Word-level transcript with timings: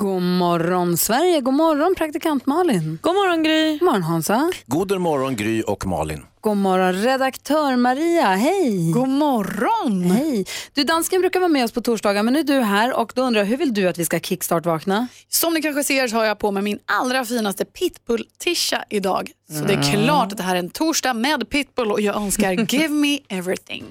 God 0.00 0.22
morgon 0.22 0.96
Sverige, 0.96 1.40
god 1.40 1.54
morgon 1.54 1.94
praktikant 1.94 2.46
Malin. 2.46 2.98
God 3.02 3.14
morgon 3.14 3.42
Gry. 3.42 3.78
God 3.78 3.86
morgon 3.86 4.02
Hansa. 4.02 4.52
God 4.66 5.00
morgon 5.00 5.36
Gry 5.36 5.62
och 5.62 5.86
Malin. 5.86 6.24
God 6.40 6.56
morgon 6.56 6.92
redaktör 6.92 7.76
Maria, 7.76 8.26
hej. 8.26 8.92
God 8.92 9.08
morgon. 9.08 10.02
Hej. 10.02 10.46
Du, 10.74 10.84
dansken 10.84 11.20
brukar 11.20 11.40
vara 11.40 11.48
med 11.48 11.64
oss 11.64 11.72
på 11.72 11.80
torsdagar 11.80 12.22
men 12.22 12.32
nu 12.32 12.40
är 12.40 12.44
du 12.44 12.60
här 12.60 12.98
och 12.98 13.12
då 13.14 13.22
undrar 13.22 13.40
jag 13.40 13.46
hur 13.46 13.56
vill 13.56 13.74
du 13.74 13.88
att 13.88 13.98
vi 13.98 14.04
ska 14.04 14.20
kickstart-vakna? 14.20 15.06
Som 15.28 15.54
ni 15.54 15.62
kanske 15.62 15.84
ser 15.84 16.08
så 16.08 16.16
har 16.16 16.24
jag 16.24 16.38
på 16.38 16.50
mig 16.50 16.62
min 16.62 16.78
allra 16.84 17.24
finaste 17.24 17.64
pitbull-tisha 17.64 18.84
idag. 18.90 19.30
Så 19.48 19.64
det 19.64 19.74
är 19.74 20.04
klart 20.04 20.32
att 20.32 20.38
det 20.38 20.44
här 20.44 20.54
är 20.54 20.58
en 20.58 20.70
torsdag 20.70 21.14
med 21.14 21.48
pitbull 21.50 21.92
och 21.92 22.00
jag 22.00 22.16
önskar 22.16 22.52
give 22.74 22.94
me 22.94 23.18
everything. 23.28 23.84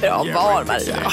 Bra 0.00 0.26
val, 0.34 0.66
Maria. 0.66 1.10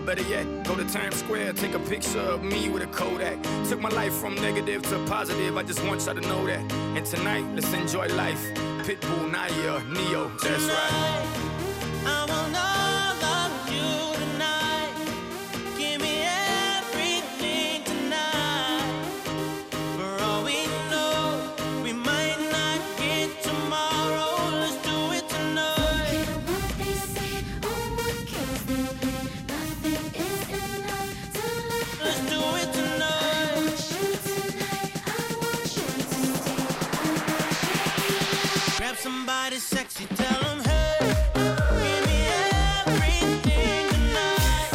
Or 0.00 0.06
better 0.06 0.22
yet, 0.22 0.46
go 0.64 0.76
to 0.76 0.84
Times 0.84 1.16
Square, 1.16 1.52
take 1.54 1.74
a 1.74 1.78
picture 1.78 2.20
of 2.20 2.42
me 2.42 2.68
with 2.70 2.82
a 2.82 2.86
Kodak. 2.86 3.38
Took 3.68 3.80
my 3.80 3.90
life 3.90 4.14
from 4.14 4.34
negative 4.36 4.82
to 4.84 5.04
positive, 5.06 5.56
I 5.56 5.62
just 5.62 5.84
want 5.84 6.04
y'all 6.06 6.14
to 6.14 6.20
know 6.22 6.46
that. 6.46 6.72
And 6.96 7.04
tonight, 7.04 7.44
let's 7.54 7.72
enjoy 7.72 8.06
life. 8.14 8.42
Pitbull, 8.84 9.30
Naya, 9.30 9.84
Neo, 9.84 10.28
that's 10.38 10.64
right. 10.64 11.40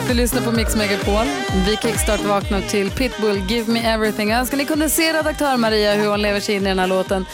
Du 0.08 0.14
lyssnar 0.14 0.42
på 0.42 0.52
Mix 0.52 0.76
Megapol. 0.76 1.26
Vi 1.68 1.78
kickstart 1.78 2.24
vaknar 2.26 2.62
till 2.62 2.92
Pitbull, 2.92 3.38
Give 3.50 3.72
Me 3.72 3.80
Everything. 3.80 4.30
Jag 4.30 4.40
önskar 4.40 4.58
ni 4.58 4.66
kunde 4.66 4.90
se 4.90 5.14
redaktör 5.14 5.58
Maria 5.58 5.94
hur 5.94 6.08
hon 6.08 6.22
lever 6.22 6.40
sig 6.40 6.56
in 6.56 6.62
i 6.62 6.70
den 6.70 6.80
här 6.80 6.88
låten. 6.88 7.26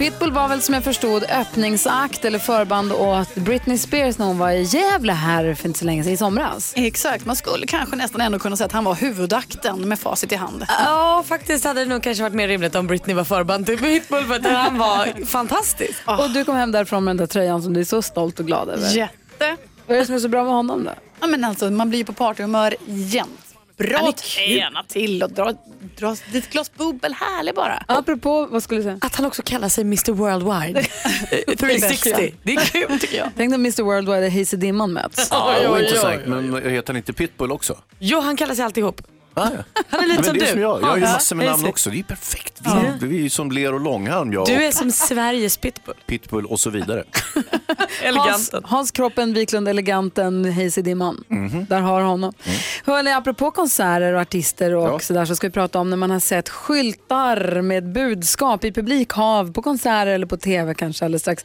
Pitbull 0.00 0.32
var 0.32 0.48
väl 0.48 0.62
som 0.62 0.74
jag 0.74 0.84
förstod 0.84 1.24
öppningsakt 1.24 2.24
eller 2.24 2.38
förband 2.38 2.92
åt 2.92 3.34
Britney 3.34 3.78
Spears 3.78 4.18
när 4.18 4.26
hon 4.26 4.38
var 4.38 4.50
i 4.50 4.62
Gävle 4.62 5.12
här 5.12 5.54
för 5.54 5.66
inte 5.66 5.78
så 5.78 5.84
länge 5.84 6.04
sedan 6.04 6.12
i 6.12 6.16
somras. 6.16 6.72
Exakt, 6.76 7.26
man 7.26 7.36
skulle 7.36 7.66
kanske 7.66 7.96
nästan 7.96 8.20
ändå 8.20 8.38
kunna 8.38 8.56
säga 8.56 8.66
att 8.66 8.72
han 8.72 8.84
var 8.84 8.94
huvudakten 8.94 9.88
med 9.88 9.98
facit 9.98 10.32
i 10.32 10.34
hand. 10.34 10.64
Ja, 10.68 11.24
faktiskt 11.26 11.64
hade 11.64 11.80
det 11.80 11.86
nog 11.86 12.02
kanske 12.02 12.22
varit 12.22 12.34
mer 12.34 12.48
rimligt 12.48 12.74
om 12.74 12.86
Britney 12.86 13.16
var 13.16 13.24
förband 13.24 13.66
till 13.66 13.78
Pitbull 13.78 14.24
för 14.24 14.34
att 14.34 14.46
han 14.46 14.78
var 14.78 15.26
fantastisk. 15.26 15.98
Och 16.06 16.30
du 16.30 16.44
kom 16.44 16.56
hem 16.56 16.72
därifrån 16.72 17.04
med 17.04 17.10
den 17.10 17.16
där 17.16 17.26
tröjan 17.26 17.62
som 17.62 17.74
du 17.74 17.80
är 17.80 17.84
så 17.84 18.02
stolt 18.02 18.40
och 18.40 18.46
glad 18.46 18.68
över. 18.68 18.90
Jätte. 18.90 19.56
Vad 19.86 19.96
är 19.96 20.00
det 20.00 20.06
som 20.06 20.14
är 20.14 20.18
så 20.18 20.28
bra 20.28 20.44
med 20.44 20.52
honom 20.52 20.84
då? 20.84 20.90
Ja, 21.20 21.26
men 21.26 21.44
alltså, 21.44 21.70
man 21.70 21.88
blir 21.88 21.98
ju 21.98 22.04
på 22.04 22.12
partyhumör 22.12 22.74
jämt. 22.86 23.49
Bra 23.80 24.12
träna 24.12 24.82
till 24.88 25.22
och 25.22 25.32
dra, 25.32 25.54
dra 25.96 26.12
ett 26.34 26.50
glas 26.50 26.72
bubbel. 26.74 27.14
Härlig 27.14 27.54
bara. 27.54 27.84
Apropå, 27.88 28.46
vad 28.50 28.62
skulle 28.62 28.80
du 28.80 28.84
säga? 28.84 28.98
Att 29.00 29.14
han 29.16 29.26
också 29.26 29.42
kallar 29.42 29.68
sig 29.68 29.82
Mr 29.84 30.12
Worldwide. 30.12 30.82
360. 31.56 32.34
Det 32.42 32.52
är 32.54 32.60
kul 32.60 32.98
tycker 32.98 33.16
jag. 33.18 33.28
Tänk 33.36 33.50
när 33.50 33.58
Mr 33.58 33.82
Worldwide 33.82 34.26
och 34.26 34.32
Hayes 34.32 34.54
i 34.54 34.56
Dimman 34.56 34.92
möts. 34.92 35.28
Ja, 35.30 35.80
intressant. 35.80 36.26
Men 36.26 36.70
heter 36.70 36.86
han 36.86 36.96
inte 36.96 37.12
Pitbull 37.12 37.52
också? 37.52 37.78
Jo, 37.98 38.20
han 38.20 38.36
kallar 38.36 38.54
sig 38.54 38.64
alltihop. 38.64 39.02
Ah, 39.34 39.48
ja. 39.56 39.82
Han 39.88 40.00
är 40.00 40.06
lite 40.08 40.14
Men 40.20 40.24
som 40.24 40.34
det 40.34 40.40
är 40.40 40.46
du. 40.46 40.52
som 40.52 40.60
jag. 40.60 40.82
Jag 40.82 40.86
har 40.86 40.96
ju 40.96 41.02
Ja, 41.02 41.12
massor 41.12 41.36
med 41.36 41.46
namn 41.46 41.66
också. 41.66 41.90
Det 41.90 41.98
är 41.98 42.02
perfekt. 42.02 42.60
Vi, 43.00 43.06
vi 43.06 43.16
är 43.18 43.22
ju 43.22 43.30
som 43.30 43.50
ler 43.52 43.74
och 43.74 43.80
långhalm, 43.80 44.32
jag 44.32 44.46
Du 44.46 44.56
och 44.56 44.62
är 44.62 44.70
som 44.72 44.90
Sveriges 44.92 45.56
Pitbull. 45.56 45.94
Pitbull 46.06 46.46
och 46.46 46.60
så 46.60 46.70
vidare. 46.70 47.04
Hans, 47.68 48.02
Eleganten. 48.02 48.62
Hans 48.64 48.90
Kroppen, 48.90 49.32
Wiklund, 49.34 49.68
Eleganten, 49.68 50.52
Hayes 50.52 50.78
i 50.78 50.82
Dimman. 50.82 51.24
Där 51.68 51.80
har 51.80 52.00
honom. 52.02 52.32
Hörrni, 52.86 53.12
apropå 53.12 53.50
konserter 53.50 54.12
och 54.14 54.20
artister 54.20 54.74
och 54.74 54.88
Ja. 54.88 54.98
sådär 54.98 55.24
så 55.24 55.36
ska 55.36 55.46
vi 55.46 55.52
prata 55.52 55.78
om 55.78 55.90
när 55.90 55.96
man 55.96 56.10
har 56.10 56.20
sett 56.20 56.48
skyltar 56.48 57.60
med 57.62 57.92
budskap 57.92 58.64
i 58.64 58.72
publikhav 58.72 59.52
på 59.52 59.62
konserter 59.62 60.06
eller 60.06 60.26
på 60.26 60.36
tv 60.36 60.74
kanske 60.74 61.04
alldeles 61.04 61.22
strax. 61.22 61.44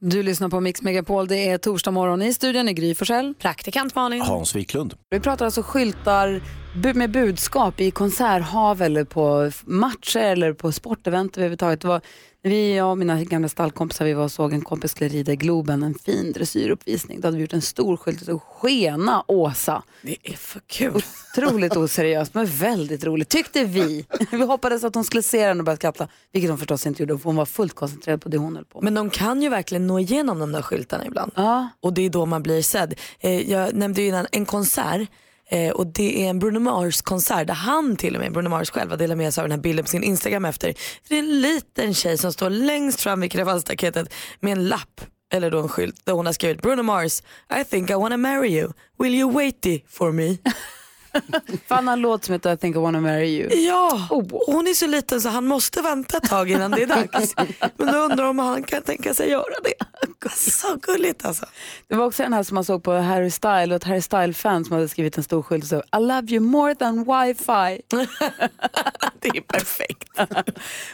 Du 0.00 0.22
lyssnar 0.22 0.48
på 0.48 0.60
Mix 0.60 0.82
Megapol. 0.82 1.28
Det 1.28 1.48
är 1.48 1.58
torsdag 1.58 1.90
morgon 1.90 2.22
i 2.22 2.34
studion 2.34 2.68
i 2.68 2.72
Gry 2.72 2.94
Forssell. 2.94 3.34
Praktikant 3.34 3.94
Malin. 3.94 4.20
Hans 4.20 4.54
Wiklund. 4.54 4.94
Vi 5.10 5.20
pratar 5.20 5.44
alltså 5.44 5.62
skyltar 5.62 6.40
med 6.74 7.10
budskap 7.10 7.80
i 7.80 7.90
konserthav 7.90 8.82
eller 8.82 9.04
på 9.04 9.50
matcher 9.64 10.20
eller 10.20 10.52
på 10.52 10.72
sportevent 10.72 11.36
överhuvudtaget. 11.36 11.80
Det 11.80 11.88
var, 11.88 12.00
vi, 12.42 12.76
jag 12.76 12.90
och 12.90 12.98
mina 12.98 13.24
gamla 13.24 13.48
stallkompisar, 13.48 14.04
vi 14.04 14.12
var 14.12 14.24
och 14.24 14.32
såg 14.32 14.52
en 14.52 14.60
kompis 14.60 14.90
skulle 14.90 15.10
rida 15.10 15.32
i 15.32 15.36
Globen, 15.36 15.82
en 15.82 15.94
fin 15.94 16.32
dressyruppvisning. 16.32 17.20
Då 17.20 17.26
hade 17.26 17.36
vi 17.36 17.42
gjort 17.42 17.52
en 17.52 17.62
stor 17.62 17.96
skylt 17.96 18.28
och 18.28 18.42
Skena 18.42 19.24
Åsa. 19.28 19.82
Det 20.02 20.16
är 20.22 20.32
för 20.32 20.60
kul. 20.66 21.02
Otroligt 21.36 21.76
oseriöst 21.76 22.34
men 22.34 22.46
väldigt 22.46 23.04
roligt 23.04 23.28
tyckte 23.28 23.64
vi. 23.64 24.06
Vi 24.30 24.44
hoppades 24.44 24.84
att 24.84 24.94
hon 24.94 25.04
skulle 25.04 25.22
se 25.22 25.46
den 25.46 25.58
och 25.58 25.64
börja 25.64 25.76
skratta, 25.76 26.08
vilket 26.32 26.50
hon 26.50 26.58
förstås 26.58 26.86
inte 26.86 27.02
gjorde 27.02 27.18
för 27.18 27.24
hon 27.24 27.36
var 27.36 27.46
fullt 27.46 27.74
koncentrerad 27.74 28.22
på 28.22 28.28
det 28.28 28.38
hon 28.38 28.56
höll 28.56 28.64
på 28.64 28.80
med. 28.80 28.92
Men 28.92 28.94
de 28.94 29.10
kan 29.10 29.42
ju 29.42 29.48
verkligen 29.48 29.86
nå 29.86 29.98
igenom 29.98 30.38
de 30.38 30.52
där 30.52 30.62
skyltarna 30.62 31.06
ibland. 31.06 31.32
Ja. 31.34 31.68
Och 31.80 31.92
det 31.94 32.02
är 32.02 32.10
då 32.10 32.26
man 32.26 32.42
blir 32.42 32.62
sedd. 32.62 32.94
Eh, 33.20 33.50
jag 33.50 33.74
nämnde 33.74 34.02
ju 34.02 34.08
innan 34.08 34.26
en 34.32 34.46
konsert 34.46 35.08
eh, 35.54 35.70
och 35.70 35.86
det 35.86 36.24
är 36.24 36.30
en 36.30 36.38
Bruno 36.38 36.58
Mars 36.58 37.02
konsert 37.02 37.46
där 37.46 37.54
han 37.54 37.96
till 37.96 38.14
och 38.14 38.20
med, 38.20 38.32
Bruno 38.32 38.48
Mars 38.48 38.70
själv, 38.70 38.90
har 38.90 38.96
delat 38.96 39.18
med 39.18 39.34
sig 39.34 39.42
av 39.42 39.48
den 39.48 39.58
här 39.58 39.62
bilden 39.62 39.84
på 39.84 39.88
sin 39.90 40.04
Instagram 40.04 40.44
efter. 40.44 40.74
Det 41.08 41.14
är 41.14 41.18
en 41.18 41.40
liten 41.40 41.94
tjej 41.94 42.18
som 42.18 42.32
står 42.32 42.50
längst 42.50 43.00
fram 43.00 43.20
vid 43.20 43.32
kravallstaketet 43.32 44.14
med 44.40 44.52
en 44.52 44.68
lapp 44.68 45.00
eller 45.32 45.50
då 45.50 45.60
en 45.60 45.68
skylt 45.68 46.06
där 46.06 46.12
hon 46.12 46.26
har 46.26 46.32
skrivit 46.32 46.62
Bruno 46.62 46.82
Mars, 46.82 47.22
I 47.60 47.64
think 47.64 47.90
I 47.90 47.94
wanna 47.94 48.16
marry 48.16 48.48
you, 48.48 48.72
will 48.98 49.14
you 49.14 49.32
waity 49.32 49.84
for 49.88 50.12
me? 50.12 50.38
Har 51.68 51.92
en 51.92 52.00
låt 52.00 52.24
som 52.24 52.32
heter 52.32 52.52
I 52.54 52.56
think 52.56 52.76
I 52.76 52.78
wanna 52.78 53.00
marry 53.00 53.28
you. 53.28 53.54
Ja, 53.54 54.08
och 54.10 54.24
hon 54.46 54.66
är 54.66 54.74
så 54.74 54.86
liten 54.86 55.20
så 55.20 55.28
han 55.28 55.46
måste 55.46 55.82
vänta 55.82 56.16
ett 56.16 56.28
tag 56.28 56.50
innan 56.50 56.70
det 56.70 56.82
är 56.82 56.86
dags. 56.86 57.34
Men 57.76 57.92
då 57.92 57.98
undrar 57.98 58.24
om 58.24 58.38
han 58.38 58.62
kan 58.62 58.82
tänka 58.82 59.14
sig 59.14 59.30
göra 59.30 59.54
det. 59.64 59.74
Så 60.36 60.76
gulligt 60.82 61.24
alltså. 61.24 61.46
Det 61.88 61.94
var 61.94 62.06
också 62.06 62.22
den 62.22 62.32
här 62.32 62.42
som 62.42 62.54
man 62.54 62.64
såg 62.64 62.82
på 62.82 62.92
Harry 62.92 63.30
Style 63.30 63.66
och 63.74 63.76
ett 63.76 63.84
Harry 63.84 64.00
Style-fan 64.00 64.64
som 64.64 64.74
hade 64.74 64.88
skrivit 64.88 65.16
en 65.18 65.24
stor 65.24 65.42
skylt 65.42 65.64
och 65.64 65.68
så 65.68 65.76
I 65.76 66.00
love 66.00 66.26
you 66.32 66.40
more 66.40 66.74
than 66.74 66.98
wifi. 66.98 67.82
Det 69.20 69.28
är 69.28 69.40
perfekt. 69.40 70.08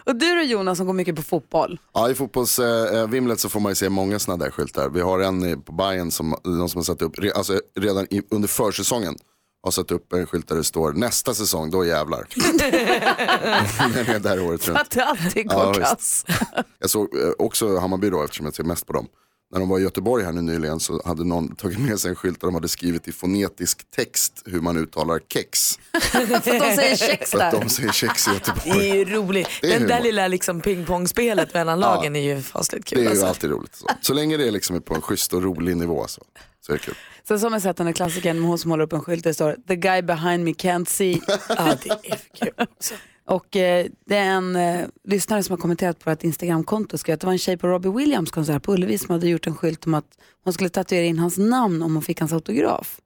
och 0.04 0.16
du 0.16 0.34
då 0.36 0.42
Jonas 0.42 0.78
som 0.78 0.86
går 0.86 0.92
mycket 0.94 1.16
på 1.16 1.22
fotboll. 1.22 1.80
Ja, 1.94 2.10
i 2.10 2.14
fotbollsvimlet 2.14 3.40
så 3.40 3.48
får 3.48 3.60
man 3.60 3.70
ju 3.70 3.76
se 3.76 3.88
många 3.88 4.18
sådana 4.18 4.44
där 4.44 4.50
skyltar. 4.50 4.88
Vi 4.88 5.00
har 5.00 5.20
en 5.20 5.62
på 5.62 5.72
Bayern 5.72 6.10
som, 6.10 6.34
någon 6.44 6.68
som 6.68 6.78
har 6.78 6.84
satt 6.84 7.02
upp, 7.02 7.18
re- 7.18 7.32
alltså 7.34 7.60
redan 7.80 8.06
i, 8.10 8.22
under 8.30 8.48
försäsongen, 8.48 9.14
har 9.62 9.70
satt 9.70 9.90
upp 9.90 10.12
en 10.12 10.26
skylt 10.26 10.48
där 10.48 10.56
det 10.56 10.64
står 10.64 10.92
nästa 10.92 11.34
säsong, 11.34 11.70
då 11.70 11.84
jävlar. 11.84 12.26
Den 13.94 14.06
är 14.14 14.18
där 14.18 14.40
året 14.42 14.68
runt. 14.68 14.78
Att 14.78 14.90
det 14.90 15.04
alltid 15.04 15.48
går 15.48 15.58
Ja, 15.58 15.72
kass. 15.74 16.24
Jag 16.78 16.90
såg 16.90 17.16
eh, 17.18 17.30
också 17.38 17.78
Hammarby 17.78 18.10
då, 18.10 18.24
eftersom 18.24 18.46
jag 18.46 18.54
ser 18.54 18.64
mest 18.64 18.86
på 18.86 18.92
dem. 18.92 19.06
När 19.52 19.60
de 19.60 19.68
var 19.68 19.78
i 19.78 19.82
Göteborg 19.82 20.24
här 20.24 20.32
nu 20.32 20.40
nyligen 20.42 20.80
så 20.80 21.02
hade 21.04 21.24
någon 21.24 21.56
tagit 21.56 21.78
med 21.78 22.00
sig 22.00 22.08
en 22.10 22.16
skylt 22.16 22.40
där 22.40 22.48
de 22.48 22.54
hade 22.54 22.68
skrivit 22.68 23.08
i 23.08 23.12
fonetisk 23.12 23.90
text 23.96 24.42
hur 24.46 24.60
man 24.60 24.76
uttalar 24.76 25.20
kex. 25.28 25.78
För 26.00 26.34
att 26.34 26.44
de 26.44 26.50
säger 26.76 26.96
kex 26.96 27.30
För 27.30 27.38
att 27.38 27.52
där. 27.52 27.60
de 27.60 27.68
säger 27.68 27.92
kex 27.92 28.26
i 28.28 28.30
Det 28.30 28.34
Göteborg. 28.34 28.90
är 28.90 28.94
ju 28.94 29.04
roligt. 29.04 29.48
Det 29.60 29.74
är 29.74 29.78
Den 29.78 29.88
där 29.88 30.00
lilla 30.00 30.28
liksom 30.28 30.60
pingpongspelet 30.60 31.54
mellan 31.54 31.80
lagen 31.80 32.16
är 32.16 32.20
ju 32.20 32.42
fasligt 32.42 32.84
kul. 32.84 32.96
Det 32.98 33.02
är 33.02 33.04
ju 33.04 33.10
alltså. 33.10 33.26
alltid 33.26 33.50
roligt. 33.50 33.74
Så, 33.74 33.86
så 34.00 34.14
länge 34.14 34.36
det 34.36 34.50
liksom 34.50 34.76
är 34.76 34.80
på 34.80 34.94
en 34.94 35.00
schysst 35.02 35.32
och 35.32 35.42
rolig 35.42 35.76
nivå 35.76 36.06
så, 36.08 36.22
så 36.60 36.72
är 36.72 36.76
det 36.76 36.82
kul. 36.82 36.94
Sen 37.30 37.40
så 37.40 37.46
har 37.46 37.50
man 37.50 37.60
sett 37.60 37.76
den 37.76 37.86
här 37.86 37.94
klassikern 37.94 38.40
med 38.40 38.48
hon 38.48 38.58
som 38.58 38.70
håller 38.70 38.84
upp 38.84 38.92
en 38.92 39.00
skylt 39.00 39.24
där 39.24 39.30
det 39.30 39.34
står 39.34 39.56
The 39.68 39.76
guy 39.76 40.02
behind 40.02 40.44
me 40.44 40.50
can't 40.50 40.84
see. 40.84 41.20
Ja, 41.48 41.76
det 41.82 41.90
är 41.90 42.16
för 42.16 42.36
kul 42.44 42.52
också. 42.56 42.94
Och 43.26 43.56
eh, 43.56 43.86
det 44.06 44.16
är 44.16 44.24
en 44.24 44.56
eh, 44.56 44.86
lyssnare 45.04 45.42
som 45.42 45.52
har 45.52 45.58
kommenterat 45.58 45.98
på 45.98 46.10
ett 46.10 46.24
Instagramkonto 46.24 46.98
skrev 46.98 47.14
att 47.14 47.20
det 47.20 47.26
var 47.26 47.32
en 47.32 47.38
tjej 47.38 47.56
på 47.56 47.68
Robbie 47.68 47.88
Williams 47.88 48.30
konsert 48.30 48.62
på 48.62 48.72
Ullevi 48.72 48.98
som 48.98 49.12
hade 49.12 49.28
gjort 49.28 49.46
en 49.46 49.54
skylt 49.54 49.86
om 49.86 49.94
att 49.94 50.18
hon 50.44 50.52
skulle 50.52 50.70
tatuera 50.70 51.04
in 51.04 51.18
hans 51.18 51.38
namn 51.38 51.82
om 51.82 51.94
hon 51.94 52.02
fick 52.02 52.20
hans 52.20 52.32
autograf. 52.32 53.00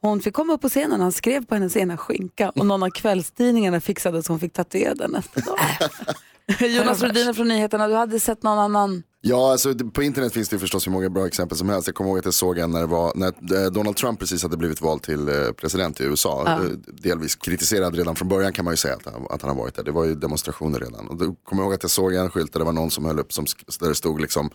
Hon 0.00 0.20
fick 0.20 0.34
komma 0.34 0.52
upp 0.52 0.60
på 0.60 0.68
scenen, 0.68 1.00
han 1.00 1.12
skrev 1.12 1.44
på 1.44 1.54
hennes 1.54 1.76
ena 1.76 1.96
skinka 1.96 2.50
och 2.50 2.66
någon 2.66 2.82
av 2.82 2.90
kvällstidningarna 2.90 3.80
fixade 3.80 4.22
så 4.22 4.32
hon 4.32 4.40
fick 4.40 4.52
tatuera 4.52 4.94
den 4.94 5.10
nästa 5.10 5.40
dag. 5.40 5.58
Jonas 6.60 7.02
Rhodiner 7.02 7.32
från 7.32 7.48
nyheterna, 7.48 7.88
du 7.88 7.94
hade 7.94 8.20
sett 8.20 8.42
någon 8.42 8.58
annan? 8.58 9.02
Ja, 9.20 9.52
alltså, 9.52 9.74
på 9.74 10.02
internet 10.02 10.32
finns 10.32 10.48
det 10.48 10.58
förstås 10.58 10.86
hur 10.86 10.92
många 10.92 11.10
bra 11.10 11.26
exempel 11.26 11.58
som 11.58 11.68
helst. 11.68 11.88
Jag 11.88 11.94
kommer 11.94 12.10
ihåg 12.10 12.18
att 12.18 12.24
jag 12.24 12.34
såg 12.34 12.58
en 12.58 12.70
när, 12.70 12.80
det 12.80 12.86
var, 12.86 13.12
när 13.14 13.64
eh, 13.64 13.70
Donald 13.70 13.96
Trump 13.96 14.20
precis 14.20 14.42
hade 14.42 14.56
blivit 14.56 14.80
vald 14.80 15.02
till 15.02 15.28
eh, 15.28 15.52
president 15.56 16.00
i 16.00 16.04
USA. 16.04 16.42
Ja. 16.46 16.52
Eh, 16.52 16.70
Delvis 16.86 17.34
kritiserad 17.34 17.94
redan 17.94 18.16
från 18.16 18.28
början 18.28 18.52
kan 18.52 18.64
man 18.64 18.72
ju 18.72 18.76
säga 18.76 18.94
att 18.94 19.04
han, 19.04 19.26
att 19.30 19.42
han 19.42 19.50
har 19.50 19.56
varit 19.56 19.74
där. 19.74 19.82
Det 19.82 19.92
var 19.92 20.04
ju 20.04 20.14
demonstrationer 20.14 20.80
redan. 20.80 21.08
Och 21.08 21.16
då 21.16 21.34
kommer 21.34 21.62
jag 21.62 21.66
ihåg 21.66 21.74
att 21.74 21.82
jag 21.82 21.90
såg 21.90 22.14
en 22.14 22.30
skylt 22.30 22.52
där 22.52 22.60
det 22.60 22.66
var 22.66 22.72
någon 22.72 22.90
som 22.90 23.04
höll 23.04 23.18
upp 23.18 23.32
som, 23.32 23.46
där 23.80 23.88
det 23.88 23.94
stod 23.94 24.20
liksom 24.20 24.50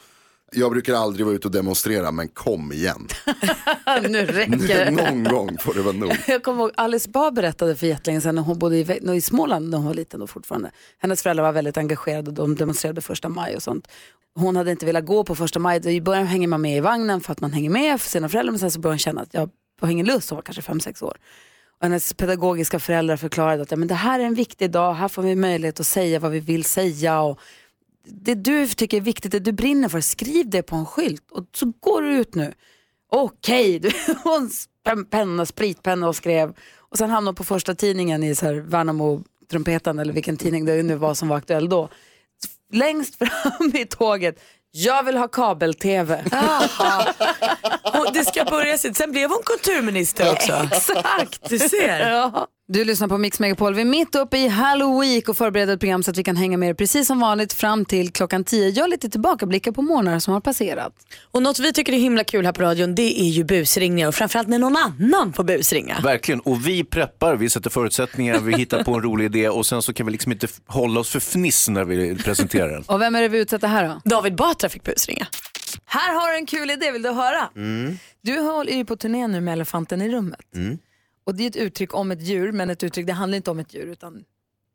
jag 0.52 0.72
brukar 0.72 0.94
aldrig 0.94 1.26
vara 1.26 1.36
ute 1.36 1.48
och 1.48 1.52
demonstrera 1.52 2.12
men 2.12 2.28
kom 2.28 2.72
igen. 2.72 3.08
nu 4.10 4.26
räcker 4.26 4.86
det. 4.86 4.92
Någon 4.92 5.24
gång 5.24 5.58
får 5.58 5.74
det 5.74 5.82
vara 5.82 5.96
nog. 5.96 6.12
Jag 6.28 6.44
kommer 6.44 6.62
ihåg 6.62 6.72
Alice 6.76 7.10
Bah 7.10 7.32
berättade 7.32 7.76
för 7.76 7.88
jättelänge 7.88 8.22
sedan 8.22 8.36
när 8.36 8.42
hon 8.42 8.60
bodde 8.60 8.78
i, 8.78 9.16
i 9.16 9.22
Småland 9.22 9.70
när 9.70 9.78
hon 9.78 9.88
var 9.88 9.94
liten 9.94 10.20
då 10.20 10.28
fortfarande. 10.28 10.72
Hennes 10.98 11.24
föräldrar 11.24 11.44
var 11.44 11.52
väldigt 11.52 11.78
engagerade 11.78 12.30
och 12.30 12.34
de 12.34 12.56
demonstrerade 12.56 13.02
första 13.02 13.30
maj 13.30 13.56
och 13.56 13.64
sånt. 13.64 13.88
Hon 14.36 14.56
hade 14.56 14.72
inte 14.72 14.86
velat 14.86 15.06
gå 15.06 15.24
på 15.24 15.36
första 15.36 15.60
maj. 15.60 15.88
I 15.88 16.02
början 16.02 16.28
hänger 16.28 16.48
man 16.48 16.62
med 16.62 16.78
i 16.78 16.80
vagnen 16.80 17.22
för 17.22 17.32
att 17.32 17.42
man 17.42 17.54
hänger 17.54 17.70
med 17.70 18.02
för 18.02 18.10
sina 18.10 18.30
föräldrar 18.30 18.52
men 18.52 18.60
sen 18.60 18.72
så 18.72 18.80
började 18.80 18.94
hon 18.94 19.00
känna 19.00 19.22
att 19.22 19.34
jag 19.34 19.50
har 19.82 19.90
ingen 19.90 20.06
lust. 20.06 20.30
Hon 20.30 20.36
var 20.36 20.44
kanske 20.44 20.62
fem 20.62 20.80
sex 20.80 21.02
år. 21.02 21.18
Och 21.80 21.86
hennes 21.86 22.14
pedagogiska 22.14 22.80
föräldrar 22.80 23.18
förklarade 23.18 23.62
att 23.62 23.72
ja, 23.72 23.78
men 23.78 23.88
det 23.88 23.96
här 23.96 24.20
är 24.20 24.24
en 24.24 24.34
viktig 24.34 24.72
dag, 24.72 24.94
här 24.94 25.08
får 25.08 25.22
vi 25.22 25.36
möjlighet 25.36 25.80
att 25.80 25.88
säga 25.88 26.20
vad 26.20 26.32
vi 26.32 26.40
vill 26.40 26.64
säga. 26.64 27.22
Och 27.22 27.40
det 28.12 28.36
du 28.36 28.68
tycker 28.68 28.98
är 28.98 29.02
viktigt, 29.02 29.32
det 29.32 29.40
du 29.40 29.52
brinner 29.52 29.90
för, 29.90 30.02
skriv 30.02 30.50
det 30.50 30.64
på 30.64 30.76
en 30.76 30.86
skylt 30.86 31.32
och 31.32 31.46
så 31.56 31.74
går 31.80 32.02
du 32.02 32.14
ut 32.14 32.36
nu. 32.36 32.54
Okej, 33.12 33.80
du 33.84 33.92
hon 34.24 34.50
spänn 34.50 35.06
penna, 35.06 35.46
spritpenna 35.46 36.08
och 36.08 36.16
skrev. 36.16 36.54
Och 36.78 36.98
sen 36.98 37.10
hamnade 37.10 37.30
hon 37.30 37.36
på 37.36 37.44
första 37.44 37.76
tidningen 37.76 38.24
i 38.24 38.36
så 38.36 38.46
här 38.46 38.54
Värnamo 38.54 39.24
Trumpeten 39.52 40.00
eller 40.00 40.14
vilken 40.14 40.38
tidning 40.38 40.66
det 40.66 40.84
nu 40.84 40.96
var 40.96 41.14
som 41.14 41.28
var 41.28 41.38
aktuell 41.38 41.70
då. 41.70 41.90
Längst 42.74 43.16
fram 43.16 43.72
i 43.74 43.86
tåget, 43.86 44.40
jag 44.72 45.04
vill 45.04 45.18
ha 45.18 45.28
kabel-tv. 45.28 46.24
Och 47.84 48.14
det 48.14 48.26
ska 48.26 48.46
börja 48.46 48.78
sitt. 48.78 48.98
Sen 48.98 49.12
blev 49.12 49.30
hon 49.30 49.42
kulturminister 49.46 50.32
också. 50.32 50.54
Exakt. 50.72 51.50
Du 51.50 51.60
ser. 51.60 52.10
Ja. 52.10 52.48
Du 52.72 52.86
lyssnar 52.86 53.08
på 53.08 53.18
Mix 53.18 53.40
Megapol. 53.40 53.74
Vi 53.74 53.82
är 53.82 53.86
mitt 53.86 54.16
uppe 54.16 54.38
i 54.38 54.48
Halloween 54.48 55.22
och 55.28 55.38
förbereder 55.38 55.74
ett 55.74 55.80
program 55.80 56.04
så 56.04 56.12
att 56.12 56.18
vi 56.18 56.24
kan 56.24 56.36
hänga 56.36 56.58
med 56.58 56.70
er 56.70 56.74
precis 56.74 57.08
som 57.08 57.20
vanligt 57.20 57.54
fram 57.54 57.86
till 57.86 58.12
klockan 58.12 58.44
10. 58.44 58.70
Gör 58.70 58.88
lite 58.88 59.10
tillbakablickar 59.10 59.72
på 59.72 59.82
månader 59.82 60.20
som 60.20 60.34
har 60.34 60.42
passerat. 60.42 60.94
Och 61.32 61.44
något 61.44 61.60
vi 61.60 61.74
tycker 61.74 61.94
är 61.94 61.98
himla 61.98 62.24
kul 62.24 62.46
här 62.46 62.54
på 62.54 62.62
radion 62.62 62.96
det 62.96 63.22
är 63.22 63.30
ju 63.30 63.44
busringningar 63.44 64.08
och 64.08 64.16
framförallt 64.16 64.48
när 64.48 64.60
någon 64.60 64.76
annan 64.76 65.34
får 65.34 65.44
busringa. 65.44 66.00
Verkligen, 66.04 66.40
och 66.40 66.68
vi 66.68 66.84
preppar, 66.84 67.36
vi 67.36 67.50
sätter 67.50 67.70
förutsättningar, 67.70 68.40
vi 68.40 68.56
hittar 68.56 68.84
på 68.84 68.94
en 68.94 69.02
rolig 69.02 69.26
idé 69.26 69.50
och 69.50 69.66
sen 69.66 69.82
så 69.82 69.94
kan 69.94 70.06
vi 70.06 70.12
liksom 70.12 70.32
inte 70.32 70.48
hålla 70.68 71.00
oss 71.00 71.10
för 71.10 71.20
fniss 71.20 71.70
när 71.70 71.84
vi 71.84 72.16
presenterar 72.16 72.70
den. 72.70 72.84
Och 72.88 73.02
vem 73.02 73.16
är 73.16 73.22
det 73.22 73.28
vi 73.28 73.40
utsätter 73.40 73.68
här 73.68 73.88
då? 73.88 74.10
David 74.10 74.36
Batra 74.36 74.70
fick 74.70 74.84
busringa. 74.84 75.28
Här 75.86 76.14
har 76.14 76.32
du 76.32 76.38
en 76.38 76.46
kul 76.46 76.72
idé, 76.72 76.92
vill 76.92 77.02
du 77.02 77.10
höra? 77.10 77.50
Mm. 77.56 78.00
Du 78.22 78.40
håller 78.40 78.74
ju 78.74 78.86
på 78.86 78.96
turné 78.96 79.28
nu 79.28 79.42
med 79.42 79.54
elefanten 79.54 80.02
i 80.02 80.10
rummet. 80.10 80.56
Mm. 80.56 80.78
Och 81.30 81.36
det 81.36 81.44
är 81.44 81.48
ett 81.48 81.56
uttryck 81.56 81.94
om 81.94 82.12
ett 82.12 82.22
djur, 82.22 82.52
men 82.52 82.70
ett 82.70 82.84
uttryck, 82.84 83.08
det 83.08 83.14
handlar 83.14 83.36
inte 83.36 83.52
om 83.52 83.60
ett 83.60 83.74
djur 83.74 83.86
utan 83.88 84.24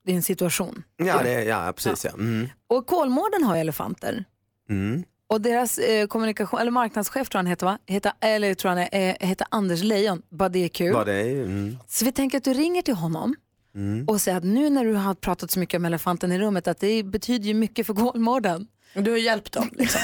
det 0.04 0.12
är 0.12 0.16
en 0.16 0.22
situation. 0.22 0.82
Ja, 0.96 1.22
det, 1.22 1.44
ja 1.44 1.72
precis 1.76 2.04
ja. 2.04 2.10
Mm. 2.10 2.48
Och 2.66 2.86
Kolmården 2.86 3.42
har 3.44 3.54
ju 3.54 3.60
elefanter. 3.60 4.24
Mm. 4.70 5.04
Och 5.26 5.40
deras 5.40 5.78
eh, 5.78 6.06
kommunikation, 6.06 6.60
eller 6.60 6.70
marknadschef 6.70 7.28
tror 7.28 7.38
han 7.38 7.46
heter 7.46 7.66
va? 7.66 7.78
Heter, 7.86 8.12
eller 8.20 8.54
tror 8.54 8.68
han 8.68 8.78
är, 8.78 8.88
eh, 8.92 9.28
heter 9.28 9.46
Anders 9.50 9.82
Lejon. 9.82 10.22
Bara 10.30 10.48
det 10.48 10.58
är 10.58 10.68
kul. 10.68 10.92
Vad 10.92 11.06
det 11.06 11.12
är 11.12 11.44
mm. 11.44 11.76
Så 11.88 12.04
vi 12.04 12.12
tänker 12.12 12.38
att 12.38 12.44
du 12.44 12.54
ringer 12.54 12.82
till 12.82 12.94
honom 12.94 13.34
Mm. 13.74 14.04
och 14.08 14.20
säger 14.20 14.38
att 14.38 14.44
nu 14.44 14.70
när 14.70 14.84
du 14.84 14.92
har 14.94 15.14
pratat 15.14 15.50
så 15.50 15.58
mycket 15.58 15.78
om 15.78 15.84
elefanten 15.84 16.32
i 16.32 16.38
rummet 16.38 16.68
att 16.68 16.80
det 16.80 17.02
betyder 17.02 17.46
ju 17.46 17.54
mycket 17.54 17.86
för 17.86 17.94
Kolmården. 17.94 18.66
Du 18.94 19.10
har 19.10 19.18
hjälpt 19.18 19.52
dem 19.52 19.70
liksom. 19.72 20.00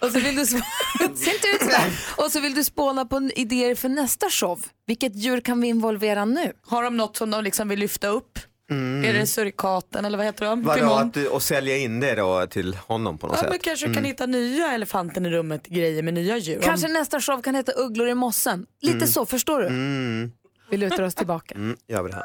och 0.00 0.10
så 0.12 0.20
vill 0.20 0.36
du. 0.36 0.42
Och 2.24 2.30
så 2.32 2.40
vill 2.40 2.54
du 2.54 2.64
spåna 2.64 3.04
på 3.06 3.30
idéer 3.36 3.74
för 3.74 3.88
nästa 3.88 4.30
show. 4.30 4.64
Vilket 4.86 5.14
djur 5.16 5.40
kan 5.40 5.60
vi 5.60 5.68
involvera 5.68 6.24
nu? 6.24 6.52
Har 6.66 6.82
de 6.82 6.96
något 6.96 7.16
som 7.16 7.30
de 7.30 7.44
liksom 7.44 7.68
vill 7.68 7.78
lyfta 7.78 8.08
upp? 8.08 8.38
Mm. 8.70 9.04
Är 9.04 9.14
det 9.20 9.26
surikaten 9.26 10.04
eller 10.04 10.18
vad 10.18 10.26
heter 10.26 10.44
de? 10.46 10.62
Vadå, 10.62 10.92
att, 10.94 11.14
du- 11.14 11.28
och 11.28 11.42
sälja 11.42 11.76
in 11.76 12.00
det 12.00 12.14
då 12.14 12.46
till 12.46 12.74
honom 12.76 13.18
på 13.18 13.26
något 13.26 13.36
Ja, 13.36 13.42
sätt? 13.42 13.50
men 13.50 13.58
kanske 13.58 13.86
du 13.86 13.92
kan 13.94 13.98
Mm. 13.98 14.08
hitta 14.10 14.26
nya 14.26 14.72
elefanten 14.72 15.26
i 15.26 15.30
rummet, 15.30 15.66
grejer 15.66 16.02
med 16.02 16.14
nya 16.14 16.36
djur. 16.38 16.60
Kanske 16.62 16.88
nästa 16.88 17.20
show 17.20 17.42
kan 17.42 17.54
heta 17.54 17.72
Ugglor 17.72 18.08
i 18.08 18.14
mossen. 18.14 18.66
Lite 18.82 18.96
Mm. 18.96 19.08
så, 19.08 19.26
förstår 19.26 19.60
du? 19.60 19.66
Mm. 19.66 20.32
Vi 20.70 20.76
lutar 20.76 21.02
oss 21.02 21.14
tillbaka. 21.14 21.54
Mm, 21.54 21.76
gör 21.88 22.02
vi 22.02 22.08
det 22.08 22.14
här. 22.14 22.24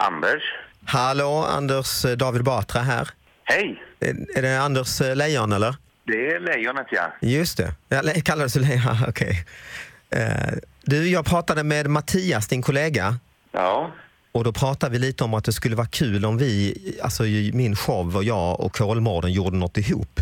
Anders. 0.00 0.42
Hallå, 0.84 1.46
Anders 1.48 2.04
eh, 2.04 2.16
David 2.16 2.44
Batra 2.44 2.80
här. 2.80 3.08
Hej, 3.44 3.82
Är, 4.00 4.38
är 4.38 4.42
det 4.42 4.60
Anders 4.60 5.00
eh, 5.00 5.16
Lejon 5.16 5.52
eller? 5.52 5.76
det 6.06 6.30
är 6.30 6.40
lejonet 6.40 6.86
ja. 6.90 7.12
Just 7.20 7.56
det, 7.56 7.74
jag 7.88 8.24
kallades 8.24 8.56
Lejon, 8.56 8.96
okej. 9.08 9.44
Eh, 10.10 10.54
du, 10.82 11.08
jag 11.08 11.24
pratade 11.24 11.64
med 11.64 11.86
Mattias, 11.86 12.48
din 12.48 12.62
kollega. 12.62 13.18
Ja. 13.52 13.90
Och 14.32 14.44
då 14.44 14.52
pratade 14.52 14.92
vi 14.92 14.98
lite 14.98 15.24
om 15.24 15.34
att 15.34 15.44
det 15.44 15.52
skulle 15.52 15.76
vara 15.76 15.86
kul 15.86 16.24
om 16.24 16.38
vi, 16.38 16.74
alltså 17.02 17.22
min 17.52 17.76
show 17.76 18.16
och 18.16 18.24
jag 18.24 18.60
och 18.60 18.72
Kolmården 18.72 19.32
gjorde 19.32 19.56
något 19.56 19.76
ihop. 19.78 20.20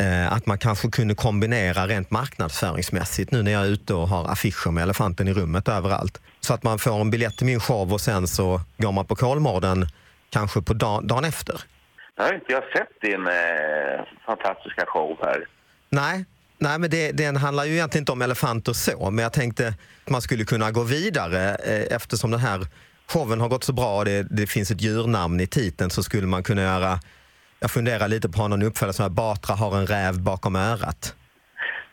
Eh, 0.00 0.32
att 0.32 0.46
man 0.46 0.58
kanske 0.58 0.90
kunde 0.90 1.14
kombinera 1.14 1.86
rent 1.86 2.10
marknadsföringsmässigt 2.10 3.30
nu 3.30 3.42
när 3.42 3.52
jag 3.52 3.62
är 3.62 3.66
ute 3.66 3.94
och 3.94 4.08
har 4.08 4.24
affischer 4.32 4.70
med 4.70 4.82
elefanten 4.82 5.28
i 5.28 5.32
rummet 5.32 5.68
överallt. 5.68 6.20
Så 6.40 6.54
att 6.54 6.62
man 6.62 6.78
får 6.78 7.00
en 7.00 7.10
biljett 7.10 7.36
till 7.36 7.46
min 7.46 7.60
show 7.60 7.92
och 7.92 8.00
sen 8.00 8.26
så 8.26 8.60
går 8.78 8.92
man 8.92 9.06
på 9.06 9.16
Kolmården 9.16 9.86
kanske 10.30 10.62
på 10.62 10.74
dag, 10.74 11.06
dagen 11.06 11.24
efter. 11.24 11.60
Jag 12.16 12.24
har 12.24 12.34
inte 12.34 12.52
jag 12.52 12.62
sett 12.62 13.00
din 13.00 13.26
eh, 13.26 14.04
fantastiska 14.26 14.84
show 14.86 15.18
här. 15.22 15.46
Nej, 15.88 16.24
nej 16.58 16.78
men 16.78 16.90
det, 16.90 17.12
den 17.12 17.36
handlar 17.36 17.64
ju 17.64 17.72
egentligen 17.72 18.02
inte 18.02 18.12
om 18.12 18.22
elefanter 18.22 18.72
så, 18.72 19.10
men 19.10 19.22
jag 19.22 19.32
tänkte 19.32 19.74
att 20.04 20.10
man 20.10 20.22
skulle 20.22 20.44
kunna 20.44 20.70
gå 20.70 20.82
vidare 20.82 21.54
eh, 21.54 21.96
eftersom 21.96 22.30
den 22.30 22.40
här 22.40 22.66
showen 23.08 23.40
har 23.40 23.48
gått 23.48 23.64
så 23.64 23.72
bra 23.72 23.98
och 23.98 24.04
det, 24.04 24.22
det 24.22 24.46
finns 24.46 24.70
ett 24.70 24.80
djurnamn 24.80 25.40
i 25.40 25.46
titeln 25.46 25.90
så 25.90 26.02
skulle 26.02 26.26
man 26.26 26.42
kunna 26.42 26.62
göra, 26.62 27.00
jag 27.66 27.70
funderar 27.70 28.08
lite 28.08 28.28
på 28.28 28.48
någon 28.48 28.62
uppföljare 28.62 28.92
som 28.92 29.02
här, 29.02 29.10
Batra 29.10 29.54
har 29.54 29.76
en 29.76 29.86
räv 29.86 30.20
bakom 30.20 30.56
örat. 30.56 31.14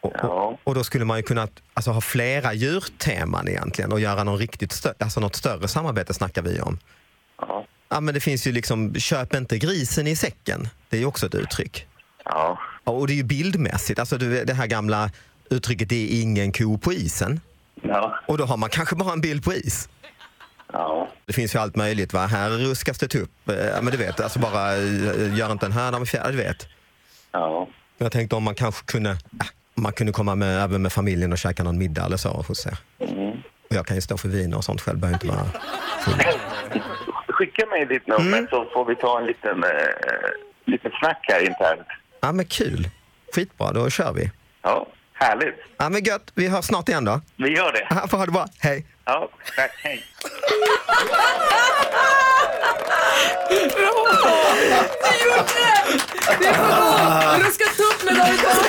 Och, 0.02 0.24
och, 0.24 0.60
och 0.64 0.76
då 0.76 0.84
skulle 0.84 1.06
man 1.06 1.18
ju 1.18 1.24
kunna 1.24 1.48
alltså, 1.74 1.92
ha 1.92 2.02
flera 2.02 2.54
djurteman 2.54 3.48
egentligen 3.48 3.92
och 3.92 4.00
göra 4.00 4.24
någon 4.24 4.38
riktigt 4.38 4.72
stö- 4.72 4.94
alltså 5.00 5.20
något 5.20 5.36
större 5.36 5.68
samarbete 5.68 6.14
snackar 6.14 6.42
vi 6.42 6.62
om. 6.62 6.80
Ja. 7.38 7.66
Ja, 7.90 8.00
men 8.00 8.14
det 8.14 8.20
finns 8.20 8.48
ju 8.48 8.52
liksom, 8.52 8.96
köp 8.96 9.36
inte 9.36 9.58
grisen 9.58 10.08
i 10.08 10.16
säcken. 10.16 10.68
Det 10.90 10.98
är 10.98 11.02
ju 11.02 11.06
också 11.06 11.26
ett 11.26 11.36
uttryck. 11.36 11.88
Ja. 12.26 12.60
Och 12.84 13.08
det 13.08 13.14
är 13.14 13.18
ju 13.18 13.24
bildmässigt, 13.24 14.00
alltså 14.00 14.18
det 14.18 14.54
här 14.54 14.68
gamla 14.68 15.12
uttrycket 15.50 15.90
det 15.90 15.96
är 15.96 16.22
ingen 16.22 16.52
ko 16.52 16.78
på 16.78 16.94
isen. 16.94 17.40
Ja. 17.82 18.20
Och 18.28 18.38
då 18.38 18.46
har 18.46 18.58
man 18.58 18.70
kanske 18.70 18.96
bara 18.96 19.14
en 19.14 19.22
bild 19.22 19.44
på 19.44 19.54
is. 19.54 19.90
Ja. 20.72 21.10
Det 21.26 21.34
finns 21.34 21.56
ju 21.56 21.60
allt 21.60 21.76
möjligt. 21.76 22.14
Va? 22.14 22.26
Här 22.26 22.50
ruskas 22.50 22.98
det 22.98 23.16
upp. 23.16 23.50
Eh, 23.50 23.56
Ja, 23.56 23.82
men 23.82 23.92
du 23.92 23.98
vet, 23.98 24.20
alltså 24.20 24.40
bara 24.40 24.76
eh, 24.76 25.38
gör 25.38 25.52
inte 25.52 25.66
en 25.66 25.72
höna 25.72 26.00
med 26.00 26.08
fjäder, 26.08 26.32
du 26.32 26.38
vet. 26.38 26.68
Ja. 27.32 27.68
Jag 27.98 28.12
tänkte 28.12 28.36
om 28.36 28.44
man 28.44 28.56
kanske 28.56 28.86
kunde, 28.86 29.10
äh, 29.10 29.18
man 29.76 29.94
kunde 29.94 30.14
komma 30.14 30.36
med, 30.36 30.64
även 30.64 30.82
med 30.82 30.94
familjen 30.94 31.32
och 31.32 31.38
käka 31.38 31.64
någon 31.64 31.78
middag 31.78 32.06
eller 32.06 32.18
så 32.18 32.30
hos 32.30 32.66
er. 32.66 32.78
Mm. 33.00 33.32
Och 33.70 33.76
jag 33.76 33.86
kan 33.86 33.96
ju 33.98 34.02
stå 34.02 34.18
för 34.18 34.30
vin 34.30 34.54
och 34.54 34.64
sånt 34.64 34.82
själv, 34.82 35.00
behöver 35.00 35.16
inte 35.16 35.28
vara 35.28 35.48
Skicka 37.28 37.66
mig 37.66 37.86
ditt 37.86 38.08
nummer 38.08 38.48
så 38.50 38.66
får 38.74 38.86
vi 38.86 38.96
ta 38.96 39.20
en 39.20 39.26
liten, 39.26 39.64
eh, 39.64 39.70
liten 40.66 40.92
snack 41.00 41.20
här 41.22 41.40
internt. 41.46 41.88
Ja 42.22 42.32
men 42.32 42.46
kul. 42.46 42.90
Skitbra, 43.36 43.72
då 43.72 43.90
kör 43.90 44.14
vi. 44.14 44.32
Ja, 44.62 44.88
härligt. 45.14 45.56
Ja 45.78 45.90
men 45.90 46.04
gött, 46.04 46.32
vi 46.36 46.48
hörs 46.48 46.66
snart 46.66 46.90
igen 46.90 47.06
då. 47.06 47.22
Vi 47.36 47.56
gör 47.56 47.72
det. 47.72 47.88
Ja, 47.90 48.18
ha 48.18 48.26
det 48.26 48.32
bra, 48.32 48.46
hej. 48.60 48.86
Ja, 49.06 49.30
tack. 49.56 49.72
Hej. 49.84 50.06
Du 53.50 53.56
gjorde 53.56 54.18
det! 54.24 54.90
Det 56.40 56.48
är 56.48 56.54
för 56.54 56.64
god! 56.64 57.46
Ruska 57.46 57.66
tupp 57.66 58.04
med 58.04 58.16
David 58.16 58.40
Batra! 58.40 58.64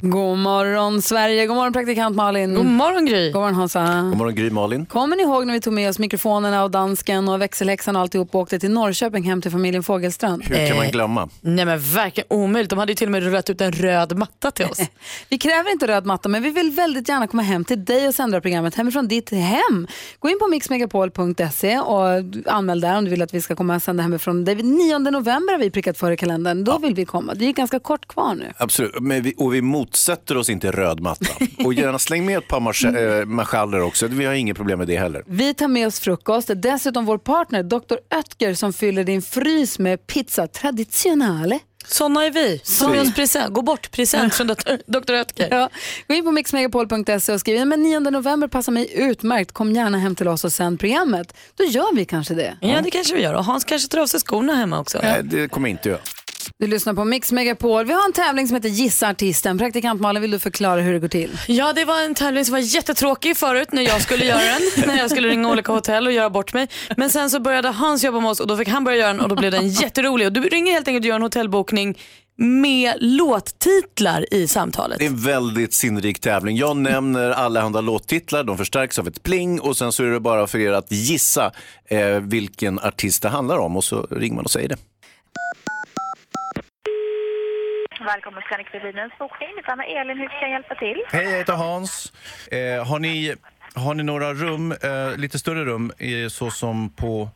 God 0.00 0.38
morgon 0.38 1.02
Sverige, 1.02 1.46
god 1.46 1.56
morgon 1.56 1.72
praktikant 1.72 2.16
Malin. 2.16 2.54
God 2.54 2.66
morgon 2.66 3.06
Gry. 3.06 3.30
God 3.32 3.40
morgon 3.40 3.54
Hansa. 3.54 4.02
God 4.10 4.16
morgon 4.16 4.34
Gry 4.34 4.50
Malin. 4.50 4.86
Kommer 4.86 5.16
ni 5.16 5.22
ihåg 5.22 5.46
när 5.46 5.54
vi 5.54 5.60
tog 5.60 5.72
med 5.72 5.88
oss 5.88 5.98
mikrofonerna 5.98 6.64
och 6.64 6.70
dansken 6.70 7.28
och 7.28 7.40
växelhäxan 7.40 7.96
och 7.96 8.02
alltihop 8.02 8.34
och 8.34 8.40
åkte 8.40 8.58
till 8.58 8.70
Norrköping 8.70 9.22
hem 9.24 9.42
till 9.42 9.50
familjen 9.50 9.82
Fogelstrand? 9.82 10.44
Hur 10.44 10.68
kan 10.68 10.76
man 10.76 10.90
glömma? 10.90 11.28
Nej 11.40 11.64
men 11.64 11.78
verkligen 11.78 12.26
omöjligt. 12.30 12.70
De 12.70 12.78
hade 12.78 12.92
ju 12.92 12.96
till 12.96 13.06
och 13.06 13.12
med 13.12 13.22
rullat 13.22 13.50
ut 13.50 13.60
en 13.60 13.72
röd 13.72 14.18
matta 14.18 14.50
till 14.50 14.66
oss. 14.66 14.80
Vi 15.28 15.38
kräver 15.38 15.72
inte 15.72 15.86
röd 15.86 16.06
matta 16.06 16.28
men 16.28 16.42
vi 16.42 16.50
vill 16.50 16.70
väldigt 16.70 17.08
gärna 17.08 17.26
komma 17.26 17.42
hem 17.42 17.64
till 17.64 17.84
dig 17.84 18.08
och 18.08 18.14
sända 18.14 18.40
programmet 18.40 18.74
hemifrån 18.74 19.08
ditt 19.08 19.30
hem. 19.30 19.86
Gå 20.18 20.28
in 20.28 20.38
på 20.38 20.46
mixmegapol.se 20.46 21.78
och 21.78 22.06
anmäl 22.46 22.80
där 22.80 22.98
om 22.98 23.04
du 23.04 23.10
vill 23.10 23.22
att 23.22 23.34
vi 23.34 23.40
ska 23.40 23.56
komma 23.56 23.76
och 23.76 23.82
sända 23.82 24.02
hemifrån 24.02 24.44
dig. 24.44 24.54
9 24.54 24.98
november 24.98 25.52
har 25.52 25.58
vi 25.58 25.70
prickat 25.70 25.98
för 25.98 26.10
i 26.10 26.16
kalendern. 26.16 26.64
Då 26.64 26.78
vill 26.78 26.94
vi 26.94 27.04
komma. 27.04 27.34
Det 27.34 27.44
är 27.44 27.52
ganska 27.52 27.78
kort 27.78 28.08
kvar 28.08 28.34
nu. 28.34 28.52
Absolut, 28.56 29.00
Men 29.00 29.22
vi, 29.22 29.34
och 29.36 29.54
vi 29.54 29.62
mot 29.62 29.87
motsätter 29.88 30.36
oss 30.36 30.50
inte 30.50 30.70
röd 30.70 31.00
matta. 31.00 31.26
Och 31.64 31.74
gärna 31.74 31.98
släng 31.98 32.26
med 32.26 32.38
ett 32.38 32.48
par 32.48 32.60
marsch- 32.60 33.20
eh, 33.20 33.24
marschaller 33.26 33.80
också. 33.80 34.06
Vi 34.06 34.24
har 34.24 34.34
inget 34.34 34.56
problem 34.56 34.78
med 34.78 34.88
det 34.88 34.96
heller. 34.96 35.22
Vi 35.26 35.54
tar 35.54 35.68
med 35.68 35.86
oss 35.86 36.00
frukost. 36.00 36.50
Dessutom 36.56 37.04
vår 37.04 37.18
partner 37.18 37.62
Dr. 37.62 37.94
Oetker 38.14 38.54
som 38.54 38.72
fyller 38.72 39.04
din 39.04 39.22
frys 39.22 39.78
med 39.78 40.06
pizza 40.06 40.46
traditionale. 40.46 41.58
Såna 41.86 42.24
är 42.24 42.30
vi. 42.30 43.12
Present. 43.12 43.54
Gå 43.54 43.62
bort 43.62 43.90
present 43.90 44.34
från 44.34 44.46
Dr. 44.46 45.12
Oetker. 45.14 45.48
Ja. 45.50 45.70
Gå 46.08 46.14
in 46.14 46.24
på 46.24 46.32
mixmegapol.se 46.32 47.32
och 47.32 47.40
skriv 47.40 47.66
men 47.66 47.82
9 47.82 48.00
november 48.00 48.48
passar 48.48 48.72
mig 48.72 48.90
utmärkt. 48.94 49.52
Kom 49.52 49.72
gärna 49.72 49.98
hem 49.98 50.14
till 50.14 50.28
oss 50.28 50.44
och 50.44 50.52
sänd 50.52 50.80
programmet. 50.80 51.36
Då 51.56 51.64
gör 51.64 51.94
vi 51.96 52.04
kanske 52.04 52.34
det. 52.34 52.56
Ja, 52.60 52.80
det 52.84 52.90
kanske 52.90 53.14
vi 53.14 53.22
gör. 53.22 53.34
Och 53.34 53.44
Hans 53.44 53.64
kanske 53.64 53.88
tar 53.88 53.98
av 53.98 54.06
sig 54.06 54.20
skorna 54.20 54.54
hemma 54.54 54.78
också. 54.80 54.98
Nej, 55.02 55.20
det 55.24 55.48
kommer 55.48 55.68
jag 55.68 55.72
inte 55.74 55.88
göra. 55.88 56.00
Du 56.58 56.66
lyssnar 56.66 56.94
på 56.94 57.04
Mix 57.04 57.32
Megapol. 57.32 57.84
Vi 57.84 57.92
har 57.92 58.04
en 58.04 58.12
tävling 58.12 58.48
som 58.48 58.54
heter 58.54 58.68
Gissa 58.68 59.08
artisten. 59.08 59.58
Praktikant 59.58 60.00
Malin, 60.00 60.22
vill 60.22 60.30
du 60.30 60.38
förklara 60.38 60.80
hur 60.80 60.92
det 60.92 60.98
går 60.98 61.08
till? 61.08 61.38
Ja, 61.46 61.72
det 61.72 61.84
var 61.84 62.02
en 62.02 62.14
tävling 62.14 62.44
som 62.44 62.52
var 62.52 62.58
jättetråkig 62.58 63.36
förut 63.36 63.72
när 63.72 63.82
jag 63.82 64.02
skulle 64.02 64.24
göra 64.24 64.38
den. 64.38 64.86
när 64.86 64.98
jag 64.98 65.10
skulle 65.10 65.28
ringa 65.28 65.50
olika 65.50 65.72
hotell 65.72 66.06
och 66.06 66.12
göra 66.12 66.30
bort 66.30 66.54
mig. 66.54 66.68
Men 66.96 67.10
sen 67.10 67.30
så 67.30 67.40
började 67.40 67.68
Hans 67.68 68.04
jobba 68.04 68.20
med 68.20 68.30
oss 68.30 68.40
och 68.40 68.46
då 68.46 68.56
fick 68.56 68.68
han 68.68 68.84
börja 68.84 68.98
göra 68.98 69.12
den 69.12 69.20
och 69.20 69.28
då 69.28 69.36
blev 69.36 69.52
den 69.52 69.68
jätterolig. 69.82 70.26
Och 70.26 70.32
du 70.32 70.40
ringer 70.40 70.72
helt 70.72 70.88
enkelt 70.88 71.04
och 71.04 71.08
gör 71.08 71.16
en 71.16 71.22
hotellbokning 71.22 71.98
med 72.40 72.94
låttitlar 73.00 74.34
i 74.34 74.48
samtalet. 74.48 74.98
Det 74.98 75.04
är 75.04 75.10
en 75.10 75.16
väldigt 75.16 75.74
sinnrik 75.74 76.20
tävling. 76.20 76.56
Jag 76.56 76.76
nämner 76.76 77.30
allehanda 77.30 77.80
låttitlar, 77.80 78.44
de 78.44 78.58
förstärks 78.58 78.98
av 78.98 79.08
ett 79.08 79.22
pling 79.22 79.60
och 79.60 79.76
sen 79.76 79.92
så 79.92 80.04
är 80.04 80.10
det 80.10 80.20
bara 80.20 80.46
för 80.46 80.58
er 80.58 80.72
att 80.72 80.92
gissa 80.92 81.52
eh, 81.88 82.06
vilken 82.08 82.78
artist 82.78 83.22
det 83.22 83.28
handlar 83.28 83.58
om 83.58 83.76
och 83.76 83.84
så 83.84 84.06
ringer 84.10 84.34
man 84.34 84.44
och 84.44 84.50
säger 84.50 84.68
det. 84.68 84.76
Välkommen 88.14 88.42
till 88.42 88.46
Scandic 88.46 88.68
Rubinens 88.74 89.12
bokning. 89.18 89.48
Mitt 89.56 89.66
namn 89.68 89.80
är 89.80 90.00
Elin. 90.00 90.18
Hur 90.18 90.28
kan 90.28 90.40
jag 90.40 90.50
hjälpa 90.50 90.74
till? 90.74 91.02
Hej, 91.12 91.24
jag 91.24 91.38
heter 91.38 91.52
Hans. 91.52 92.12
Eh, 92.50 92.86
har, 92.88 92.98
ni, 92.98 93.34
har 93.74 93.94
ni 93.94 94.02
några 94.02 94.34
rum, 94.34 94.72
eh, 94.72 95.16
lite 95.16 95.38
större 95.38 95.64
rum, 95.64 95.92
eh, 95.98 96.28
så 96.28 96.50
som 96.50 96.90
på 96.90 97.28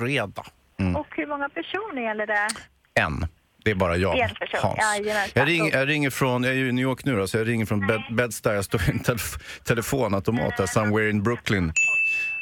fredag? 0.00 0.44
Mm. 0.80 0.96
Och 0.96 1.06
hur 1.10 1.26
många 1.26 1.48
personer 1.48 2.02
gäller 2.02 2.26
det? 2.26 2.48
En. 2.94 3.26
Det 3.64 3.70
är 3.70 3.74
bara 3.74 3.96
jag, 3.96 4.18
En 4.18 4.28
person. 4.34 4.60
Hans. 4.62 5.06
Jag, 5.34 5.48
ring, 5.48 5.70
jag 5.70 5.88
ringer 5.88 6.10
från, 6.10 6.44
jag 6.44 6.52
är 6.52 6.56
ju 6.56 6.68
i 6.68 6.72
New 6.72 6.82
York 6.82 7.04
nu 7.04 7.16
då, 7.16 7.26
så 7.26 7.36
jag 7.38 7.48
ringer 7.48 7.66
från 7.66 7.86
Bed, 7.86 8.02
Bed-Stuy. 8.10 8.54
Jag 8.54 8.64
står 8.64 8.80
i 8.82 8.90
en 8.90 8.98
telef- 8.98 9.62
telefonautomat 9.64 10.56
där, 10.56 10.66
somewhere 10.66 11.10
in 11.10 11.22
Brooklyn. 11.22 11.72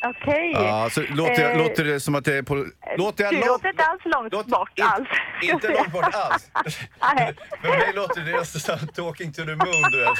Okej. 0.03 0.51
Ja, 0.55 0.89
så 0.91 1.01
låter, 1.01 1.43
jag, 1.43 1.53
Eh, 1.53 1.59
låter 1.59 1.85
det 1.85 2.01
som 2.01 2.15
att 2.15 2.25
det 2.25 2.35
är 2.35 2.43
på... 2.43 2.67
Låter 2.99 3.25
jag 3.25 3.33
Du 3.33 3.37
långt? 3.37 3.47
låter 3.49 3.69
inte 3.69 3.85
alls 3.85 4.03
långt 4.05 4.47
bort 4.47 4.81
alls. 4.81 5.09
Inte 5.43 5.69
långt 5.69 5.93
bort 5.93 6.15
alls. 6.15 6.51
Nej. 7.15 7.35
För 7.63 7.69
mig 7.69 7.93
låter 7.95 8.21
det 8.21 8.33
nästan 8.39 8.79
som 8.79 8.89
talking 8.89 9.33
to 9.33 9.43
the 9.45 9.55
moon, 9.55 9.83
du 9.93 10.01
vet. 10.01 10.19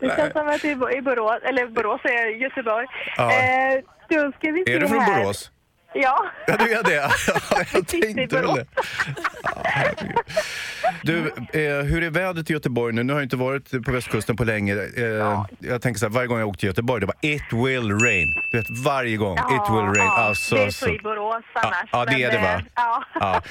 Det 0.00 0.16
känns 0.16 0.32
som 0.32 0.48
att 0.48 0.62
du 0.62 0.68
är 0.68 0.72
i 0.72 0.76
Bo- 0.76 0.90
i 0.90 1.02
Borås, 1.02 1.40
eller 1.42 1.66
Borås 1.66 2.00
är 2.04 2.26
Göteborg. 2.42 2.86
Ja. 3.16 3.32
Eh, 3.32 3.80
då 4.08 4.32
ska 4.32 4.50
vi 4.50 4.64
se 4.66 4.72
Är 4.74 4.80
du 4.80 4.88
från 4.88 5.00
här. 5.00 5.22
Borås? 5.22 5.50
Ja. 5.94 6.24
Ja, 6.46 6.56
du 6.56 6.72
är 6.72 6.82
det? 6.82 6.94
Ja, 6.94 7.10
jag 7.72 7.88
tänkte 7.88 8.36
väl 8.36 8.46
Borås. 8.46 8.58
det. 8.58 8.66
Ja, 9.42 9.62
herregud. 9.64 10.16
Du, 11.02 11.18
eh, 11.52 11.84
hur 11.84 12.02
är 12.02 12.10
vädret 12.10 12.50
i 12.50 12.52
Göteborg 12.52 12.94
nu? 12.94 13.02
Nu 13.02 13.12
har 13.12 13.20
jag 13.20 13.24
inte 13.24 13.36
varit 13.36 13.84
på 13.84 13.92
västkusten 13.92 14.36
på 14.36 14.44
länge. 14.44 14.74
Eh, 14.74 15.44
Jag 15.58 15.82
tänker 15.82 15.98
så 15.98 16.06
här, 16.06 16.10
varje 16.12 16.26
gång 16.26 16.38
jag 16.38 16.48
åker 16.48 16.58
till 16.58 16.66
Göteborg, 16.66 17.00
det 17.00 17.06
var 17.06 17.16
it 17.20 17.42
will 17.52 17.90
rain. 17.92 18.34
Du 18.52 18.58
vet, 18.58 18.66
varje 18.84 19.16
gång, 19.16 19.38
it 19.38 19.70
will 19.70 19.84
rain. 19.84 19.96
Ja, 19.96 20.16
Alltså, 20.18 20.54
det 20.54 20.62
är 20.62 20.70
så 20.70 20.88
i 20.88 20.98
Borås 20.98 21.44
annars. 21.54 21.88
Ja, 21.92 22.04
det 22.04 22.22
är 22.22 22.30
det 22.32 22.38
va? 22.38 22.54
eh, 22.54 22.60
Ja. 22.74 23.02
Ja. 23.20 23.42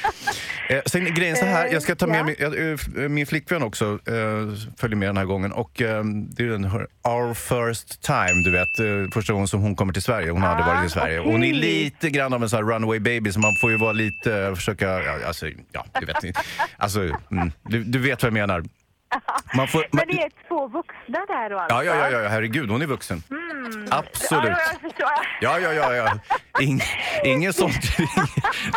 Eh, 0.75 0.81
sen 0.85 1.13
grejen 1.13 1.35
så 1.35 1.45
här, 1.45 1.67
jag 1.73 1.81
ska 1.81 1.95
ta 1.95 2.07
med 2.07 2.19
Ja. 2.19 2.23
min, 2.23 2.35
jag, 2.39 2.71
eh, 3.03 3.09
min 3.09 3.25
flickvän 3.27 3.63
också, 3.63 3.85
eh, 3.85 4.73
följer 4.79 4.95
med 4.97 5.09
den 5.09 5.17
här 5.17 5.25
gången. 5.25 5.51
Och 5.51 5.81
eh, 5.81 6.03
det 6.05 6.43
är 6.43 6.47
den 6.47 6.63
här 6.65 6.87
Our 7.07 7.33
first 7.33 8.01
time, 8.01 8.43
du 8.43 8.51
vet. 8.51 8.79
Eh, 8.79 9.11
första 9.13 9.33
gången 9.33 9.47
som 9.47 9.61
hon 9.61 9.75
kommer 9.75 9.93
till 9.93 10.01
Sverige. 10.01 10.31
Hon 10.31 10.41
har 10.41 10.49
aldrig 10.49 10.65
varit 10.67 10.85
i 10.85 10.89
Sverige. 10.89 11.19
Hon 11.19 11.43
är 11.43 11.53
lite 11.53 12.09
grann 12.09 12.33
av 12.33 12.43
en 12.43 12.49
sån 12.49 12.57
här 12.65 12.73
runaway 12.73 12.99
baby, 12.99 13.31
så 13.31 13.39
man 13.39 13.55
får 13.61 13.71
ju 13.71 13.77
vara 13.77 13.91
lite, 13.91 14.33
eh, 14.35 14.55
försöka, 14.55 14.85
ja, 15.03 15.13
alltså, 15.27 15.45
ja, 15.71 15.85
du 15.99 16.05
vet. 16.05 16.15
Alltså, 16.77 17.09
mm, 17.31 17.51
du, 17.63 17.83
du 17.83 17.99
vet 17.99 18.23
vad 18.23 18.27
jag 18.27 18.33
menar. 18.33 18.63
Man 19.55 19.67
får, 19.67 19.85
Men 19.91 20.07
det 20.07 20.13
är 20.21 20.47
två 20.47 20.67
vuxna 20.67 21.19
där 21.27 21.49
då 21.49 21.59
alltså? 21.59 21.75
ja, 21.75 21.83
ja, 21.83 22.09
ja, 22.11 22.21
ja, 22.21 22.29
herregud, 22.29 22.69
hon 22.69 22.81
är 22.81 22.85
vuxen. 22.85 23.23
Mm. 23.29 23.87
Absolut. 23.91 24.43
Ja, 24.45 24.59
jag 24.71 24.81
förstår. 24.81 25.09
Ja, 25.41 25.59
ja, 25.59 25.73
ja, 25.73 25.93
ja. 25.95 26.19
Ing, 26.61 26.81
ingen 27.23 27.53
sånt. 27.61 27.75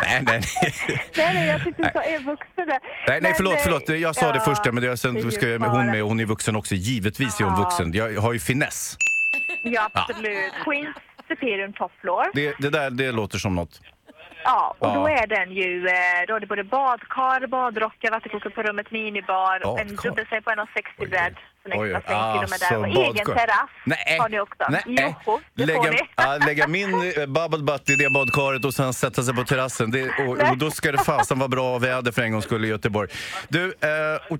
nej, 0.02 0.22
nej, 0.26 0.40
nej. 0.62 1.02
Nej, 1.16 1.34
nej, 1.34 1.46
jag 1.46 1.64
tyckte 1.64 1.82
du 1.82 1.90
sa 1.92 2.02
är 2.02 2.18
vuxna 2.18 2.64
där. 2.64 2.66
Nej, 2.66 2.80
nej 3.06 3.20
Men, 3.20 3.34
förlåt, 3.36 3.54
eh, 3.54 3.60
förlåt. 3.62 3.88
Jag 3.88 4.14
sa 4.16 4.32
det 4.32 4.38
ja, 4.38 4.44
först, 4.44 4.72
men 4.72 4.82
det, 4.82 4.96
sen 4.96 5.14
det 5.14 5.30
ska 5.32 5.48
jag 5.48 5.60
med 5.60 5.70
hon 5.70 5.86
med. 5.86 6.02
Hon 6.02 6.20
är 6.20 6.24
vuxen 6.24 6.56
också. 6.56 6.74
Givetvis 6.74 7.40
är 7.40 7.44
hon 7.44 7.54
Ja. 7.54 7.60
vuxen. 7.64 7.92
Jag 7.92 8.20
har 8.20 8.32
ju 8.32 8.38
finess. 8.38 8.96
Ja, 9.62 9.88
absolut. 9.92 10.52
Queens 10.64 10.96
Superior 11.28 11.72
Top 11.72 11.92
Floor. 12.00 12.24
Det, 12.34 12.54
det 12.58 12.70
där 12.70 12.90
det 12.90 13.12
låter 13.12 13.38
som 13.38 13.54
något. 13.54 13.80
Ja, 14.44 14.76
och 14.78 14.88
Ja. 14.88 14.94
då 14.94 15.08
är 15.08 15.26
den 15.26 15.52
ju, 15.52 15.86
eh, 15.86 15.92
då 16.28 16.34
är 16.36 16.40
det 16.40 16.46
både 16.46 16.64
badkar, 16.64 17.46
badrockar, 17.46 18.10
vattenkokare 18.10 18.50
på 18.52 18.62
rummet, 18.62 18.90
minibar, 18.90 19.60
Badkar? 19.64 19.82
en 19.84 19.96
dubbelsäng 19.96 20.42
på 20.42 20.50
1,60 20.50 21.06
bädd. 21.10 21.36
En 21.64 21.80
Oj, 21.80 21.94
alltså, 21.94 22.12
där. 22.70 22.78
Och 22.78 22.86
egen 22.88 23.26
terrass 23.26 23.70
Nej, 23.84 24.18
har 24.20 24.28
ni 24.28 24.40
också. 24.40 24.64
nej. 24.68 24.82
Jo, 24.86 25.40
det 25.54 25.66
får 25.66 25.66
Lägga, 25.66 25.90
ni. 26.38 26.46
lägga 26.46 26.66
min 26.68 26.94
eh, 26.94 27.26
bubble 27.26 27.62
butt 27.62 27.90
i 27.90 27.94
det 27.94 28.10
badkaret 28.10 28.64
och 28.64 28.74
sen 28.74 28.94
sätta 28.94 29.22
sig 29.22 29.34
på 29.34 29.44
terrassen. 29.44 29.90
Det, 29.90 30.10
och, 30.10 30.50
och 30.50 30.58
då 30.58 30.70
ska 30.70 30.92
det 30.92 30.98
fasen 30.98 31.38
vara 31.38 31.48
bra 31.48 31.78
väder 31.78 32.12
för 32.12 32.22
en 32.22 32.32
gång 32.32 32.42
skulle 32.42 32.66
i 32.66 32.70
Göteborg. 32.70 33.08
Du, 33.48 33.64
eh, 33.64 34.32
och, 34.32 34.38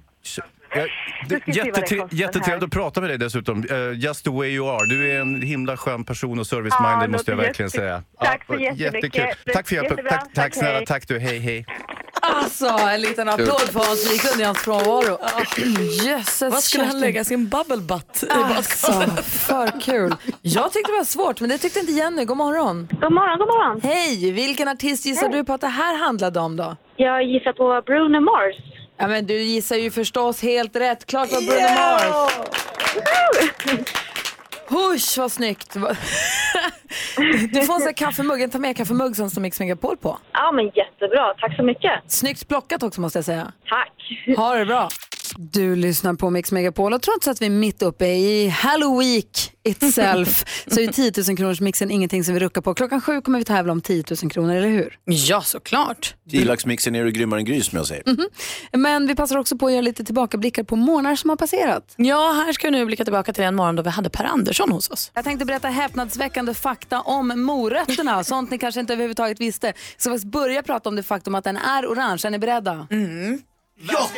Ja, 1.29 1.39
jättetre- 1.47 2.09
jättetrevligt 2.11 2.65
att 2.65 2.71
prata 2.73 3.01
med 3.01 3.11
dig 3.11 3.19
dessutom. 3.19 3.65
Eh, 3.71 3.99
just 4.01 4.25
the 4.25 4.31
way 4.31 4.49
you 4.49 4.69
are. 4.71 4.87
Du 4.87 5.13
är 5.13 5.21
en 5.21 5.43
himla 5.43 5.77
skön 5.77 6.05
person 6.05 6.39
och 6.39 6.47
service-minded 6.47 7.03
Ja, 7.03 7.09
måste 7.09 7.31
jag 7.31 7.37
verkligen 7.39 7.71
säga. 7.71 8.03
Tack 8.21 8.47
så 8.47 8.53
och 8.55 8.61
jättemycket. 8.61 9.15
Jättekul. 9.15 9.53
Tack 9.55 9.69
för 9.69 9.75
hjälpen. 9.75 9.97
Tack, 9.97 10.09
tack, 10.11 10.35
Tack, 10.35 10.55
snälla. 10.55 10.77
hej. 10.77 10.87
Tack 10.87 11.09
du. 11.09 11.19
Hej, 11.19 11.39
hej. 11.39 11.67
Alltså, 12.23 12.67
en 12.67 13.01
liten 13.01 13.29
applåd 13.29 13.61
för 13.61 13.81
Hans 13.87 14.13
Wiklund 14.13 14.41
i 14.41 14.45
hans 14.45 14.59
frånvaro. 14.59 15.19
Jösses 16.07 16.53
Vad 16.53 16.63
skulle 16.63 16.85
han 16.85 17.01
lägga 17.01 17.25
sin 17.25 17.49
bubble 17.49 17.77
butt 17.77 18.23
i 18.23 18.31
Alltså, 18.33 18.93
för 19.23 19.81
kul. 19.81 20.15
Jag 20.43 20.73
tyckte 20.73 20.93
det 20.93 20.97
var 20.97 21.05
svårt, 21.05 21.41
men 21.41 21.51
det 21.51 21.59
tyckte 21.59 21.81
inte 21.81 21.93
Jenny. 21.93 22.25
God 22.25 22.37
morgon. 22.37 22.89
God 23.01 23.13
morgon, 23.13 23.39
god 23.39 23.49
morgon. 23.49 23.81
Hej! 23.83 24.33
Vilken 24.33 24.69
artist 24.69 25.07
gissar 25.07 25.29
du 25.29 25.45
på 25.45 25.53
att 25.53 25.61
det 25.61 25.67
här 25.69 25.99
handlade 25.99 26.41
om 26.41 26.57
då? 26.57 26.77
Jag 26.97 27.23
gissar 27.25 27.53
på 27.53 27.83
Bruno 27.87 28.21
Mars. 28.21 28.55
Ja, 28.99 29.09
men 29.09 29.27
du 29.27 29.35
gissar 29.43 29.77
ju 29.77 29.91
förstås 29.91 30.43
helt 30.43 30.77
rätt. 30.77 31.07
Klart 31.07 31.33
var 31.33 31.41
Bruno 31.41 31.81
Mars. 31.81 32.33
Husch, 34.69 35.19
vad 35.19 35.33
snyggt. 35.33 35.77
Du 37.53 37.63
får 37.63 37.75
en 37.75 37.81
sån 37.81 37.83
här 37.83 37.93
kaffemugg. 37.93 38.53
Ta 38.53 38.59
med 38.59 38.77
kaffemugg 38.77 39.17
som 39.17 39.31
står 39.31 39.41
Mix 39.43 39.61
Megapol 39.61 39.97
på. 39.97 40.19
Ja, 40.33 40.53
men 40.53 40.65
jättebra. 40.65 41.35
Tack 41.41 41.57
så 41.57 41.63
mycket. 41.63 41.93
Snyggt 42.07 42.49
plockat 42.49 42.83
också 42.83 43.01
måste 43.01 43.19
jag 43.19 43.25
säga. 43.25 43.53
Tack. 43.69 44.37
Ha 44.37 44.55
det 44.55 44.65
bra. 44.67 44.89
Du 45.37 45.77
lyssnar 45.77 46.15
på 46.15 46.31
Mix 46.31 46.53
Megapol 46.53 46.93
och 46.93 47.03
trots 47.03 47.29
att 47.29 47.43
vi 47.43 47.47
är 47.47 47.51
mitt 47.51 47.83
uppe 47.83 48.07
i 48.07 48.49
Halloween 48.49 49.23
itself 49.65 50.45
så 50.67 50.81
är 50.81 50.87
10 50.93 51.13
000 51.29 51.37
kronors 51.37 51.61
mixen 51.61 51.91
ingenting 51.91 52.25
som 52.25 52.35
vi 52.35 52.41
ruckar 52.41 52.61
på. 52.61 52.75
Klockan 52.75 53.01
sju 53.01 53.21
kommer 53.21 53.39
vi 53.39 53.45
tävla 53.45 53.73
om 53.73 53.81
10 53.81 54.05
000 54.23 54.31
kronor, 54.31 54.55
eller 54.55 54.69
hur? 54.69 54.99
Ja, 55.05 55.43
såklart. 55.43 56.15
Gilaxmixen 56.25 56.95
är 56.95 57.05
du 57.05 57.11
grymmare 57.11 57.41
än 57.41 57.45
Gry 57.45 57.63
som 57.63 57.77
jag 57.79 57.87
säger. 57.87 58.03
Mhm. 58.07 58.29
Men 58.73 59.07
vi 59.07 59.15
passar 59.15 59.39
också 59.39 59.59
på 59.59 59.67
att 59.67 59.73
göra 59.73 59.83
lite 59.83 60.05
tillbakablickar 60.05 60.63
på 60.63 60.77
månader 60.77 61.17
som 61.17 61.31
har 61.31 61.37
passerat. 61.37 61.95
Ja, 61.97 62.43
här 62.47 62.53
ska 62.53 62.67
vi 62.67 62.71
nu 62.71 62.87
blicka 62.87 63.05
tillbaka 63.05 63.33
till 63.33 63.45
den 63.45 63.55
morgon 63.55 63.77
då 63.77 63.83
vi 63.83 63.91
hade 63.91 64.11
Per 64.11 64.25
Andersson 64.25 64.73
hos 64.73 64.91
oss. 64.91 65.11
Jag 65.15 65.25
tänkte 65.25 65.45
berätta 65.47 65.69
häpnadsväckande 65.69 66.55
fakta 66.55 67.01
om 67.01 67.43
morötterna, 67.43 68.25
sånt 68.25 68.51
ni 68.51 68.59
kanske 68.59 68.81
inte 68.81 68.93
överhuvudtaget 68.93 69.41
visste. 69.41 69.73
Så 69.97 70.11
vi 70.11 70.27
börja 70.27 70.63
prata 70.63 70.89
om 70.89 70.97
det 70.97 71.03
faktum 71.03 71.35
att 71.35 71.45
den 71.45 71.57
är 71.57 71.87
orange. 71.87 72.21
Är 72.25 72.31
ni 72.31 72.39
beredda? 72.39 72.87
Mm. 72.91 73.43
Ja! 73.93 74.09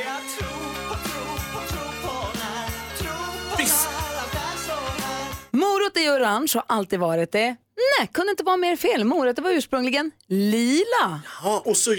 Morot 5.90 6.06
är 6.06 6.20
orange 6.20 6.52
och 6.56 6.64
har 6.68 6.76
alltid 6.76 6.98
varit 6.98 7.32
det. 7.32 7.56
Nej, 7.98 8.08
kunde 8.12 8.30
inte 8.30 8.42
vara 8.42 8.56
mer 8.56 8.76
fel. 8.76 9.04
Morötter 9.04 9.42
var 9.42 9.50
ursprungligen 9.50 10.10
lila. 10.28 11.20
Ja, 11.42 11.62
och 11.64 11.76
så 11.76 11.94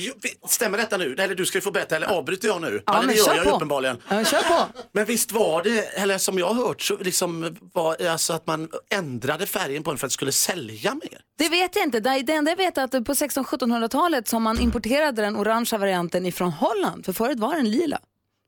stämmer 0.47 0.77
detta 0.77 0.97
nu? 0.97 1.15
Eller 1.19 1.35
du 1.35 1.45
ska 1.45 1.57
ju 1.57 1.61
få 1.61 1.71
berätta, 1.71 1.95
eller 1.95 2.07
avbryter 2.07 2.47
jag 2.47 2.61
nu? 2.61 2.83
Ja, 2.85 2.93
eller 2.93 3.07
men 3.07 3.15
det 3.15 3.21
gör 3.21 3.35
jag 3.35 3.45
på. 3.45 3.55
uppenbarligen. 3.55 3.97
Ja, 4.09 4.23
kör 4.23 4.41
på. 4.41 4.65
Men 4.91 5.05
visst 5.05 5.31
var 5.31 5.63
det, 5.63 5.79
eller 5.81 6.17
som 6.17 6.39
jag 6.39 6.45
har 6.47 6.67
hört, 6.67 6.81
så 6.81 6.97
liksom 6.97 7.57
var 7.73 8.05
alltså 8.07 8.33
att 8.33 8.47
man 8.47 8.69
ändrade 8.89 9.45
färgen 9.45 9.83
på 9.83 9.91
den 9.91 9.97
för 9.97 10.07
att 10.07 10.11
det 10.11 10.13
skulle 10.13 10.31
sälja 10.31 10.93
mer? 10.93 11.21
Det 11.37 11.49
vet 11.49 11.75
jag 11.75 11.85
inte. 11.85 11.99
Det 11.99 12.21
det 12.21 12.33
enda 12.33 12.51
jag 12.51 12.57
vet 12.57 12.77
är 12.77 12.83
att 12.83 12.91
på 12.91 13.13
1600-1700-talet 13.13 14.27
som 14.27 14.43
man 14.43 14.59
importerade 14.59 15.21
den 15.21 15.35
orangea 15.35 15.79
varianten 15.79 16.25
ifrån 16.25 16.51
Holland. 16.51 17.05
För 17.05 17.13
förut 17.13 17.39
var 17.39 17.55
den 17.55 17.71
lila. 17.71 17.99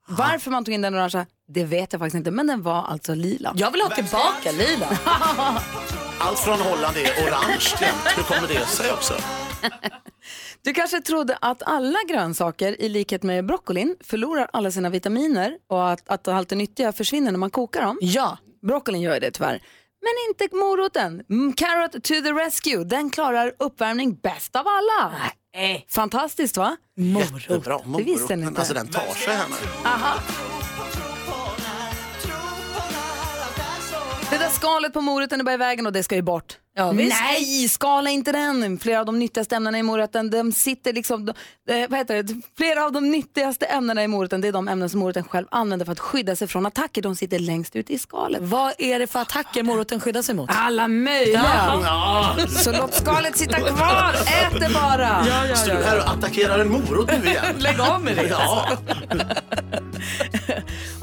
Varför 0.08 0.52
man 0.52 0.66
tog 0.66 0.74
in 0.74 0.82
den 0.82 0.96
orangea, 0.96 1.26
det 1.48 1.64
vet 1.64 1.94
jag 1.94 2.00
faktiskt 2.00 2.16
inte. 2.16 2.32
Men 2.32 2.48
den 2.48 2.62
var 2.64 2.84
alltså 2.84 3.16
lila. 3.16 3.54
Jag 3.58 3.72
vill 3.72 3.82
ha 3.82 3.90
tillbaka 3.90 4.52
lila. 4.52 4.88
Allt 6.20 6.40
från 6.40 6.60
Holland 6.60 6.98
är 6.98 7.26
orange 7.28 7.76
jämt. 7.82 8.18
Hur 8.18 8.24
kommer 8.24 8.48
det 8.48 8.66
sig 8.66 8.92
också? 8.92 9.14
Du 10.62 10.74
kanske 10.74 11.02
trodde 11.02 11.38
att 11.42 11.64
alla 11.64 12.00
grönsaker, 12.10 12.82
i 12.82 12.90
likhet 12.90 13.24
med 13.24 13.46
broccolin, 13.46 13.96
förlorar 14.04 14.48
alla 14.54 14.72
sina 14.72 14.90
vitaminer 14.90 15.58
och 15.70 15.92
att, 15.92 16.10
att 16.10 16.28
allt 16.28 16.50
det 16.50 16.56
nyttiga 16.56 16.92
försvinner 16.94 17.32
när 17.32 17.40
man 17.40 17.50
kokar 17.50 17.82
dem? 17.82 17.98
Ja. 18.02 18.38
Broccolin 18.68 19.02
gör 19.02 19.20
det 19.20 19.32
tyvärr. 19.32 19.62
Men 20.02 20.14
inte 20.30 20.56
moroten. 20.56 21.24
Mm, 21.30 21.54
Carrot 21.54 21.92
to 21.92 22.00
the 22.14 22.32
rescue. 22.34 22.84
Den 22.84 23.10
klarar 23.10 23.54
uppvärmning 23.60 24.16
bäst 24.16 24.56
av 24.56 24.68
alla. 24.68 25.14
Nej. 25.56 25.86
Fantastiskt 25.90 26.58
va? 26.58 26.78
Jättebra. 26.96 27.80
Det 27.98 28.04
visste 28.04 28.36
ni 28.36 28.48
inte. 28.48 28.60
Alltså 28.62 28.74
den 28.74 28.88
tar 28.88 29.14
sig 29.14 29.38
nu. 29.50 29.90
Aha. 29.90 30.20
Det 34.30 34.38
där 34.38 34.50
skalet 34.50 34.94
på 34.94 35.02
moroten 35.02 35.40
är 35.40 35.44
bara 35.44 35.54
i 35.54 35.58
vägen 35.58 35.86
och 35.86 35.94
det 35.94 36.04
ska 36.04 36.16
ju 36.16 36.22
bort. 36.22 36.58
Visst. 36.94 37.22
Nej, 37.22 37.70
skala 37.70 38.10
inte 38.10 38.32
den. 38.32 38.80
Flera 38.80 39.00
av 39.00 39.06
de 39.06 39.20
nyttigaste 39.20 39.56
ämnena 39.56 39.80
i 39.80 39.84
moroten, 39.84 40.30
de 40.30 40.52
sitter 40.52 40.94
liksom, 40.94 41.30
eh, 41.70 41.90
vad 41.90 42.00
heter 42.00 42.24
det? 42.24 42.42
Flera 42.58 42.86
av 42.86 42.92
de 42.92 43.12
nyttigaste 43.12 43.66
ämnena 43.66 44.04
i 44.04 44.08
moroten, 44.08 44.42
det 44.42 44.48
är 44.48 44.52
de 44.52 44.68
ämnen 44.68 44.90
som 44.90 45.00
moroten 45.00 45.24
själv 45.24 45.48
använder 45.52 45.86
för 45.86 45.92
att 45.92 46.00
skydda 46.00 46.36
sig 46.36 46.48
från 46.48 46.66
attacker. 46.66 47.02
De 47.02 47.16
sitter 47.16 47.40
längst 47.40 47.76
ut 47.76 47.90
i 47.90 48.00
skalet. 48.00 48.42
Vad 48.42 48.74
är 48.78 49.00
det 49.00 49.08
för 49.08 49.20
attacker 49.20 49.64
moroten 49.64 50.00
skyddar 50.00 50.22
sig 50.22 50.36
mot? 50.36 50.50
Alla 50.54 50.88
möjliga. 50.88 51.42
Ja. 51.84 52.36
Så 52.48 52.72
låt 52.72 52.94
skalet 52.94 53.38
sitta 53.38 53.60
kvar, 53.60 54.14
ät 54.14 54.60
det 54.60 54.70
bara. 54.74 55.26
Står 55.56 55.74
du 55.74 55.84
här 55.84 55.98
och 56.00 56.10
attackerar 56.10 56.60
en 56.60 56.72
morot 56.72 57.12
nu 57.24 57.30
igen? 57.30 57.44
Lägg 57.58 57.80
av 57.80 58.04
med 58.04 58.16
det. 58.16 58.28
Ja. 58.28 58.68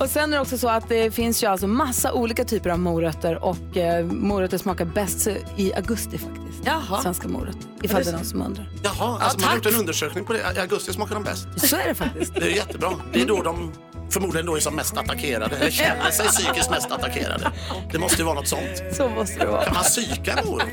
Och 0.00 0.10
sen 0.10 0.32
är 0.32 0.36
det 0.36 0.40
också 0.42 0.58
så 0.58 0.68
att 0.68 0.88
det 0.88 1.10
finns 1.10 1.42
ju 1.42 1.46
alltså 1.46 1.66
massa 1.66 2.12
olika 2.12 2.44
typer 2.44 2.70
av 2.70 2.78
morötter 2.78 3.44
och 3.44 3.76
eh, 3.76 4.04
morötter 4.04 4.58
smakar 4.58 4.84
bäst 4.84 5.28
i 5.56 5.74
augusti 5.74 6.18
faktiskt. 6.18 6.62
Jaha. 6.64 7.02
Svenska 7.02 7.28
morötter, 7.28 7.60
ifall 7.82 8.02
det 8.04 8.10
är 8.10 8.12
någon 8.12 8.24
som 8.24 8.42
undrar. 8.42 8.70
Jaha, 8.82 9.18
alltså 9.20 9.38
man 9.38 9.48
har 9.48 9.56
gjort 9.56 9.66
en 9.66 9.74
undersökning 9.74 10.24
på 10.24 10.32
det. 10.32 10.38
I 10.56 10.60
augusti 10.60 10.92
smakar 10.92 11.14
de 11.14 11.24
bäst. 11.24 11.68
Så 11.68 11.76
är 11.76 11.88
det 11.88 11.94
faktiskt. 11.94 12.34
Det 12.34 12.40
är 12.40 12.56
jättebra. 12.56 12.90
Det 13.12 13.20
är 13.22 13.26
då 13.26 13.42
de 13.42 13.72
förmodligen 14.10 14.46
då 14.46 14.56
är 14.56 14.60
som 14.60 14.76
mest 14.76 14.96
attackerade, 14.96 15.56
eller 15.56 15.70
känner 15.70 16.10
sig 16.10 16.26
psykiskt 16.26 16.70
mest 16.70 16.90
attackerade. 16.90 17.52
Det 17.92 17.98
måste 17.98 18.16
ju 18.18 18.24
vara 18.24 18.34
något 18.34 18.48
sånt. 18.48 18.82
Så 18.92 19.08
måste 19.08 19.38
det 19.38 19.46
vara. 19.46 19.64
Kan 19.64 19.74
man 19.74 19.82
psyka 19.82 20.32
en 20.32 20.46
morot? 20.46 20.64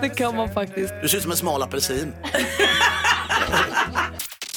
Det 0.00 0.08
kan 0.08 0.36
man 0.36 0.52
faktiskt. 0.54 0.94
Du 1.02 1.08
ser 1.08 1.16
ut 1.16 1.22
som 1.22 1.30
en 1.32 1.36
smal 1.36 1.62
apelsin. 1.62 2.12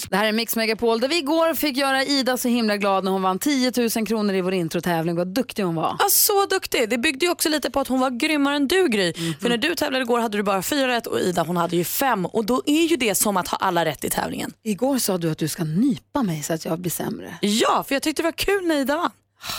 Det 0.10 0.16
här 0.18 0.26
är 0.26 0.32
Mix 0.32 0.56
Megapol 0.56 1.00
där 1.00 1.08
vi 1.08 1.18
igår 1.18 1.54
fick 1.54 1.78
göra 1.78 2.04
Ida 2.04 2.38
så 2.38 2.48
himla 2.48 2.78
glad 2.78 3.04
när 3.04 3.12
hon 3.12 3.22
vann 3.22 3.40
10 3.40 3.72
000 3.96 4.08
kronor 4.08 4.36
i 4.36 4.42
vår 4.42 4.54
introtävling. 4.54 5.16
Vad 5.16 5.28
duktig 5.28 5.64
hon 5.64 5.76
var. 5.76 5.96
Ja, 6.00 6.06
så 6.10 6.46
duktig. 6.46 6.90
Det 6.90 6.98
byggde 6.98 7.26
ju 7.26 7.32
också 7.32 7.50
lite 7.50 7.72
på 7.72 7.80
att 7.80 7.88
hon 7.88 8.00
var 8.00 8.10
grymmare 8.10 8.56
än 8.56 8.68
du 8.68 8.88
Gry. 8.88 9.14
För 9.42 9.50
när 9.50 9.58
du 9.58 9.76
tävlade 9.76 10.04
igår 10.04 10.20
hade 10.20 10.38
du 10.38 10.44
bara 10.44 10.62
fyra 10.62 10.88
rätt 10.88 11.08
och 11.08 11.20
Ida 11.20 11.44
hon 11.44 11.58
hade 11.58 11.76
ju 11.76 11.84
fem. 11.84 12.26
Och 12.26 12.46
då 12.46 12.64
är 12.66 12.84
ju 12.84 12.96
det 12.96 13.16
som 13.16 13.38
att 13.38 13.48
ha 13.48 13.58
alla 13.58 13.86
rätt 13.86 14.04
i 14.04 14.10
tävlingen. 14.10 14.54
Igår 14.64 14.98
sa 14.98 15.18
du 15.18 15.32
att 15.32 15.38
du 15.38 15.48
ska 15.48 15.64
nypa 15.64 16.24
mig 16.24 16.44
så 16.44 16.54
att 16.54 16.66
jag 16.66 16.80
blir 16.80 16.92
sämre. 16.92 17.34
Ja, 17.42 17.84
för 17.88 17.96
jag 17.96 18.02
tyckte 18.02 18.22
det 18.22 18.28
var 18.28 18.32
kul 18.32 18.68
när 18.68 18.76
Ida 18.76 18.98
vann. 18.98 19.12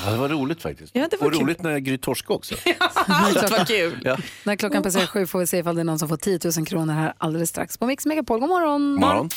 Ja, 0.05 0.11
det 0.11 0.17
var 0.17 0.28
roligt 0.28 0.62
faktiskt. 0.62 0.90
Ja, 0.95 1.09
det 1.11 1.17
var 1.17 1.26
och 1.26 1.33
kul. 1.33 1.43
roligt 1.43 1.62
när 1.62 1.78
Gry 1.78 1.99
torskade 1.99 2.37
också. 2.37 2.55
det 2.64 3.50
var 3.50 3.64
kul. 3.64 4.00
Ja. 4.05 4.17
När 4.45 4.57
klockan 4.57 4.83
passerar 4.83 5.07
sju 5.07 5.26
får 5.26 5.38
vi 5.38 5.47
se 5.47 5.59
ifall 5.59 5.75
det 5.75 5.83
är 5.83 5.85
någon 5.85 5.99
som 5.99 6.09
får 6.09 6.17
10 6.17 6.40
000 6.57 6.67
kronor 6.67 6.93
här 6.93 7.12
alldeles 7.19 7.50
strax 7.50 7.78
på 7.78 7.87
Mix 7.87 8.07
Megapol. 8.07 8.40
God 8.40 8.49
morgon! 8.49 8.95
Morgon. 8.95 9.31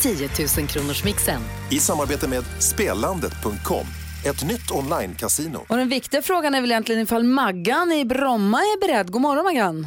10 0.00 0.28
000 0.58 0.68
kronors 0.68 1.04
mixen. 1.04 1.40
I 1.70 1.78
samarbete 1.78 2.28
med 2.28 2.44
Spelandet.com, 2.62 3.86
ett 4.26 4.44
nytt 4.44 4.70
online-casino. 4.70 5.58
Och 5.68 5.76
den 5.76 5.88
viktiga 5.88 6.22
frågan 6.22 6.54
är 6.54 6.60
väl 6.60 6.70
egentligen 6.70 7.02
ifall 7.02 7.24
Maggan 7.24 7.92
i 7.92 8.04
Bromma 8.04 8.58
är 8.58 8.80
beredd. 8.86 9.10
God 9.10 9.22
morgon 9.22 9.44
Maggan! 9.44 9.86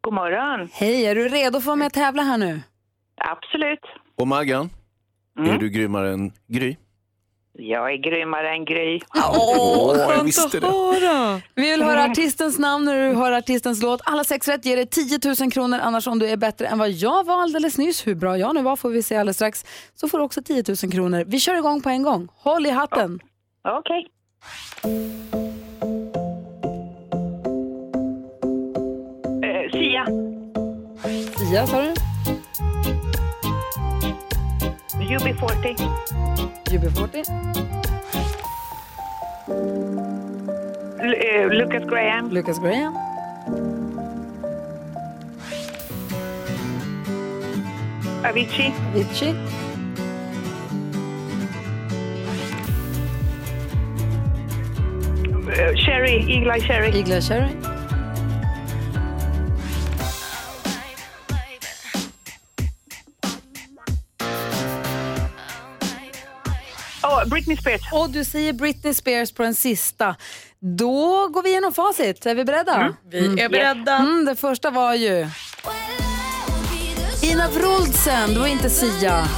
God 0.00 0.14
morgon. 0.14 0.68
Hej, 0.72 1.06
är 1.06 1.14
du 1.14 1.28
redo 1.28 1.52
för 1.52 1.58
att 1.58 1.64
vara 1.66 1.76
med 1.76 1.86
och 1.86 1.92
tävla 1.92 2.22
här 2.22 2.38
nu? 2.38 2.60
Absolut. 3.16 3.80
Och 4.18 4.28
Maggan, 4.28 4.70
Mm. 5.38 5.50
är 5.50 5.58
du 5.58 5.68
grymmare 5.70 6.12
än 6.12 6.32
Gry? 6.48 6.76
Jag 7.60 7.92
är 7.92 7.96
grymmare 7.96 8.50
än 8.50 8.64
Gry. 8.64 9.00
Åh, 9.14 9.96
jag 9.98 10.24
visste 10.24 10.60
det. 10.60 10.66
höra! 10.66 11.40
Vi 11.54 11.70
vill 11.70 11.82
höra 11.82 12.04
artistens 12.04 12.58
namn 12.58 12.84
när 12.84 13.08
du 13.08 13.14
hör 13.16 13.32
artistens 13.32 13.82
låt. 13.82 14.00
Alla 14.04 14.24
sex 14.24 14.48
rätt 14.48 14.64
ger 14.64 14.76
dig 14.76 14.86
10 14.86 15.18
000 15.40 15.52
kronor. 15.52 15.78
Annars 15.82 16.06
om 16.06 16.18
du 16.18 16.28
är 16.28 16.36
bättre 16.36 16.66
än 16.66 16.78
vad 16.78 16.90
jag 16.90 17.26
var 17.26 17.42
alldeles 17.42 17.78
nyss, 17.78 18.06
hur 18.06 18.14
bra 18.14 18.38
jag 18.38 18.54
nu 18.54 18.62
var 18.62 18.76
får 18.76 18.90
vi 18.90 19.02
se 19.02 19.16
alldeles 19.16 19.36
strax, 19.36 19.64
så 19.94 20.08
får 20.08 20.18
du 20.18 20.24
också 20.24 20.42
10 20.42 20.64
000 20.82 20.92
kronor. 20.92 21.24
Vi 21.26 21.40
kör 21.40 21.54
igång 21.54 21.80
på 21.82 21.88
en 21.88 22.02
gång. 22.02 22.28
Håll 22.36 22.66
i 22.66 22.70
hatten. 22.70 23.20
Okej. 23.78 24.06
Eh, 29.44 29.72
Sia. 29.72 30.06
Sia 31.38 31.66
sa 31.66 31.82
du? 31.82 31.94
UB40. 35.08 35.74
UB40. 36.70 37.22
L- 41.00 41.14
eh, 41.14 41.46
Lucas 41.50 41.84
Graham. 41.86 42.28
Lucas 42.30 42.58
Graham. 42.58 42.94
Avicii. 48.24 48.72
Avicii. 48.94 49.34
Eh, 55.50 55.74
Cherry. 55.84 56.24
Eagle 56.28 56.52
Eye 56.52 56.60
Cherry. 56.60 56.90
Eagle 56.94 57.20
Britney 67.28 67.56
Spears. 67.56 67.80
Och 67.92 68.10
du 68.10 68.24
säger 68.24 68.52
Britney 68.52 68.94
Spears 68.94 69.32
på 69.32 69.42
den 69.42 69.54
sista. 69.54 70.16
Då 70.60 71.28
går 71.28 71.42
vi 71.42 71.48
igenom 71.50 71.72
facit. 71.72 72.26
Är 72.26 72.34
vi 72.34 72.44
beredda? 72.44 72.94
Vi 73.10 73.40
är 73.40 73.48
beredda. 73.48 73.96
Mm, 73.96 74.24
det 74.24 74.36
första 74.36 74.70
var 74.70 74.94
ju 74.94 75.28
Ina 77.22 77.48
Wroldsen, 77.48 78.34
det 78.34 78.40
var 78.40 78.46
inte 78.46 78.70
Sia. 78.70 79.28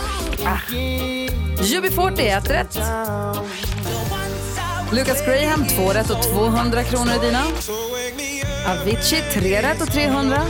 UB40, 1.58 2.38
ett 2.38 2.50
rätt. 2.50 2.78
Lucas 4.92 5.26
Graham, 5.26 5.64
två 5.66 5.92
rätt 5.92 6.10
och 6.10 6.22
200 6.22 6.84
kronor 6.84 7.12
är 7.12 7.20
dina. 7.20 7.42
Avicii, 8.66 9.22
tre 9.32 9.62
rätt 9.62 9.82
och 9.82 9.92
300. 9.92 10.42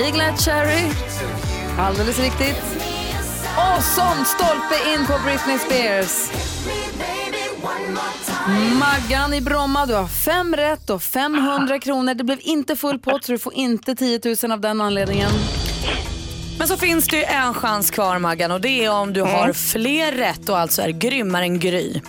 Eagle 0.00 0.24
Eye 0.24 0.36
Cherry, 0.36 0.90
alldeles 1.78 2.18
riktigt. 2.18 2.75
Och 3.56 3.84
som 3.84 4.24
stolpe 4.24 4.90
in 4.94 5.06
på 5.06 5.18
Britney 5.24 5.58
Spears. 5.58 6.30
Maggan 8.80 9.34
i 9.34 9.40
Bromma, 9.40 9.86
du 9.86 9.94
har 9.94 10.06
fem 10.08 10.56
rätt 10.56 10.90
och 10.90 11.02
500 11.02 11.78
kronor. 11.78 12.14
Det 12.14 12.24
blev 12.24 12.38
inte 12.40 12.76
full 12.76 12.98
pott 12.98 13.24
så 13.24 13.32
du 13.32 13.38
får 13.38 13.54
inte 13.54 13.94
10 13.94 14.20
000 14.42 14.52
av 14.52 14.60
den 14.60 14.80
anledningen. 14.80 15.30
Men 16.58 16.68
så 16.68 16.76
finns 16.76 17.08
det 17.08 17.16
ju 17.16 17.22
en 17.22 17.54
chans 17.54 17.90
kvar 17.90 18.18
Maggan 18.18 18.50
och 18.50 18.60
det 18.60 18.84
är 18.84 18.90
om 18.90 19.12
du 19.12 19.22
har 19.22 19.52
fler 19.52 20.12
rätt 20.12 20.48
och 20.48 20.58
alltså 20.58 20.82
är 20.82 20.88
grymmare 20.88 21.44
än 21.44 21.58
Gry. 21.58 22.00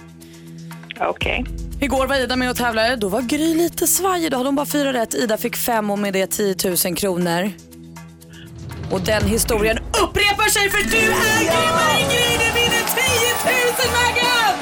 Okej. 0.99 1.45
Igår 1.81 2.07
var 2.07 2.15
Ida 2.15 2.35
med 2.35 2.49
och 2.49 2.57
tävlade. 2.57 2.95
Då 2.95 3.09
var 3.09 3.21
Gry 3.21 3.55
lite 3.55 3.87
svajig. 3.87 4.31
Då 4.31 4.37
hade 4.37 4.47
hon 4.47 4.55
bara 4.55 4.65
fyra 4.65 4.93
rätt. 4.93 5.13
Ida 5.13 5.37
fick 5.37 5.55
fem 5.55 5.89
och 5.89 5.99
med 5.99 6.13
det 6.13 6.27
10 6.27 6.55
000 6.85 6.95
kronor. 6.95 7.51
Och 8.91 9.01
den 9.01 9.27
historien 9.27 9.79
upprepar 10.47 10.49
sig 10.49 10.69
för 10.69 10.89
du 10.91 10.97
är 10.97 11.43
grymmare 11.43 11.91
än 12.01 12.09
Gry. 12.09 12.37
Du 12.43 12.51
vinner 12.59 12.83
10 12.95 13.53
000 13.53 13.93
Maggan! 13.97 14.53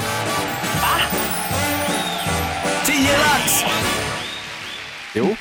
10 2.86 3.18
lax! 3.18 3.64
Jo. 5.16 5.36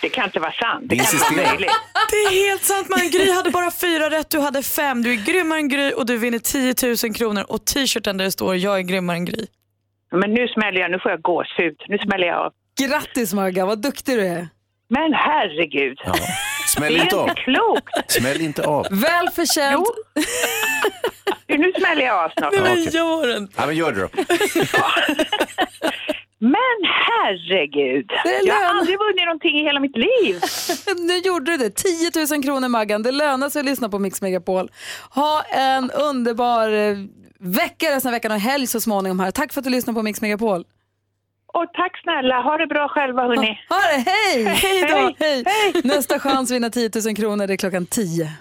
Det 0.00 0.08
kan 0.08 0.24
inte 0.24 0.40
vara 0.40 0.52
sant. 0.52 0.84
Det 0.88 0.96
Det 0.96 0.96
kan 0.96 1.14
inte 1.14 1.34
vara 1.34 1.50
möjligt. 1.50 1.70
Det 2.10 2.16
är 2.16 2.48
helt 2.48 2.62
sant 2.64 2.88
man. 2.88 2.98
Gry 3.10 3.30
hade 3.32 3.50
bara 3.50 3.70
fyra 3.70 4.10
rätt, 4.10 4.30
du 4.30 4.38
hade 4.38 4.62
fem. 4.62 5.02
Du 5.02 5.12
är 5.12 5.26
grymmare 5.26 5.58
än 5.58 5.68
Gry 5.68 5.92
och 5.92 6.06
du 6.06 6.18
vinner 6.18 6.38
10 6.38 6.74
000 7.04 7.14
kronor 7.14 7.44
och 7.48 7.64
t-shirten 7.64 8.16
där 8.16 8.24
det 8.24 8.30
står 8.30 8.56
jag 8.56 8.78
är 8.78 8.82
grymmare 8.82 9.16
än 9.16 9.24
Gry. 9.24 9.46
Men 10.12 10.34
nu 10.34 10.48
smäller 10.48 10.80
jag. 10.80 10.90
Nu 10.90 10.98
får 10.98 11.10
jag 11.10 11.22
gåshud. 11.22 11.76
Nu 11.88 11.98
smäller 11.98 12.26
jag 12.26 12.38
av. 12.38 12.52
Grattis 12.80 13.32
Maggan, 13.34 13.68
vad 13.68 13.82
duktig 13.82 14.16
du 14.16 14.26
är. 14.26 14.48
Men 14.88 15.12
herregud. 15.12 15.98
Ja. 16.04 16.14
Det 16.66 16.70
Smäll 16.70 16.96
är 16.96 17.02
inte 17.02 17.16
av. 17.16 17.28
inte 17.28 17.40
klokt. 17.40 18.12
Smäll 18.12 18.40
inte 18.40 18.66
av. 18.66 18.86
Väl 18.90 19.28
förtjänt. 19.34 19.86
Jo, 21.48 21.56
nu 21.58 21.72
smäller 21.78 22.02
jag 22.06 22.24
av 22.24 22.30
snart. 22.38 22.52
Ja, 22.54 22.60
okej. 22.60 22.88
Gör 22.92 23.26
den. 23.26 23.48
Ja, 23.56 23.66
men 23.66 23.76
gör 23.76 23.92
det 23.92 24.00
då. 24.00 24.08
Men 26.38 26.78
herregud. 26.84 28.10
är 28.24 28.46
Jag 28.46 28.54
har 28.54 28.64
aldrig 28.64 28.98
vunnit 28.98 29.24
någonting 29.26 29.58
i 29.58 29.62
hela 29.64 29.80
mitt 29.80 29.96
liv. 29.96 30.40
Nu 31.06 31.18
gjorde 31.18 31.50
du 31.50 31.56
det. 31.56 31.70
10 31.70 32.10
000 32.30 32.42
kronor 32.42 32.68
Maggan. 32.68 33.02
Det 33.02 33.10
lönar 33.12 33.50
sig 33.50 33.60
att 33.60 33.66
lyssna 33.66 33.88
på 33.88 33.98
Mix 33.98 34.22
Megapol. 34.22 34.70
Ha 35.10 35.42
en 35.42 35.90
underbar 35.90 36.70
eh, 36.70 36.96
vecka 37.40 37.90
resten 37.96 38.08
av 38.08 38.12
veckan 38.12 38.32
och 38.32 38.40
helg 38.40 38.66
så 38.66 38.80
småningom 38.80 39.20
här. 39.20 39.30
Tack 39.30 39.52
för 39.52 39.60
att 39.60 39.64
du 39.64 39.70
lyssnade 39.70 39.94
på 39.94 40.02
Mix 40.02 40.20
Megapol. 40.20 40.64
Och 41.58 41.72
tack 41.72 42.00
snälla. 42.02 42.42
Ha 42.42 42.56
det 42.56 42.66
bra 42.66 42.88
själva 42.88 43.22
hörni. 43.22 43.60
Ha 43.68 43.76
det, 43.76 44.10
hej! 44.10 44.44
Hej 44.44 44.80
då! 44.90 45.14
Hej. 45.18 45.44
Hej. 45.46 45.72
Nästa 45.84 46.18
chans 46.18 46.50
vinna 46.50 46.70
10 46.70 46.90
000 47.04 47.16
kronor, 47.16 47.46
det 47.46 47.52
är 47.54 47.56
klockan 47.56 47.86
10. 47.86 48.32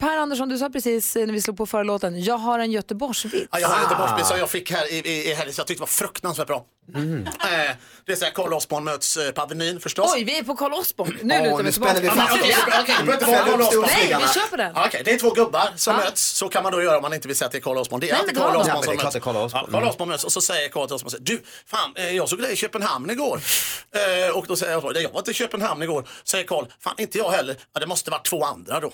Per 0.00 0.16
Andersson, 0.18 0.48
du 0.48 0.58
sa 0.58 0.70
precis 0.70 1.16
eh, 1.16 1.26
när 1.26 1.32
vi 1.32 1.40
slog 1.40 1.56
på 1.56 1.66
förra 1.66 1.82
låten, 1.82 2.22
jag 2.22 2.38
har 2.38 2.58
en 2.58 2.70
Göteborgsvits. 2.72 3.48
Ja, 3.52 3.58
jag 3.58 3.68
har 3.68 3.76
en 3.76 3.82
Göteborgsbil 3.82 4.24
som 4.24 4.38
jag 4.38 4.50
fick 4.50 4.72
här 4.72 4.92
i, 4.92 4.96
i, 4.96 5.30
i 5.30 5.34
helgen 5.34 5.54
så 5.54 5.60
jag 5.60 5.66
tyckte 5.66 5.80
det 5.80 5.80
var 5.80 5.86
fruktansvärt 5.86 6.46
bra. 6.46 6.64
Eh, 7.50 7.76
det 8.06 8.12
är 8.12 8.16
så 8.16 8.24
här 8.24 8.32
Carl 8.32 8.52
Osborn 8.52 8.84
möts 8.84 9.16
eh, 9.16 9.30
på 9.30 9.42
Avenyn 9.42 9.80
förstås. 9.80 10.12
Oj, 10.14 10.24
vi 10.24 10.38
är 10.38 10.42
på 10.42 10.56
Carl 10.56 10.72
Osborn. 10.72 11.18
Nu 11.22 11.34
Åh, 11.34 11.42
lutar 11.44 11.56
nu 11.56 11.62
vi 11.62 11.72
spänner 11.72 11.94
vi 11.94 12.00
tillbaka. 12.00 12.20
fast 12.22 12.32
oss. 12.32 12.40
Okej, 12.40 12.56
okej, 12.82 12.94
det 12.98 13.04
behöver 13.04 13.12
inte 13.12 13.26
vara 13.26 13.38
Carl 13.44 13.60
Osborn. 13.60 13.86
Nej, 13.96 14.16
vi 14.34 14.40
kör 14.40 14.46
på 14.50 14.56
den. 14.56 14.72
Ja, 14.74 14.86
Okej, 14.86 15.02
det 15.04 15.10
är 15.12 15.18
två 15.18 15.30
gubbar 15.30 15.68
som 15.76 15.96
möts. 15.96 16.22
Så 16.22 16.48
kan 16.48 16.62
man 16.62 16.72
då 16.72 16.82
göra 16.82 16.96
om 16.96 17.02
man 17.02 17.14
inte 17.14 17.28
vill 17.28 17.36
säga 17.36 17.46
att 17.46 17.52
det 17.52 17.58
är 17.58 17.62
Carl 17.62 17.78
Osborn. 17.78 18.00
Det 18.00 18.06
är 18.08 18.12
Nej, 18.12 18.20
alltid 18.20 18.34
men 18.34 18.42
var 18.44 18.50
Osborn 18.50 18.64
som 18.64 18.70
Ja, 18.70 18.80
men 18.80 18.86
det 18.86 18.86
är 18.86 18.90
möts. 18.90 19.00
klart 19.00 19.12
det 19.12 19.18
är 19.18 19.20
Carl 19.20 19.36
Osborn. 19.36 19.64
Ja, 19.72 19.78
Mm. 19.78 19.88
Osborn 19.90 20.08
möts 20.08 20.24
och 20.24 20.32
så 20.32 20.40
säger 20.40 20.68
Carl 20.68 20.82
Osborn 20.92 21.10
så 21.10 21.16
här, 21.16 21.24
du, 21.24 21.42
fan, 21.66 21.92
eh, 21.96 22.10
jag 22.16 22.28
såg 22.28 22.38
dig 22.42 22.52
i 22.52 22.56
Köpenhamn 22.56 23.10
igår. 23.10 23.40
Eh, 23.92 24.36
och 24.36 24.46
då 24.46 24.56
säger 24.56 24.72
jag, 24.72 24.92
"Nej, 24.94 25.02
jag 25.02 25.10
var 25.10 25.18
inte 25.18 25.30
i 25.30 25.34
Köpenhamn 25.34 25.82
igår. 25.82 26.08
Säger 26.24 26.44
Carl, 26.44 26.64
fan 26.80 26.94
inte 26.98 27.18
jag 27.18 27.30
heller. 27.30 27.56
Ja, 27.74 27.80
det 27.80 27.86
måste 27.86 28.10
varit 28.10 28.26
två 28.26 28.44
andra 28.44 28.80
då. 28.80 28.92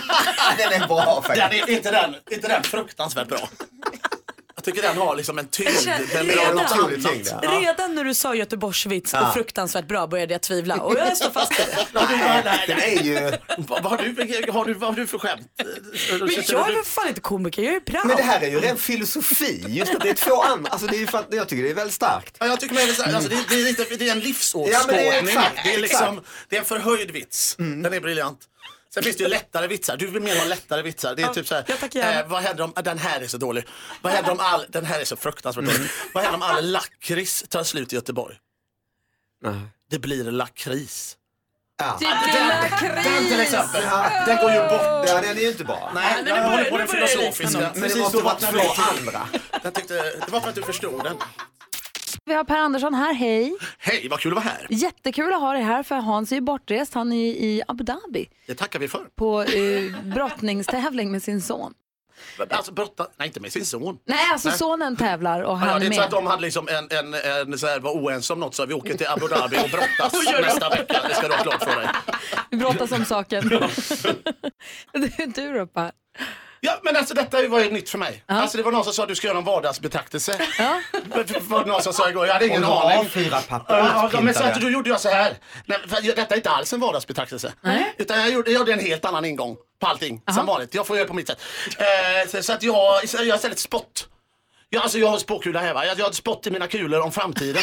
den 0.58 0.82
är 0.82 0.86
bra 0.88 1.22
faktiskt. 1.26 1.50
Den 1.50 1.52
är 1.60 1.70
inte 1.70 1.90
den, 1.90 2.14
inte 2.30 2.48
den 2.48 2.62
fruktansvärt 2.62 3.28
bra. 3.28 3.48
Jag 4.64 4.74
tycker 4.74 4.88
den 4.88 4.96
har 4.96 5.16
liksom 5.16 5.38
en 5.38 5.46
tyngd. 5.46 5.70
Den 6.12 6.26
något 6.26 6.72
annat. 6.72 7.42
Ja. 7.42 7.50
redan 7.60 7.94
när 7.94 8.04
du 8.04 8.14
sa 8.14 8.34
Göteborgsvits 8.34 9.12
Ja. 9.12 9.28
och 9.28 9.34
fruktansvärt 9.34 9.88
bra 9.88 10.06
började 10.06 10.34
jag 10.34 10.40
tvivla 10.40 10.76
och 10.76 10.98
jag 10.98 11.16
står 11.16 11.30
fast 11.30 11.52
vid 11.52 11.66
det. 11.66 11.86
Nej, 12.08 12.42
nej, 12.44 12.64
den 12.66 12.78
är 12.78 13.02
ju... 13.02 13.32
Vad 13.58 13.84
har 13.84 13.96
du, 13.96 14.52
har 14.52 14.64
du, 14.64 14.74
vad 14.74 14.90
har 14.90 14.96
du 14.96 15.06
för 15.06 15.18
skämt? 15.18 15.46
Men 15.56 16.28
jag 16.48 16.68
är 16.70 16.74
väl 16.74 16.84
fan 16.84 17.08
inte 17.08 17.20
komiker, 17.20 17.62
jag 17.62 17.74
är 17.74 17.80
proud. 17.80 18.06
Men 18.06 18.16
det 18.16 18.22
här 18.22 18.40
är 18.40 18.50
ju 18.50 18.60
ren 18.60 18.76
filosofi, 18.76 19.64
just 19.68 19.94
att 19.94 20.00
det 20.00 20.10
är 20.10 20.14
två 20.14 20.42
andra, 20.42 20.70
alltså 20.70 20.86
det 20.86 20.96
är 20.96 21.00
ju 21.00 21.06
fan, 21.06 21.24
jag 21.30 21.48
tycker 21.48 21.62
det 21.62 21.70
är 21.70 21.74
väldigt 21.74 21.94
starkt. 21.94 22.36
Ja, 22.40 22.46
jag 22.46 22.60
tycker 22.60 22.74
med 22.74 22.88
det, 22.88 23.14
alltså, 23.14 23.30
det, 23.30 23.36
det, 23.48 23.54
är 23.54 23.64
lite, 23.64 23.96
det 23.96 24.08
är 24.08 24.12
en 24.12 24.20
livsåskådning. 24.20 24.72
Ja, 24.72 24.86
det 24.86 25.08
är 25.08 25.22
exakt, 25.22 25.60
det, 25.64 25.74
är 25.74 25.78
liksom. 25.78 26.08
Mm. 26.08 26.24
det 26.48 26.56
är 26.56 26.60
en 26.60 26.66
förhöjd 26.66 27.10
vits. 27.10 27.56
Den 27.58 27.92
är 27.92 28.00
briljant. 28.00 28.40
Sen 28.94 29.02
finns 29.02 29.16
det 29.16 29.22
ju 29.22 29.28
lättare 29.28 29.66
vitsar. 29.66 29.96
Du 29.96 30.06
vill 30.06 30.22
mer 30.22 30.38
ha 30.38 30.44
lättare 30.44 30.82
vitsar. 30.82 31.14
Det 31.14 31.22
är 31.22 31.28
typ 31.28 31.46
så 31.48 31.54
här, 31.54 32.20
eh, 32.20 32.28
vad 32.28 32.42
händer 32.42 32.64
om, 32.64 32.72
den 32.84 32.98
här 32.98 33.20
är 33.20 33.26
så 33.26 33.38
dålig. 33.38 33.64
Vad 34.02 34.12
händer 34.12 34.32
om 34.32 34.40
all, 34.40 34.66
den 34.68 34.84
här 34.84 35.00
är 35.00 35.04
så 35.04 35.16
fruktansvärt 35.16 35.64
dålig. 35.64 35.90
Vad 36.14 36.22
händer 36.22 36.36
om 36.36 36.42
all 36.42 36.70
lakrits 36.70 37.44
tar 37.48 37.64
slut 37.64 37.92
i 37.92 37.96
Göteborg? 37.96 38.36
Det 39.90 39.98
blir 39.98 40.24
lakris. 40.24 41.16
Ja. 41.78 41.96
Det 42.00 42.06
blir 42.06 42.46
lakris! 42.48 43.04
Den 43.04 43.26
till 43.26 43.40
exempel, 43.40 43.82
den 44.26 44.36
går 44.36 44.52
ju 44.52 44.60
bort. 44.60 45.08
Ja, 45.08 45.20
den 45.20 45.36
är 45.36 45.40
ju 45.40 45.48
inte 45.48 45.64
bra. 45.64 45.90
Nej, 45.94 46.22
men 46.24 46.26
jag 46.26 46.50
håller 46.50 46.70
på 46.70 46.78
den 46.78 46.88
filosofiska. 46.88 47.72
Men 47.74 47.98
måste 47.98 48.18
två 48.18 48.82
andra. 48.82 49.28
Den 49.62 49.72
tyckte, 49.72 49.94
det 49.94 50.28
var 50.30 50.40
för 50.40 50.48
att 50.48 50.54
du 50.54 50.62
förstod 50.62 51.04
den. 51.04 51.16
Vi 52.26 52.34
har 52.34 52.44
Per 52.44 52.56
Andersson 52.58 52.94
här, 52.94 53.14
hej. 53.14 53.56
Hej, 53.78 54.08
vad 54.10 54.20
kul 54.20 54.32
att 54.38 54.44
vara 54.44 54.54
här. 54.54 54.66
Jättekul 54.70 55.32
att 55.32 55.40
ha 55.40 55.52
dig 55.52 55.62
här 55.62 55.82
för 55.82 55.94
Hans 55.94 56.32
är 56.32 56.36
ju 56.36 56.40
bortrest. 56.42 56.94
Han 56.94 57.12
är 57.12 57.16
i 57.16 57.62
Abu 57.68 57.84
Dhabi 57.84 58.28
Det 58.46 58.54
tackar 58.54 58.78
vi 58.78 58.88
för. 58.88 59.04
på 59.16 59.42
eh, 59.42 60.02
brottningstävling 60.14 61.10
med 61.12 61.22
sin 61.22 61.40
son. 61.42 61.74
Alltså 62.50 62.72
brotta, 62.72 63.06
nej 63.16 63.26
inte 63.28 63.40
med 63.40 63.52
sin 63.52 63.64
son. 63.66 63.98
Nej, 64.04 64.18
alltså 64.32 64.50
sonen 64.50 64.96
tävlar 64.96 65.40
och 65.40 65.52
Ja, 65.52 65.56
han 65.56 65.80
det 65.80 65.86
är 65.86 65.90
är 65.90 65.94
så 65.94 66.02
att 66.02 66.10
med. 66.12 66.18
de 66.22 66.26
hade 66.26 66.42
liksom 66.42 66.68
en, 66.68 66.98
en, 66.98 67.14
en 67.52 67.58
så 67.58 67.66
här, 67.66 67.80
var 67.80 67.90
oense 67.92 68.32
om 68.32 68.40
något 68.40 68.54
så 68.54 68.66
vi 68.66 68.74
åker 68.74 68.94
till 68.94 69.06
Abu 69.06 69.28
Dhabi 69.28 69.56
och 69.64 69.70
brottas 69.70 70.12
nästa 70.42 70.68
vecka. 70.70 71.00
Det 71.08 71.14
ska 71.14 71.28
du 71.28 71.34
ha 71.34 71.42
klart 71.42 71.62
för 71.64 71.80
dig. 71.80 71.88
Vi 72.50 72.56
brottas 72.56 72.92
om 72.92 73.04
saken. 73.04 73.48
du, 73.48 75.26
du 75.26 75.52
då 75.58 75.66
Per? 75.66 75.92
Ja, 76.66 76.78
men 76.82 76.96
alltså 76.96 77.14
detta 77.14 77.48
var 77.48 77.60
ju 77.60 77.70
nytt 77.70 77.90
för 77.90 77.98
mig. 77.98 78.24
Alltså 78.26 78.56
det 78.56 78.62
var 78.62 78.72
någon 78.72 78.84
som 78.84 78.92
sa 78.92 79.02
att 79.02 79.08
du 79.08 79.14
ska 79.14 79.26
göra 79.26 79.38
en 79.38 79.44
vardagsbetraktelse. 79.44 80.38
Ja. 80.58 80.80
var 81.40 81.64
det 81.64 81.70
någon 81.70 81.82
som 81.82 81.92
sa 81.92 82.10
igår. 82.10 82.26
Jag 82.26 82.32
hade 82.32 82.46
ingen 82.46 82.64
Och 82.64 82.90
aning. 82.90 83.08
fyra 83.08 83.40
papper 83.48 83.78
Ja, 83.78 84.10
ja, 84.12 84.20
men 84.20 84.34
så 84.34 84.42
att 84.42 84.60
då 84.60 84.70
gjorde 84.70 84.90
jag 84.90 85.00
så 85.00 85.08
här. 85.08 85.36
Nej, 85.66 85.78
för 85.88 86.16
detta 86.16 86.34
är 86.34 86.36
inte 86.36 86.50
alls 86.50 86.72
en 86.72 86.80
vardagsbetraktelse. 86.80 87.52
Utan 87.98 88.20
jag 88.20 88.30
gjorde, 88.30 88.50
jag 88.50 88.58
gjorde 88.58 88.72
en 88.72 88.80
helt 88.80 89.04
annan 89.04 89.24
ingång 89.24 89.56
på 89.80 89.86
allting. 89.86 90.22
Som 90.34 90.46
vanligt. 90.46 90.74
Jag 90.74 90.86
får 90.86 90.96
göra 90.96 91.08
på 91.08 91.14
mitt 91.14 91.26
sätt. 91.26 91.38
Eh, 91.78 92.30
så, 92.30 92.42
så 92.42 92.52
att 92.52 92.62
jag, 92.62 92.74
jag 92.74 93.18
har 93.18 93.34
istället 93.34 93.58
spott. 93.58 94.08
Ja, 94.70 94.80
alltså 94.80 94.98
jag 94.98 95.08
har 95.08 95.18
spåkula 95.18 95.60
här 95.60 95.74
va. 95.74 95.86
Jag, 95.86 95.98
jag 95.98 96.04
har 96.04 96.12
spott 96.12 96.46
i 96.46 96.50
mina 96.50 96.66
kulor 96.66 97.00
om 97.00 97.12
framtiden. 97.12 97.62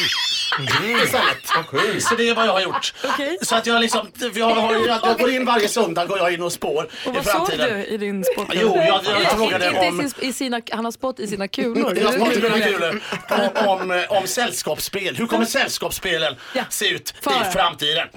Istället. 1.04 2.02
Så 2.02 2.14
det 2.14 2.28
är 2.28 2.34
vad 2.34 2.46
jag 2.46 2.52
har 2.52 2.60
gjort. 2.60 2.94
Så 3.42 3.54
att 3.56 3.66
jag 3.66 3.80
liksom, 3.80 4.12
jag, 4.34 4.46
har, 4.46 4.74
jag, 4.74 5.00
jag 5.02 5.18
går 5.18 5.30
in 5.30 5.44
varje 5.44 5.68
söndag 5.68 6.06
går 6.06 6.18
jag 6.18 6.32
in 6.32 6.42
och 6.42 6.52
spår 6.52 6.88
Och 7.06 7.14
i 7.14 7.16
vad 7.16 7.24
såg 7.24 7.32
framtiden. 7.32 7.78
du 7.78 7.84
i 7.84 7.96
din 7.96 8.24
spott? 8.24 8.48
Jo, 8.52 8.76
jag, 8.76 9.00
jag 9.04 9.30
frågade 9.30 9.66
inte 9.68 9.88
om... 9.88 10.00
i 10.00 10.08
sin, 10.10 10.28
i 10.28 10.32
sina, 10.32 10.60
han 10.70 10.84
har 10.84 10.92
spott 10.92 11.20
i 11.20 11.26
sina 11.26 11.48
kulor. 11.48 11.98
Jag 11.98 12.08
har 12.18 12.32
inte 12.32 12.40
mina 12.50 12.60
kulor. 12.66 13.00
Om, 13.30 13.68
om, 13.68 14.04
om 14.08 14.26
sällskapsspel. 14.26 15.16
Hur 15.16 15.26
kommer 15.26 15.44
sällskapsspelen 15.44 16.36
se 16.70 16.88
ut 16.88 17.14
För. 17.20 17.30
i 17.30 17.52
framtiden? 17.52 18.08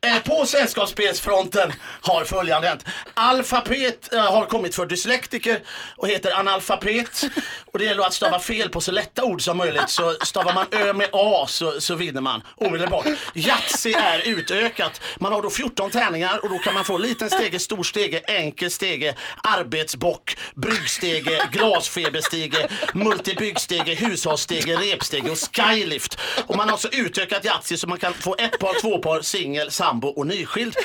Eh, 0.00 0.18
på 0.18 0.46
sällskapsspelsfronten 0.46 1.72
har 2.00 2.24
följande 2.24 2.68
hänt. 2.68 2.84
Alfabet 3.14 4.12
eh, 4.12 4.32
har 4.32 4.44
kommit 4.46 4.74
för 4.74 4.86
dyslektiker 4.86 5.60
och 5.96 6.08
heter 6.08 6.38
analfabet. 6.38 7.24
Och 7.72 7.78
det 7.78 7.84
gäller 7.84 8.02
att 8.06 8.14
stava 8.14 8.37
fel 8.38 8.68
på 8.68 8.80
så 8.80 8.92
lätta 8.92 9.24
ord 9.24 9.42
som 9.42 9.56
möjligt. 9.56 9.88
Så 9.90 10.14
stavar 10.22 10.54
man 10.54 10.66
Ö 10.70 10.92
med 10.92 11.08
A 11.12 11.46
så, 11.48 11.80
så 11.80 11.94
vinner 11.94 12.20
man 12.20 12.42
omedelbart. 12.56 13.06
Yatzy 13.34 13.92
är 13.92 14.28
utökat. 14.28 15.00
Man 15.18 15.32
har 15.32 15.42
då 15.42 15.50
14 15.50 15.90
tärningar 15.90 16.38
och 16.42 16.48
då 16.48 16.58
kan 16.58 16.74
man 16.74 16.84
få 16.84 16.98
liten 16.98 17.30
stege, 17.30 17.58
stor 17.58 17.82
stege, 17.82 18.18
enkel 18.18 18.70
stege, 18.70 19.14
arbetsbock, 19.42 20.36
bryggstege, 20.54 21.48
glasfeberstege, 21.52 22.68
multibyggstege, 22.94 23.94
hushållsstege, 23.94 24.76
repstege 24.76 25.30
och 25.30 25.38
skylift. 25.38 26.18
Och 26.46 26.56
man 26.56 26.68
har 26.68 26.74
också 26.74 26.88
utökat 26.92 27.44
Yatzy 27.44 27.76
så 27.76 27.86
man 27.86 27.98
kan 27.98 28.14
få 28.14 28.36
ett 28.38 28.58
par, 28.58 28.80
två 28.80 28.98
par, 28.98 29.20
singel, 29.20 29.70
sambo 29.70 30.08
och 30.08 30.26
nyskild. 30.26 30.76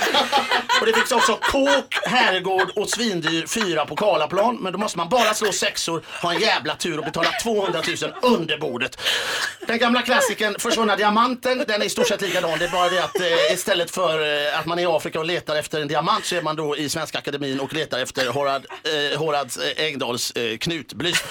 Och 0.81 0.85
det 0.85 0.93
finns 0.93 1.11
också 1.11 1.35
kåk, 1.35 1.99
herrgård 2.05 2.69
och 2.75 2.89
svindyr 2.89 3.47
fyra 3.47 3.85
på 3.85 3.95
Karlaplan. 3.95 4.55
Men 4.55 4.73
då 4.73 4.79
måste 4.79 4.97
man 4.97 5.09
bara 5.09 5.33
slå 5.33 5.51
sexor, 5.51 6.03
ha 6.21 6.33
en 6.33 6.41
jävla 6.41 6.75
tur 6.75 6.97
och 6.97 7.05
betala 7.05 7.29
200 7.43 7.81
000 8.01 8.13
under 8.21 8.57
bordet. 8.57 8.99
Den 9.67 9.77
gamla 9.77 10.01
klassikern 10.01 10.55
Försvunna 10.59 10.95
diamanten, 10.95 11.63
den 11.67 11.81
är 11.81 11.85
i 11.85 11.89
stort 11.89 12.07
sett 12.07 12.21
likadan. 12.21 12.59
Det 12.59 12.65
är 12.65 12.71
bara 12.71 12.89
det 12.89 13.03
att 13.03 13.19
eh, 13.19 13.53
istället 13.53 13.91
för 13.91 14.47
eh, 14.47 14.59
att 14.59 14.65
man 14.65 14.79
är 14.79 14.83
i 14.83 14.85
Afrika 14.85 15.19
och 15.19 15.25
letar 15.25 15.55
efter 15.55 15.81
en 15.81 15.87
diamant 15.87 16.25
så 16.25 16.35
är 16.35 16.41
man 16.41 16.55
då 16.55 16.77
i 16.77 16.89
Svenska 16.89 17.17
Akademin 17.17 17.59
och 17.59 17.73
letar 17.73 17.99
efter 17.99 18.27
Horad, 18.27 18.65
eh, 18.83 19.19
Horads 19.19 19.57
eh, 19.57 19.85
Engdahls 19.85 20.31
eh, 20.31 20.57
knutblys. 20.57 21.23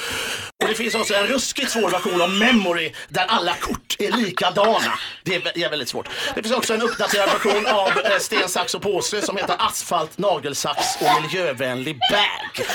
Och 0.62 0.68
det 0.68 0.74
finns 0.74 0.94
också 0.94 1.14
en 1.14 1.26
ruskigt 1.26 1.70
svår 1.70 1.90
version 1.90 2.22
av 2.22 2.30
Memory 2.30 2.92
där 3.08 3.24
alla 3.28 3.54
kort 3.54 3.96
är 3.98 4.12
likadana. 4.12 4.98
Det 5.22 5.34
är, 5.34 5.52
det 5.54 5.62
är 5.62 5.70
väldigt 5.70 5.88
svårt. 5.88 6.08
Det 6.34 6.42
finns 6.42 6.54
också 6.54 6.74
en 6.74 6.82
uppdaterad 6.82 7.28
version 7.28 7.66
av 7.66 7.88
eh, 7.88 8.18
sten, 8.18 8.48
sax 8.48 8.74
och 8.74 8.82
påse 8.82 9.22
som 9.22 9.36
heter 9.36 9.56
Asfalt, 9.58 10.18
nagelsax 10.18 10.78
och 11.00 11.22
miljövänlig 11.22 11.98
bag. 12.10 12.66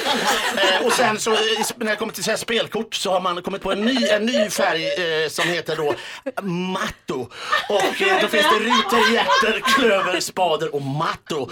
Eh, 0.57 0.85
och 0.85 0.93
sen 0.93 1.19
så 1.19 1.33
eh, 1.33 1.37
när 1.75 1.89
det 1.89 1.95
kommer 1.95 2.13
till 2.13 2.23
så 2.23 2.29
här 2.29 2.37
spelkort 2.37 2.95
så 2.95 3.16
har 3.17 3.33
man 3.33 3.43
kommit 3.43 3.61
på 3.61 3.71
en 3.71 3.81
ny, 3.81 4.07
en 4.07 4.25
ny 4.25 4.49
färg 4.49 4.85
eh, 4.85 5.29
som 5.29 5.47
heter 5.47 5.75
då 5.75 5.93
Matto. 6.41 7.29
Och 7.69 8.01
eh, 8.01 8.21
då 8.21 8.27
finns 8.27 8.45
det 8.49 8.59
ryter, 8.59 9.13
hjärter, 9.13 9.61
klöver, 9.65 10.19
spader 10.19 10.75
och 10.75 10.81
Matto. 10.81 11.49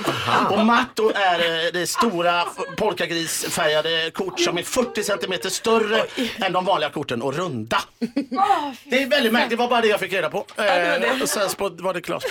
Och 0.49 0.65
Matto 0.65 1.11
är 1.15 1.65
eh, 1.65 1.71
det 1.73 1.87
stora 1.87 2.43
polkagrisfärgade 2.77 4.11
kort 4.13 4.39
som 4.39 4.57
är 4.57 4.63
40 4.63 5.03
centimeter 5.03 5.49
större 5.49 6.05
än 6.37 6.53
de 6.53 6.65
vanliga 6.65 6.89
korten 6.89 7.21
och 7.21 7.33
runda. 7.33 7.81
Det 8.83 9.03
är 9.03 9.09
väldigt 9.09 9.33
märkligt, 9.33 9.49
det 9.49 9.55
var 9.55 9.69
bara 9.69 9.81
det 9.81 9.87
jag 9.87 9.99
fick 9.99 10.13
reda 10.13 10.29
på. 10.29 10.45
Eh, 10.57 11.21
och 11.21 11.29
sen 11.29 11.49
var 11.59 11.93
det 11.93 12.01
klart. 12.01 12.23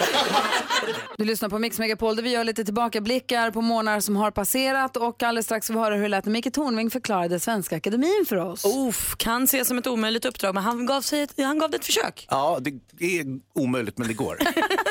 Du 1.18 1.24
lyssnar 1.24 1.48
på 1.48 1.58
Mix 1.58 1.78
Megapol 1.78 2.16
där 2.16 2.22
vi 2.22 2.30
gör 2.30 2.44
lite 2.44 2.64
tillbakablickar 2.64 3.50
på 3.50 3.60
månader 3.60 4.00
som 4.00 4.16
har 4.16 4.30
passerat 4.30 4.96
och 4.96 5.22
alldeles 5.22 5.46
strax 5.46 5.66
får 5.66 5.74
vi 5.74 5.80
höra 5.80 5.94
hur 5.94 6.02
det 6.02 6.08
lät 6.08 6.24
när 6.24 6.32
Micke 6.32 6.52
Tornving 6.52 6.90
förklarade 6.90 7.40
Svenska 7.40 7.76
Akademin 7.76 8.24
för 8.28 8.36
oss. 8.36 8.64
Uff, 8.88 9.16
kan 9.24 9.44
ses 9.44 9.68
som 9.68 9.78
ett 9.78 9.86
omöjligt 9.86 10.24
uppdrag 10.24 10.54
men 10.54 10.62
han 10.64 10.86
gav, 10.86 11.00
sig 11.00 11.22
ett, 11.22 11.34
han 11.36 11.58
gav 11.58 11.70
det 11.70 11.76
ett 11.76 11.84
försök. 11.84 12.26
Ja, 12.30 12.60
det 12.62 13.20
är 13.20 13.40
omöjligt 13.54 13.98
men 13.98 14.08
det 14.08 14.14
går. 14.14 14.38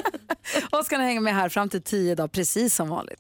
Och 0.71 0.85
ska 0.85 0.97
ni 0.97 1.03
hänga 1.03 1.21
med 1.21 1.35
här 1.35 1.49
fram 1.49 1.69
till 1.69 1.81
tio 1.81 2.15
dagar 2.15 2.27
precis 2.27 2.75
som 2.75 2.89
vanligt. 2.89 3.19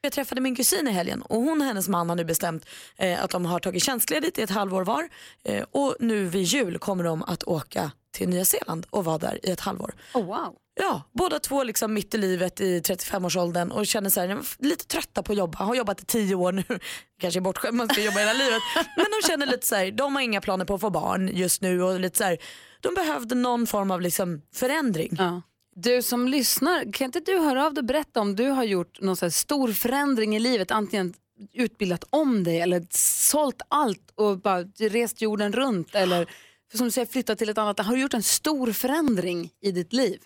Jag 0.00 0.12
träffade 0.12 0.40
min 0.40 0.56
kusin 0.56 0.88
i 0.88 0.90
helgen 0.90 1.22
och 1.22 1.40
hon 1.40 1.60
och 1.60 1.66
hennes 1.66 1.88
man 1.88 2.08
har 2.08 2.16
nu 2.16 2.24
bestämt 2.24 2.66
eh, 2.96 3.24
att 3.24 3.30
de 3.30 3.46
har 3.46 3.60
tagit 3.60 3.82
tjänstledigt 3.82 4.38
i 4.38 4.42
ett 4.42 4.50
halvår 4.50 4.84
var 4.84 5.08
eh, 5.44 5.64
och 5.70 5.96
nu 6.00 6.24
vid 6.24 6.42
jul 6.42 6.78
kommer 6.78 7.04
de 7.04 7.22
att 7.22 7.44
åka 7.44 7.90
till 8.10 8.28
Nya 8.28 8.44
Zeeland 8.44 8.86
och 8.90 9.04
vara 9.04 9.18
där 9.18 9.38
i 9.42 9.50
ett 9.50 9.60
halvår. 9.60 9.94
Oh, 10.14 10.24
wow. 10.24 10.56
Ja, 10.74 11.02
båda 11.12 11.38
två 11.38 11.64
liksom 11.64 11.94
mitt 11.94 12.14
i 12.14 12.18
livet 12.18 12.60
i 12.60 12.80
35-årsåldern 12.80 13.70
och 13.70 13.86
känner 13.86 14.18
är 14.18 14.64
lite 14.64 14.86
trötta 14.86 15.22
på 15.22 15.32
att 15.32 15.38
jobba. 15.38 15.58
Har 15.58 15.74
jobbat 15.74 16.00
i 16.00 16.04
tio 16.04 16.34
år 16.34 16.52
nu, 16.52 16.64
kanske 17.20 17.40
är 17.40 17.42
bortskämd, 17.42 17.76
man 17.76 17.88
ska 17.88 18.00
jobba 18.00 18.18
hela 18.18 18.32
livet. 18.32 18.62
Men 18.96 19.06
de 19.20 19.28
känner 19.28 19.46
lite 19.46 19.66
så 19.66 19.74
här, 19.74 19.90
de 19.90 20.14
har 20.14 20.22
inga 20.22 20.40
planer 20.40 20.64
på 20.64 20.74
att 20.74 20.80
få 20.80 20.90
barn 20.90 21.30
just 21.32 21.62
nu 21.62 21.82
och 21.82 22.00
lite 22.00 22.18
så 22.18 22.24
här, 22.24 22.38
de 22.80 22.94
behövde 22.94 23.34
någon 23.34 23.66
form 23.66 23.90
av 23.90 24.00
liksom 24.00 24.42
förändring. 24.54 25.16
Ja. 25.18 25.42
Du 25.74 26.02
som 26.02 26.28
lyssnar, 26.28 26.92
kan 26.92 27.04
inte 27.04 27.20
du 27.20 27.38
höra 27.38 27.66
av 27.66 27.74
dig 27.74 27.80
och 27.80 27.86
berätta 27.86 28.20
om 28.20 28.36
du 28.36 28.48
har 28.48 28.64
gjort 28.64 29.00
någon 29.00 29.16
så 29.16 29.30
stor 29.30 29.72
förändring 29.72 30.36
i 30.36 30.38
livet, 30.38 30.70
antingen 30.70 31.14
utbildat 31.52 32.04
om 32.10 32.44
dig 32.44 32.60
eller 32.60 32.86
sålt 33.30 33.62
allt 33.68 34.12
och 34.14 34.38
bara 34.38 34.62
rest 34.78 35.22
jorden 35.22 35.52
runt 35.52 35.94
eller 35.94 36.26
som 36.74 36.86
du 36.86 36.90
säger, 36.90 37.06
flyttat 37.06 37.38
till 37.38 37.48
ett 37.48 37.58
annat. 37.58 37.80
Har 37.80 37.94
du 37.94 38.02
gjort 38.02 38.14
en 38.14 38.22
stor 38.22 38.72
förändring 38.72 39.50
i 39.60 39.72
ditt 39.72 39.92
liv? 39.92 40.20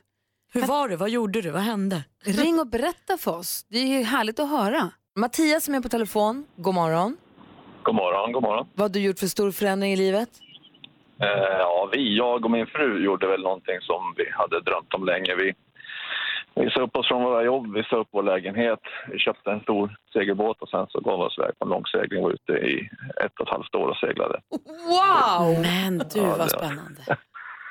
Hur 0.53 0.67
var 0.67 0.89
det? 0.89 0.97
Vad 0.97 1.11
gjorde 1.11 1.41
du? 1.43 1.51
Vad 1.51 1.63
hände? 1.63 2.05
Ring 2.25 2.59
och 2.61 2.67
berätta 2.67 3.17
för 3.19 3.37
oss. 3.39 3.67
Det 3.71 3.79
är 3.79 3.87
ju 3.99 4.03
härligt 4.05 4.41
att 4.41 4.51
höra. 4.51 4.91
Mattias 5.19 5.65
som 5.65 5.75
är 5.75 5.81
på 5.81 5.89
telefon, 5.89 6.47
god 6.57 6.75
morgon. 6.75 7.17
God 7.83 7.95
morgon, 7.95 8.33
god 8.33 8.43
morgon. 8.43 8.67
Vad 8.75 8.85
har 8.85 8.89
du 8.95 9.01
gjort 9.01 9.19
för 9.19 9.27
stor 9.27 9.51
förändring 9.51 9.93
i 9.93 9.97
livet? 9.97 10.29
Eh, 11.23 11.29
ja, 11.59 11.89
vi, 11.93 12.17
jag 12.17 12.45
och 12.45 12.51
min 12.51 12.67
fru 12.67 13.05
gjorde 13.05 13.27
väl 13.27 13.43
någonting 13.43 13.81
som 13.81 14.15
vi 14.17 14.31
hade 14.31 14.61
drömt 14.61 14.95
om 14.95 15.05
länge. 15.05 15.35
Vi, 15.35 15.55
vi 16.55 16.71
sa 16.71 16.81
upp 16.81 16.97
oss 16.97 17.09
från 17.09 17.23
våra 17.23 17.43
jobb, 17.45 17.75
vi 17.75 17.83
sa 17.85 17.97
upp 17.97 18.09
vår 18.13 18.23
lägenhet, 18.23 18.81
vi 19.13 19.19
köpte 19.19 19.51
en 19.51 19.61
stor 19.61 19.97
segelbåt 20.13 20.63
och 20.63 20.69
sen 20.69 20.87
så 20.89 21.01
gav 21.01 21.19
vi 21.19 21.25
oss 21.25 21.39
iväg 21.39 21.59
på 21.59 21.65
en 21.65 21.69
långsegling 21.71 22.19
och 22.25 22.25
var 22.25 22.33
ute 22.33 22.53
i 22.53 22.89
ett 23.25 23.41
och 23.41 23.47
ett 23.47 23.53
halvt 23.53 23.75
år 23.75 23.89
och 23.89 23.97
seglade. 23.97 24.41
Wow! 24.95 25.63
Men 25.63 25.99
du, 25.99 26.21
Ja, 26.21 26.35
vad 26.39 26.51
spännande. 26.51 27.01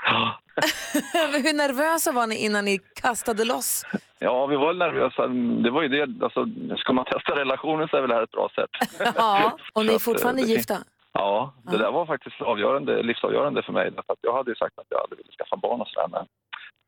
Hur 1.44 1.54
nervösa 1.54 2.12
var 2.12 2.28
ni 2.28 2.36
innan 2.36 2.66
ni 2.66 2.80
kastade 3.02 3.46
loss? 3.46 3.86
Ja, 4.20 4.46
vi 4.46 4.56
var 4.56 4.74
nervösa. 4.74 5.28
Det 5.64 5.72
var 5.72 5.82
ju 5.82 5.88
det, 5.88 6.26
alltså, 6.26 6.48
ska 6.78 6.94
man 6.94 7.06
testa 7.06 7.36
relationen 7.36 7.88
så 7.88 7.98
är 7.98 8.02
väl 8.02 8.10
det 8.10 8.16
här 8.16 8.24
ett 8.24 8.32
bra 8.32 8.50
sätt. 8.56 8.70
Ja, 9.16 9.58
och 9.74 9.86
ni 9.86 9.94
är 9.94 10.00
fortfarande 10.00 10.42
eh, 10.42 10.50
gifta? 10.50 10.78
Ja, 11.18 11.54
det 11.72 11.78
där 11.78 11.92
var 11.92 12.06
faktiskt 12.06 12.42
avgörande, 12.42 13.04
livsavgörande 13.04 13.64
för 13.64 13.74
mig. 13.74 13.92
Därför 13.92 14.14
att 14.14 14.20
jag 14.22 14.34
hade 14.34 14.52
ju 14.52 14.56
sagt 14.56 14.80
att 14.80 14.86
jag 14.90 15.00
hade 15.02 15.16
velat 15.16 15.32
skaffa 15.38 15.58
barn 15.58 15.82
och 15.82 15.88
sådär. 15.88 16.08
Men 16.12 16.26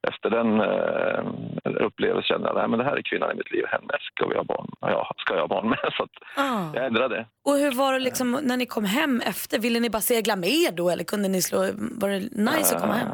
efter 0.07 0.29
den 0.29 0.49
eh, 0.61 1.85
upplevelsen 1.85 2.23
kände 2.23 2.47
jag 2.47 2.73
att 2.73 2.77
det 2.79 2.83
här 2.83 2.97
är 2.97 3.01
kvinnan 3.01 3.31
i 3.31 3.35
mitt 3.35 3.51
liv. 3.51 3.63
Henne 3.67 3.93
ska 4.01 4.27
vi 4.27 4.35
ha 4.35 4.43
barn. 4.43 4.67
Ja, 4.81 5.11
ska 5.17 5.33
jag 5.33 5.41
ha 5.41 5.47
barn 5.47 5.69
med. 5.69 5.79
Så 5.97 6.07
Ah. 6.41 6.65
jag 6.73 6.85
ändrade. 6.85 7.25
Och 7.45 7.53
hur 7.53 7.71
var 7.71 7.93
det 7.93 7.99
liksom 7.99 8.31
när 8.43 8.57
ni 8.57 8.65
kom 8.65 8.85
hem 8.85 9.21
efter? 9.25 9.59
Ville 9.59 9.79
ni 9.79 9.89
bara 9.89 10.01
segla 10.01 10.35
med 10.35 10.73
då 10.73 10.89
eller 10.89 11.03
kunde 11.03 11.27
ni 11.29 11.41
slå, 11.41 11.59
var 12.01 12.09
det 12.09 12.19
nice 12.19 12.75
att 12.75 12.81
komma 12.81 12.93
hem? 12.93 13.07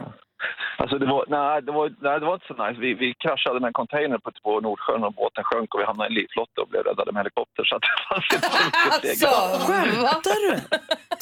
Alltså 0.78 0.96
det 1.02 1.06
var, 1.06 1.26
nej, 1.28 1.62
det 1.62 1.72
var, 1.72 1.86
nej, 2.08 2.20
det 2.20 2.26
var 2.26 2.34
inte 2.34 2.48
så 2.48 2.58
nice. 2.66 2.80
Vi, 2.86 2.94
vi 2.94 3.14
kraschade 3.24 3.60
med 3.60 3.68
en 3.68 3.74
container 3.82 4.18
på, 4.18 4.32
på 4.44 4.60
Nordsjön 4.60 5.04
och 5.04 5.14
båten 5.14 5.44
sjönk 5.44 5.74
och 5.74 5.80
vi 5.82 5.86
hamnade 5.86 6.08
i 6.08 6.12
en 6.12 6.16
livflotte 6.20 6.62
och 6.62 6.68
blev 6.72 6.84
räddade 6.84 7.12
med 7.12 7.20
helikopter. 7.20 7.64
Så 7.70 7.76
att 7.76 7.82
det 7.88 7.96
fanns 8.10 8.28
inte 8.36 8.50
så 8.58 8.64
mycket 8.66 9.18
segel. 9.20 9.34
Skämtar 9.68 10.38
du? 10.46 10.52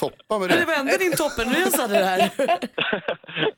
Toppa 0.04 0.40
med 0.40 0.50
Det 0.50 0.66
var 0.66 0.74
ändå 0.74 0.94
din 1.06 1.16
toppenresa 1.24 1.88
det 1.88 2.04
här. 2.12 2.20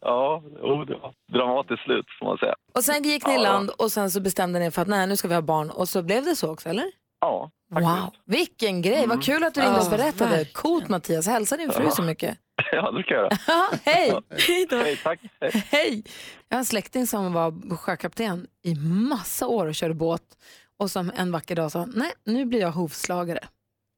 Ja, 0.02 0.43
jo, 0.63 0.84
det 0.86 0.95
var 0.95 1.13
dramatiskt 1.34 1.84
slut 1.84 2.06
får 2.19 2.26
man 2.26 2.38
säga. 2.38 2.56
Och 2.76 2.84
sen 2.84 3.04
gick 3.04 3.26
ni 3.28 3.34
i 3.34 3.36
Ja. 3.36 3.41
land 3.41 3.69
och 3.69 3.91
sen 3.91 4.12
så 4.12 4.21
bestämde 4.21 4.60
ni 4.60 4.71
för 4.71 4.82
att 4.82 4.88
nej, 4.88 5.08
nu 5.08 5.15
ska 5.15 5.28
vi 5.28 5.34
ha 5.34 5.41
barn. 5.41 5.69
Och 5.69 5.89
så 5.89 6.04
blev 6.04 6.23
det 6.26 6.36
så 6.36 6.52
också, 6.52 6.69
eller? 6.69 6.86
Ja, 7.21 7.49
Wow, 7.71 8.10
vilken 8.26 8.82
grej. 8.82 9.08
Vad 9.08 9.23
kul 9.23 9.43
att 9.43 9.54
du 9.54 9.62
ringde 9.62 9.80
och 9.80 9.89
berättade. 9.89 10.45
Coolt 10.45 10.89
Mattias. 10.89 11.28
Hälsa 11.28 11.58
din 11.58 11.71
fru 11.71 11.84
Ja. 11.84 11.91
så 11.91 12.02
mycket. 12.02 12.38
Ja, 12.71 12.91
det 12.91 13.04
kan 13.04 13.17
jag 13.17 13.23
göra. 13.23 13.38
Ja, 13.47 13.69
hej! 13.84 14.21
Hej, 14.69 14.97
tack. 15.04 15.19
Hej. 15.41 15.52
Hej! 15.71 16.04
Jag 16.49 16.56
har 16.56 16.60
en 16.60 16.65
släkting 16.65 17.08
som 17.08 17.34
var 17.34 17.78
sjökapten 17.78 18.47
i 18.63 18.76
massa 18.76 19.47
år 19.47 19.67
och 19.67 19.76
körde 19.76 19.93
båt. 19.93 20.21
Och 20.80 20.91
som 20.91 21.12
en 21.15 21.32
vacker 21.32 21.56
dag 21.56 21.71
sa, 21.71 21.86
nej 21.86 22.12
nu 22.26 22.45
blir 22.45 22.60
jag 22.60 22.71
hovslagare. 22.71 23.39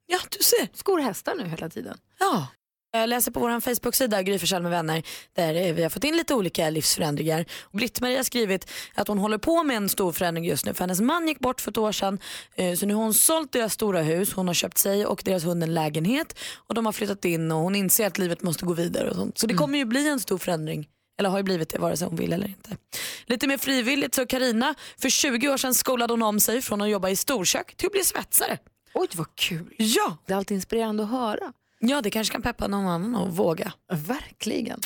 Ja, 0.08 0.18
du 0.38 0.44
ser. 0.44 0.78
Skor 0.78 1.00
hästar 1.00 1.36
nu 1.36 1.46
hela 1.48 1.70
tiden. 1.70 1.98
Ja. 2.20 2.48
Jag 2.96 3.10
läser 3.10 3.32
på 3.32 3.40
vår 3.40 3.60
Facebook-sida 3.60 4.24
Gry 4.24 4.40
med 4.62 4.72
vänner 4.72 5.04
där 5.36 5.56
eh, 5.56 5.74
vi 5.74 5.84
har 5.84 5.90
fått 5.90 6.04
in 6.04 6.18
lite 6.18 6.34
olika 6.34 6.70
livsförändringar. 6.70 7.46
Britt-Marie 7.72 8.18
har 8.18 8.24
skrivit 8.24 8.72
att 8.94 9.08
hon 9.08 9.18
håller 9.18 9.38
på 9.38 9.64
med 9.64 9.78
en 9.78 9.90
stor 9.90 10.12
förändring 10.12 10.46
just 10.46 10.66
nu 10.66 10.74
för 10.74 10.84
hennes 10.84 11.02
man 11.02 11.28
gick 11.28 11.40
bort 11.40 11.62
för 11.62 11.72
ett 11.72 11.78
år 11.78 11.92
sedan 11.92 12.20
eh, 12.56 12.76
så 12.76 12.86
nu 12.86 12.94
har 12.94 13.04
hon 13.04 13.14
sålt 13.14 13.52
deras 13.52 13.74
stora 13.74 14.02
hus, 14.02 14.34
hon 14.34 14.48
har 14.48 14.54
köpt 14.54 14.78
sig 14.78 15.06
och 15.06 15.22
deras 15.26 15.44
hund 15.44 15.64
en 15.64 15.74
lägenhet 15.74 16.40
och 16.56 16.76
de 16.76 16.86
har 16.86 16.94
flyttat 16.94 17.26
in 17.26 17.52
och 17.52 17.58
hon 17.58 17.76
inser 17.76 18.08
att 18.08 18.18
livet 18.18 18.44
måste 18.44 18.66
gå 18.66 18.74
vidare 18.74 19.10
och 19.10 19.16
sånt. 19.16 19.38
Så 19.38 19.48
det 19.48 19.54
kommer 19.54 19.78
ju 19.78 19.86
bli 19.86 20.10
en 20.10 20.20
stor 20.20 20.38
förändring. 20.38 20.88
Eller 21.18 21.30
har 21.30 21.38
ju 21.38 21.44
blivit 21.44 21.70
det 21.70 21.80
vare 21.80 21.98
sig 21.98 22.08
hon 22.08 22.18
vill 22.18 22.34
eller 22.34 22.48
inte. 22.48 22.78
Lite 23.26 23.48
mer 23.48 23.58
frivilligt 23.58 24.16
så 24.16 24.26
Karina 24.26 24.76
för 24.98 25.10
20 25.10 25.50
år 25.50 25.58
sedan 25.58 25.76
skolade 25.76 26.14
hon 26.14 26.22
om 26.22 26.40
sig 26.40 26.62
från 26.62 26.82
att 26.82 26.90
jobba 26.90 27.10
i 27.10 27.16
storkök 27.16 27.76
till 27.78 27.88
att 27.88 27.92
bli 27.92 28.04
svetsare. 28.04 28.58
Oj 28.94 29.08
vad 29.16 29.36
kul. 29.36 29.74
Ja. 29.78 30.18
Det 30.26 30.34
är 30.34 30.38
alltid 30.38 30.56
inspirerande 30.56 31.04
att 31.04 31.10
höra. 31.10 31.54
Ja, 31.88 32.02
det 32.02 32.10
kanske 32.10 32.32
kan 32.32 32.42
peppa 32.42 32.68
någon 32.68 32.88
annan 32.88 33.16
att 33.16 33.34
våga. 33.34 33.72
Verkligen. 33.94 34.80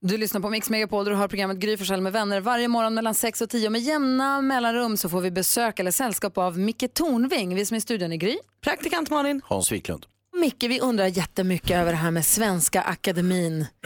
Du 0.00 0.16
lyssnar 0.16 0.40
på 0.40 0.50
Mix 0.50 0.70
Megapol 0.70 1.08
och 1.08 1.16
har 1.16 1.28
programmet 1.28 1.56
Gry 1.56 1.76
Forssell 1.76 2.00
med 2.00 2.12
vänner. 2.12 2.40
Varje 2.40 2.68
morgon 2.68 2.94
mellan 2.94 3.14
6 3.14 3.40
och 3.40 3.50
10 3.50 3.70
med 3.70 3.80
jämna 3.80 4.40
mellanrum 4.40 4.96
så 4.96 5.08
får 5.08 5.20
vi 5.20 5.30
besök 5.30 5.78
eller 5.78 5.90
sällskap 5.90 6.38
av 6.38 6.58
Micke 6.58 6.94
Tornving. 6.94 7.54
Vi 7.54 7.66
som 7.66 7.74
är 7.74 7.78
i 7.78 7.80
studion 7.80 8.12
är 8.12 8.16
Gry. 8.16 8.38
Praktikant 8.64 9.10
Malin. 9.10 9.40
Hans 9.44 9.72
Wiklund. 9.72 10.06
Micke, 10.36 10.62
vi 10.62 10.80
undrar 10.80 11.06
jättemycket 11.06 11.70
över 11.70 11.92
det 11.92 11.98
här 11.98 12.10
med 12.10 12.24
Svenska 12.26 12.82
Akademin. 12.82 13.66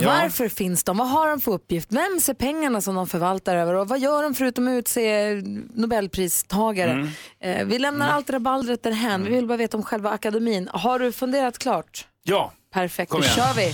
Ja. 0.00 0.06
Varför 0.08 0.48
finns 0.48 0.84
de? 0.84 0.96
Vad 0.96 1.08
har 1.08 1.28
de 1.30 1.40
för 1.40 1.52
uppgift? 1.52 1.92
Vem 1.92 2.20
ser 2.20 2.34
pengarna 2.34 2.80
som 2.80 2.94
de 2.94 3.06
förvaltar 3.06 3.56
över? 3.56 3.74
Och 3.74 3.88
vad 3.88 4.00
gör 4.00 4.22
de 4.22 4.34
förutom 4.34 4.68
att 4.68 4.72
utse 4.72 5.34
Nobelpristagare? 5.74 6.90
Mm. 6.90 7.08
Eh, 7.40 7.66
vi 7.66 7.78
lämnar 7.78 8.08
allt 8.08 8.30
rabaldret 8.30 8.82
därhän. 8.82 9.24
Vi 9.24 9.30
vill 9.30 9.46
bara 9.46 9.58
veta 9.58 9.76
om 9.76 9.82
själva 9.82 10.10
akademin. 10.10 10.68
Har 10.72 10.98
du 10.98 11.12
funderat 11.12 11.58
klart? 11.58 12.06
Ja. 12.26 12.52
Perfekt, 12.72 13.10
Kom 13.12 13.20
då 13.20 13.26
igen. 13.26 13.36
kör 13.36 13.54
vi. 13.54 13.72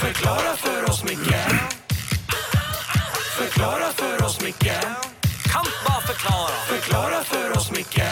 Förklara 0.00 0.56
för 0.56 0.90
oss, 0.90 1.04
Micke 1.04 1.34
Förklara 3.38 3.92
för 3.92 4.24
oss, 4.24 4.40
Micke 4.44 4.72
Kan 5.52 5.64
bara 5.86 6.00
förklara 6.00 6.48
Förklara 6.68 7.24
för 7.24 7.56
oss, 7.56 7.70
Micke 7.70 8.02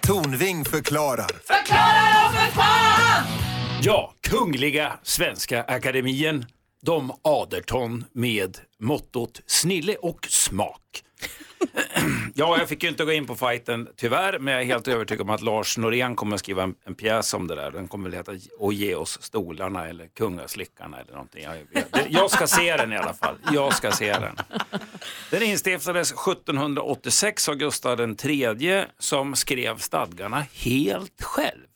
Tornving 0.00 0.64
förklarar. 0.64 1.26
Förklara 1.26 2.22
då 2.32 2.38
för 2.38 2.52
fan! 2.52 3.24
Ja, 3.82 4.12
Kungliga 4.28 4.92
Svenska 5.02 5.62
Akademien, 5.62 6.46
de 6.82 7.12
Aderton 7.24 8.04
med 8.12 8.58
mottot 8.80 9.40
snille 9.46 9.96
och 9.96 10.26
smak. 10.30 10.80
Ja, 12.34 12.58
jag 12.58 12.68
fick 12.68 12.82
ju 12.82 12.88
inte 12.88 13.04
gå 13.04 13.12
in 13.12 13.26
på 13.26 13.34
fighten 13.34 13.88
tyvärr, 13.96 14.38
men 14.38 14.54
jag 14.54 14.62
är 14.62 14.66
helt 14.66 14.88
övertygad 14.88 15.22
om 15.22 15.30
att 15.30 15.42
Lars 15.42 15.78
Norén 15.78 16.16
kommer 16.16 16.34
att 16.34 16.40
skriva 16.40 16.62
en, 16.62 16.74
en 16.84 16.94
pjäs 16.94 17.34
om 17.34 17.46
det 17.46 17.54
där. 17.54 17.70
Den 17.70 17.88
kommer 17.88 18.10
väl 18.10 18.16
heta 18.16 18.32
Och 18.58 18.72
ge 18.72 18.94
oss 18.94 19.22
stolarna 19.22 19.88
eller 19.88 20.06
Kungaslickarna 20.06 21.00
eller 21.00 21.12
någonting. 21.12 21.42
Jag, 21.42 21.56
jag, 21.72 22.06
jag 22.08 22.30
ska 22.30 22.46
se 22.46 22.76
den 22.76 22.92
i 22.92 22.96
alla 22.96 23.14
fall. 23.14 23.36
Jag 23.52 23.74
ska 23.74 23.92
se 23.92 24.12
den. 24.12 24.36
Den 25.30 25.42
instiftades 25.42 26.12
1786 26.12 27.48
av 27.48 27.54
Gustav 27.54 28.00
III 28.00 28.84
som 28.98 29.36
skrev 29.36 29.78
stadgarna 29.78 30.46
helt 30.52 31.22
själv. 31.22 31.66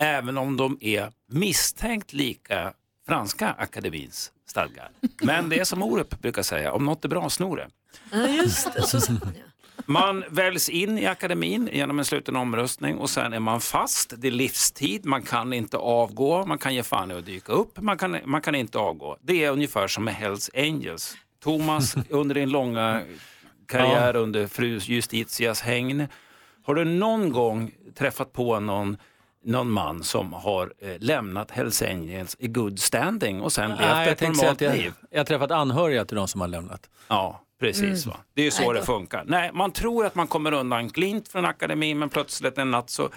Även 0.00 0.38
om 0.38 0.56
de 0.56 0.78
är 0.80 1.12
misstänkt 1.28 2.12
lika 2.12 2.72
Franska 3.06 3.54
akademins 3.58 4.32
stadgar. 4.46 4.90
Men 5.22 5.48
det 5.48 5.58
är 5.58 5.64
som 5.64 5.82
Orup 5.82 6.20
brukar 6.20 6.42
säga, 6.42 6.72
om 6.72 6.84
något 6.84 7.04
är 7.04 7.08
bra, 7.08 7.30
snor 7.30 7.56
det. 7.56 7.68
Ja, 8.12 8.28
just 8.28 8.74
det. 8.74 8.82
Så 8.82 9.00
sa 9.00 9.12
man 9.12 9.34
ja. 9.34 9.44
Man 9.86 10.24
väljs 10.30 10.68
in 10.68 10.98
i 10.98 11.06
akademin 11.06 11.68
genom 11.72 11.98
en 11.98 12.04
sluten 12.04 12.36
omröstning 12.36 12.98
och 12.98 13.10
sen 13.10 13.32
är 13.32 13.40
man 13.40 13.60
fast. 13.60 14.14
Det 14.16 14.28
är 14.28 14.32
livstid, 14.32 15.04
man 15.04 15.22
kan 15.22 15.52
inte 15.52 15.76
avgå, 15.76 16.46
man 16.46 16.58
kan 16.58 16.74
ge 16.74 16.82
fan 16.82 17.10
i 17.10 17.14
att 17.14 17.26
dyka 17.26 17.52
upp, 17.52 17.80
man 17.80 17.98
kan, 17.98 18.18
man 18.24 18.40
kan 18.40 18.54
inte 18.54 18.78
avgå. 18.78 19.16
Det 19.22 19.44
är 19.44 19.50
ungefär 19.50 19.88
som 19.88 20.04
med 20.04 20.14
Hells 20.14 20.50
Angels. 20.54 21.16
Thomas, 21.42 21.96
under 22.08 22.34
din 22.34 22.50
långa 22.50 23.02
karriär 23.66 24.16
under 24.16 24.46
fru 24.46 24.78
Justitias 24.82 25.60
hägn, 25.60 26.08
har 26.64 26.74
du 26.74 26.84
någon 26.84 27.32
gång 27.32 27.70
träffat 27.94 28.32
på 28.32 28.60
någon 28.60 28.96
någon 29.44 29.70
man 29.70 30.04
som 30.04 30.32
har 30.32 30.72
eh, 30.80 30.90
lämnat 30.98 31.50
Hells 31.50 31.82
Angels 31.82 32.36
i 32.38 32.48
good 32.48 32.78
standing 32.80 33.40
och 33.42 33.52
sen 33.52 33.70
levt 33.70 33.80
jag 33.80 34.08
ett 34.08 34.20
normalt 34.20 34.44
att 34.44 34.60
jag, 34.60 34.76
liv. 34.76 34.92
jag 35.10 35.18
har 35.18 35.24
träffat 35.24 35.50
anhöriga 35.50 36.04
till 36.04 36.16
de 36.16 36.28
som 36.28 36.40
har 36.40 36.48
lämnat. 36.48 36.90
Ja, 37.08 37.40
precis. 37.60 37.82
Mm. 38.06 38.16
Va? 38.16 38.16
Det 38.34 38.40
är 38.40 38.44
ju 38.44 38.50
så 38.50 38.62
Nej, 38.62 38.72
det 38.72 38.78
då- 38.78 38.84
funkar. 38.84 39.24
Nej, 39.26 39.50
man 39.54 39.72
tror 39.72 40.06
att 40.06 40.14
man 40.14 40.26
kommer 40.26 40.52
undan 40.52 40.88
glint 40.88 41.28
från 41.28 41.44
akademin 41.44 41.98
men 41.98 42.08
plötsligt 42.08 42.58
en 42.58 42.70
natt 42.70 42.90
så 42.90 43.08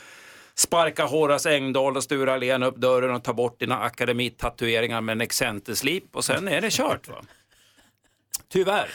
sparkar 0.55 1.07
Horace 1.07 1.55
Engdahl 1.55 1.97
och 1.97 2.03
Sture 2.03 2.33
Allén 2.33 2.63
upp 2.63 2.75
dörren 2.75 3.15
och 3.15 3.23
tar 3.23 3.33
bort 3.33 3.59
dina 3.59 3.79
akademitatueringar 3.79 5.01
med 5.01 5.13
en 5.13 5.21
excenterslip 5.21 6.15
och 6.15 6.25
sen 6.25 6.47
är 6.47 6.61
det 6.61 6.71
kört. 6.73 7.07
Va? 7.09 7.15
Tyvärr. 8.49 8.89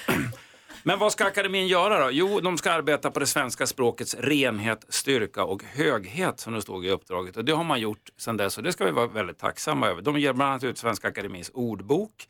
Men 0.85 0.99
vad 0.99 1.12
ska 1.12 1.25
akademin 1.25 1.66
göra 1.66 2.05
då? 2.05 2.11
Jo, 2.11 2.40
de 2.40 2.59
ska 2.59 2.73
arbeta 2.73 3.11
på 3.11 3.21
det 3.21 3.27
svenska 3.27 3.66
språkets 3.66 4.14
renhet, 4.14 4.85
styrka 4.88 5.45
och 5.45 5.64
höghet 5.64 6.40
som 6.40 6.53
det 6.53 6.62
stod 6.62 6.87
i 6.87 6.90
uppdraget. 6.90 7.37
Och 7.37 7.45
det 7.45 7.53
har 7.53 7.64
man 7.64 7.81
gjort 7.81 8.11
sedan 8.16 8.37
dess 8.37 8.59
och 8.59 8.62
det 8.62 8.73
ska 8.73 8.85
vi 8.85 8.90
vara 8.90 9.07
väldigt 9.07 9.38
tacksamma 9.38 9.88
över. 9.88 10.03
De 10.03 10.18
ger 10.18 10.33
bland 10.33 10.51
annat 10.51 10.64
ut 10.64 10.79
Svenska 10.79 11.09
Akademins 11.09 11.51
ordbok 11.55 12.29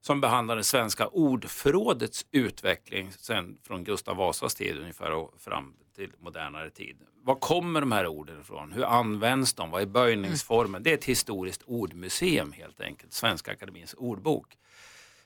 som 0.00 0.20
behandlar 0.20 0.56
det 0.56 0.64
svenska 0.64 1.06
ordförrådets 1.06 2.26
utveckling 2.30 3.12
sen 3.12 3.58
från 3.62 3.84
Gustav 3.84 4.16
Vasas 4.16 4.54
tid 4.54 4.78
ungefär 4.78 5.10
och 5.10 5.34
fram 5.38 5.72
till 5.96 6.10
modernare 6.18 6.70
tid. 6.70 6.96
Var 7.22 7.34
kommer 7.34 7.80
de 7.80 7.92
här 7.92 8.06
orden 8.06 8.40
ifrån? 8.40 8.72
Hur 8.72 8.84
används 8.84 9.54
de? 9.54 9.70
Vad 9.70 9.82
är 9.82 9.86
böjningsformen? 9.86 10.82
Det 10.82 10.90
är 10.90 10.94
ett 10.94 11.04
historiskt 11.04 11.62
ordmuseum 11.66 12.52
helt 12.52 12.80
enkelt, 12.80 13.12
Svenska 13.12 13.52
Akademins 13.52 13.94
ordbok. 13.94 14.56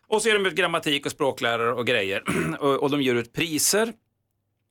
Och 0.09 0.23
så 0.23 0.29
är 0.29 0.35
de 0.35 0.47
ut 0.47 0.55
grammatik 0.55 1.07
och 1.07 1.13
språklärare 1.13 1.73
och 1.73 1.87
grejer. 1.87 2.23
och, 2.61 2.83
och 2.83 2.91
de 2.91 3.03
ger 3.03 3.15
ut 3.15 3.33
priser. 3.33 3.93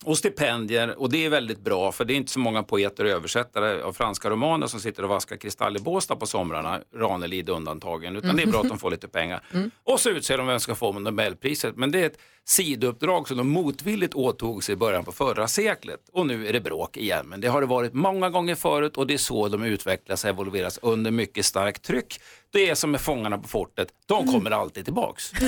Och 0.05 0.17
stipendier, 0.17 0.99
och 0.99 1.09
det 1.09 1.25
är 1.25 1.29
väldigt 1.29 1.59
bra 1.59 1.91
för 1.91 2.05
det 2.05 2.13
är 2.13 2.15
inte 2.15 2.31
så 2.31 2.39
många 2.39 2.63
poeter 2.63 3.03
och 3.03 3.09
översättare 3.09 3.81
av 3.81 3.93
franska 3.93 4.29
romaner 4.29 4.67
som 4.67 4.79
sitter 4.79 5.03
och 5.03 5.09
vaskar 5.09 5.37
kristall 5.37 5.77
i 5.77 5.79
Båstad 5.79 6.15
på 6.15 6.25
somrarna, 6.25 6.79
Ranelid 6.95 7.49
undantagen, 7.49 8.15
utan 8.15 8.35
det 8.35 8.43
är 8.43 8.47
bra 8.47 8.61
att 8.61 8.69
de 8.69 8.79
får 8.79 8.91
lite 8.91 9.07
pengar. 9.07 9.43
Och 9.83 9.99
så 9.99 10.09
utser 10.09 10.37
de 10.37 10.47
vem 10.47 10.59
som 10.59 10.59
ska 10.59 10.75
få 10.75 10.99
Nobelpriset, 10.99 11.75
men 11.75 11.91
det 11.91 12.01
är 12.01 12.05
ett 12.05 12.17
sidouppdrag 12.45 13.27
som 13.27 13.37
de 13.37 13.49
motvilligt 13.49 14.13
åtog 14.13 14.63
sig 14.63 14.73
i 14.73 14.75
början 14.75 15.05
på 15.05 15.11
förra 15.11 15.47
seklet. 15.47 15.99
Och 16.11 16.27
nu 16.27 16.47
är 16.47 16.53
det 16.53 16.61
bråk 16.61 16.97
igen, 16.97 17.25
men 17.27 17.41
det 17.41 17.47
har 17.47 17.61
det 17.61 17.67
varit 17.67 17.93
många 17.93 18.29
gånger 18.29 18.55
förut 18.55 18.97
och 18.97 19.07
det 19.07 19.13
är 19.13 19.17
så 19.17 19.47
de 19.47 19.63
utvecklas 19.63 20.23
och 20.23 20.29
evolveras 20.29 20.79
under 20.81 21.11
mycket 21.11 21.45
starkt 21.45 21.83
tryck. 21.83 22.19
Det 22.51 22.69
är 22.69 22.75
som 22.75 22.91
med 22.91 23.01
Fångarna 23.01 23.37
på 23.37 23.47
fortet, 23.47 23.87
de 24.05 24.27
kommer 24.27 24.51
alltid 24.51 24.85
tillbaks. 24.85 25.31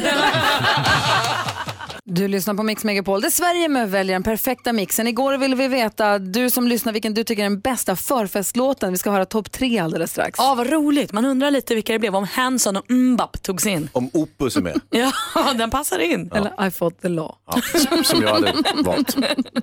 Du 2.12 2.28
lyssnar 2.28 2.54
på 2.54 2.64
Mix 2.64 2.84
Megapol. 2.84 3.22
Det 3.22 3.28
är 3.28 3.32
Sverige 3.32 3.68
med 3.68 3.92
väljer 3.92 4.16
den 4.16 4.24
perfekta 4.24 4.74
mixen. 4.74 5.08
Igår 5.08 5.38
ville 5.38 5.56
vi 5.56 5.68
veta, 5.68 6.20
du 6.20 6.50
som 6.50 6.68
lyssnar, 6.68 6.94
vilken 6.94 7.14
du 7.14 7.24
tycker 7.24 7.44
är 7.46 7.50
den 7.50 7.60
bästa 7.60 7.96
förfestlåten. 7.96 8.92
Vi 8.92 8.98
ska 8.98 9.12
höra 9.12 9.26
topp 9.26 9.52
tre 9.52 9.80
alldeles 9.80 10.12
strax. 10.12 10.36
Ja, 10.38 10.56
vad 10.56 10.70
roligt. 10.70 11.14
Man 11.14 11.26
undrar 11.26 11.52
lite 11.52 11.76
vilka 11.76 11.94
det 11.94 12.00
blev. 12.00 12.16
Om 12.16 12.24
Hanson 12.24 12.78
och 12.78 12.92
Mbap 12.92 13.44
togs 13.44 13.66
in. 13.68 13.90
Om 13.94 14.10
Opus 14.14 14.56
är 14.56 14.62
med. 14.62 14.82
Ja, 15.36 15.54
den 15.54 15.70
passar 15.70 16.00
in. 16.00 16.32
Eller 16.34 16.68
I 16.68 16.72
fought 16.72 17.02
the 17.02 17.10
law. 17.10 17.36
Ja, 17.46 17.62
som 18.04 18.22
jag 18.22 18.34
hade 18.34 18.54
valt. 18.84 19.18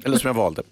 Eller 0.04 0.18
som 0.18 0.26
jag 0.26 0.34
valde. 0.34 0.62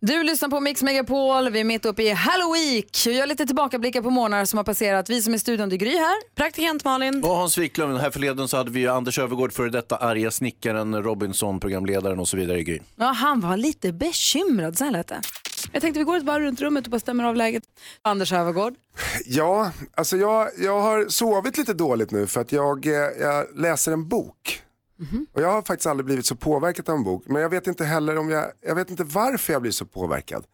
Du 0.00 0.22
lyssnar 0.22 0.48
på 0.48 0.60
Mix 0.60 0.82
Megapol. 0.82 1.50
Vi 1.50 1.60
är 1.60 1.64
mitt 1.64 1.84
uppe 1.86 2.02
i 2.02 2.10
Halloween. 2.10 2.82
Jag 3.06 3.14
gör 3.14 3.26
lite 3.26 3.46
tillbakablickar 3.46 4.02
på 4.02 4.10
månader 4.10 4.44
som 4.44 4.56
har 4.56 4.64
passerat. 4.64 5.10
Vi 5.10 5.22
som 5.22 5.32
är 5.32 5.36
i 5.36 5.40
studion, 5.40 5.68
det 5.68 5.76
är 5.76 5.78
Gry 5.78 5.96
här. 5.96 6.34
Praktikant 6.34 6.84
Malin. 6.84 7.24
Och 7.24 7.36
Hans 7.36 7.58
Wiklund, 7.58 7.98
här 7.98 8.10
förleden 8.10 8.48
så 8.48 8.56
hade 8.56 8.70
vi 8.70 8.86
Anders 8.86 9.18
Övergård, 9.18 9.52
före 9.52 9.70
detta 9.70 9.96
arga 9.96 10.30
snickaren, 10.30 10.94
Robinson, 11.04 11.60
programledaren 11.60 12.18
och 12.18 12.28
så 12.28 12.36
vidare 12.36 12.58
i 12.60 12.64
Gryn. 12.64 12.82
Ja, 12.96 13.06
han 13.06 13.40
var 13.40 13.56
lite 13.56 13.92
bekymrad, 13.92 14.78
så 14.78 14.84
här 14.84 14.90
lät 14.90 15.06
det. 15.08 15.20
Jag 15.72 15.82
tänkte 15.82 15.98
vi 15.98 16.04
går 16.04 16.16
ett 16.16 16.22
varv 16.22 16.42
runt 16.42 16.60
rummet 16.60 16.84
och 16.84 16.90
bara 16.90 17.00
stämmer 17.00 17.24
av 17.24 17.36
läget. 17.36 17.62
Anders 18.02 18.32
Övergård. 18.32 18.74
Ja, 19.26 19.72
alltså 19.94 20.16
jag, 20.16 20.48
jag 20.58 20.80
har 20.80 21.08
sovit 21.08 21.58
lite 21.58 21.74
dåligt 21.74 22.10
nu 22.10 22.26
för 22.26 22.40
att 22.40 22.52
jag, 22.52 22.86
eh, 22.86 22.92
jag 22.92 23.46
läser 23.56 23.92
en 23.92 24.08
bok. 24.08 24.62
Och 25.32 25.42
jag 25.42 25.52
har 25.52 25.62
faktiskt 25.62 25.86
aldrig 25.86 26.04
blivit 26.06 26.26
så 26.26 26.36
påverkad 26.36 26.88
av 26.88 26.96
en 26.96 27.04
bok. 27.04 27.24
Men 27.26 27.42
jag 27.42 27.48
vet 27.48 27.66
inte 27.66 27.84
heller 27.84 28.18
om 28.18 28.30
jag, 28.30 28.44
jag 28.60 28.74
vet 28.74 28.90
inte 28.90 29.04
varför 29.04 29.52
jag 29.52 29.62
blir 29.62 29.72
så 29.72 29.86
påverkad. 29.86 30.44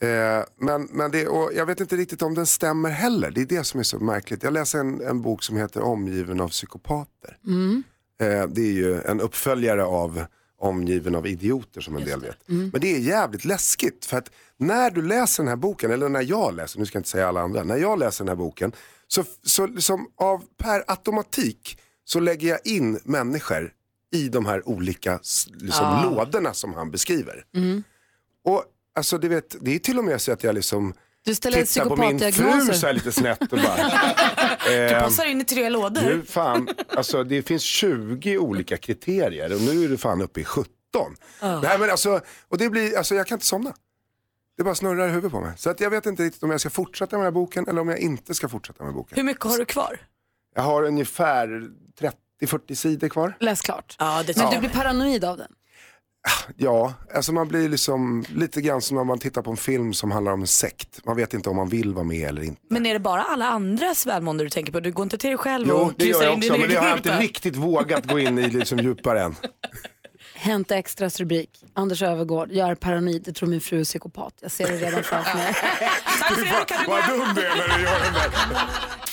Eh, 0.00 0.44
men 0.60 0.88
men 0.92 1.10
det, 1.10 1.28
och 1.28 1.52
jag 1.54 1.66
vet 1.66 1.80
inte 1.80 1.96
riktigt 1.96 2.22
om 2.22 2.34
den 2.34 2.46
stämmer 2.46 2.90
heller. 2.90 3.30
Det 3.30 3.40
är 3.40 3.46
det 3.46 3.64
som 3.64 3.80
är 3.80 3.84
så 3.84 3.98
märkligt. 3.98 4.42
Jag 4.42 4.52
läser 4.52 4.78
en, 4.78 5.00
en 5.00 5.22
bok 5.22 5.42
som 5.42 5.56
heter 5.56 5.82
Omgiven 5.82 6.40
av 6.40 6.48
psykopater. 6.48 7.38
Mm. 7.46 7.82
Eh, 8.20 8.46
det 8.48 8.60
är 8.60 8.72
ju 8.72 9.00
en 9.02 9.20
uppföljare 9.20 9.84
av 9.84 10.24
Omgiven 10.60 11.14
av 11.14 11.26
idioter 11.26 11.80
som 11.80 11.96
en 11.96 12.04
del 12.04 12.20
vet. 12.20 12.48
Mm. 12.48 12.70
Men 12.72 12.80
det 12.80 12.94
är 12.94 12.98
jävligt 12.98 13.44
läskigt 13.44 14.04
för 14.06 14.16
att 14.18 14.30
när 14.56 14.90
du 14.90 15.02
läser 15.02 15.42
den 15.42 15.48
här 15.48 15.56
boken, 15.56 15.90
eller 15.90 16.08
när 16.08 16.22
jag 16.22 16.54
läser, 16.54 16.78
nu 16.78 16.86
ska 16.86 16.96
jag 16.96 17.00
inte 17.00 17.08
säga 17.08 17.28
alla 17.28 17.40
andra, 17.40 17.62
när 17.64 17.76
jag 17.76 17.98
läser 17.98 18.24
den 18.24 18.28
här 18.28 18.36
boken 18.36 18.72
så, 19.08 19.24
så 19.42 19.68
som 19.78 20.08
av 20.16 20.42
per 20.56 20.84
automatik 20.86 21.78
så 22.04 22.20
lägger 22.20 22.48
jag 22.48 22.58
in 22.64 23.00
människor 23.04 23.72
i 24.12 24.28
de 24.28 24.46
här 24.46 24.68
olika 24.68 25.20
liksom, 25.54 25.86
Ah. 25.86 26.04
lådorna 26.04 26.52
som 26.54 26.74
han 26.74 26.90
beskriver. 26.90 27.44
Mm. 27.54 27.82
Och 28.44 28.64
alltså, 28.94 29.18
du 29.18 29.28
vet, 29.28 29.56
det 29.60 29.74
är 29.74 29.78
till 29.78 29.98
och 29.98 30.04
med 30.04 30.20
så 30.20 30.32
att 30.32 30.44
jag 30.44 30.54
liksom 30.54 30.94
Du 31.28 31.34
ställer 31.34 31.64
tittar 31.64 31.84
på 31.84 31.96
min 31.96 32.18
fru 32.32 32.74
så 32.74 32.86
här 32.86 32.92
lite 32.92 33.12
snätt 33.12 33.42
och 33.42 33.58
bara. 33.58 33.76
Du 34.64 34.74
ehm, 34.74 35.02
passar 35.02 35.24
in 35.24 35.40
i 35.40 35.44
tre 35.44 35.68
lådor. 35.68 36.02
du, 36.02 36.22
fan, 36.22 36.68
alltså, 36.88 37.24
det 37.24 37.42
finns 37.42 37.62
20 37.62 38.38
olika 38.38 38.76
kriterier 38.76 39.54
och 39.54 39.60
nu 39.60 39.84
är 39.84 39.88
du 39.88 39.96
fan 39.96 40.22
uppe 40.22 40.40
i 40.40 40.44
17. 40.44 40.70
Ja. 41.40 41.60
Nej, 41.60 41.78
men 41.78 41.90
alltså, 41.90 42.20
och 42.48 42.58
det 42.58 42.70
blir, 42.70 42.96
alltså, 42.96 43.14
jag 43.14 43.26
kan 43.26 43.36
inte 43.36 43.46
somna. 43.46 43.74
Det 44.56 44.64
bara 44.64 44.74
snurrar 44.74 45.08
i 45.08 45.10
huvudet 45.10 45.32
på 45.32 45.40
mig. 45.40 45.52
Så 45.56 45.70
att 45.70 45.80
jag 45.80 45.90
vet 45.90 46.06
inte 46.06 46.22
riktigt 46.22 46.42
om 46.42 46.50
jag 46.50 46.60
ska 46.60 46.70
fortsätta 46.70 47.16
med 47.16 47.26
den 47.26 47.34
här 47.34 47.40
boken 47.40 47.68
eller 47.68 47.80
om 47.80 47.88
jag 47.88 47.98
inte 47.98 48.34
ska 48.34 48.48
fortsätta 48.48 48.84
med 48.84 48.94
boken. 48.94 49.16
Hur 49.16 49.22
mycket 49.22 49.44
har 49.44 49.58
du 49.58 49.64
kvar? 49.64 50.00
Jag 50.54 50.62
har 50.62 50.82
ungefär 50.82 51.70
30-40 52.40 52.74
sidor 52.74 53.08
kvar. 53.08 53.36
Läs 53.40 53.60
klart. 53.60 53.96
Ja, 53.98 54.22
det 54.26 54.36
Men 54.36 54.50
du 54.50 54.58
blir 54.58 54.70
paranoid 54.70 55.24
av 55.24 55.36
den. 55.36 55.52
Ja, 56.56 56.92
alltså 57.14 57.32
man 57.32 57.48
blir 57.48 57.68
liksom 57.68 58.24
lite 58.34 58.60
grann 58.60 58.82
som 58.82 58.96
när 58.96 59.04
man 59.04 59.18
tittar 59.18 59.42
på 59.42 59.50
en 59.50 59.56
film 59.56 59.94
som 59.94 60.10
handlar 60.10 60.32
om 60.32 60.40
en 60.40 60.46
sekt. 60.46 61.06
Man 61.06 61.16
vet 61.16 61.34
inte 61.34 61.50
om 61.50 61.56
man 61.56 61.68
vill 61.68 61.94
vara 61.94 62.04
med 62.04 62.28
eller 62.28 62.42
inte. 62.42 62.60
Men 62.70 62.86
är 62.86 62.94
det 62.94 63.00
bara 63.00 63.22
alla 63.22 63.46
andras 63.46 64.06
välmående 64.06 64.44
du 64.44 64.50
tänker 64.50 64.72
på? 64.72 64.80
Du 64.80 64.92
går 64.92 65.02
inte 65.02 65.18
till 65.18 65.30
dig 65.30 65.38
själv 65.38 65.66
Jo, 65.68 65.74
och 65.74 65.92
det 65.96 66.04
gör 66.04 66.12
kissar 66.12 66.24
jag 66.24 66.32
in 66.32 66.38
också, 66.38 66.52
din 66.52 66.60
men 66.60 66.70
har 66.70 66.76
jag 66.76 66.84
egen 66.84 66.96
inte 66.96 67.18
riktigt 67.18 67.56
vågat 67.56 68.06
gå 68.06 68.18
in 68.18 68.38
i 68.38 68.50
liksom 68.50 68.78
djupare 68.78 69.22
än. 69.22 69.34
Hänt 70.34 70.70
Extras 70.70 71.20
rubrik. 71.20 71.50
Anders 71.74 72.02
Övergård, 72.02 72.48
jag 72.52 72.68
är 72.68 72.74
paranoid. 72.74 73.22
Jag 73.28 73.34
tror 73.34 73.48
min 73.48 73.60
fru 73.60 73.80
är 73.80 73.84
psykopat. 73.84 74.34
Jag 74.40 74.50
ser 74.50 74.66
det 74.66 74.76
redan 74.76 75.02
framför 75.02 75.38
mig. 75.38 75.54
Vad 76.88 77.08
dum 77.08 77.34
du 77.34 77.42
är 77.42 77.56
när 77.56 77.76
du 77.78 77.84
gör 77.84 78.00
den 78.04 78.12
där. 78.12 79.07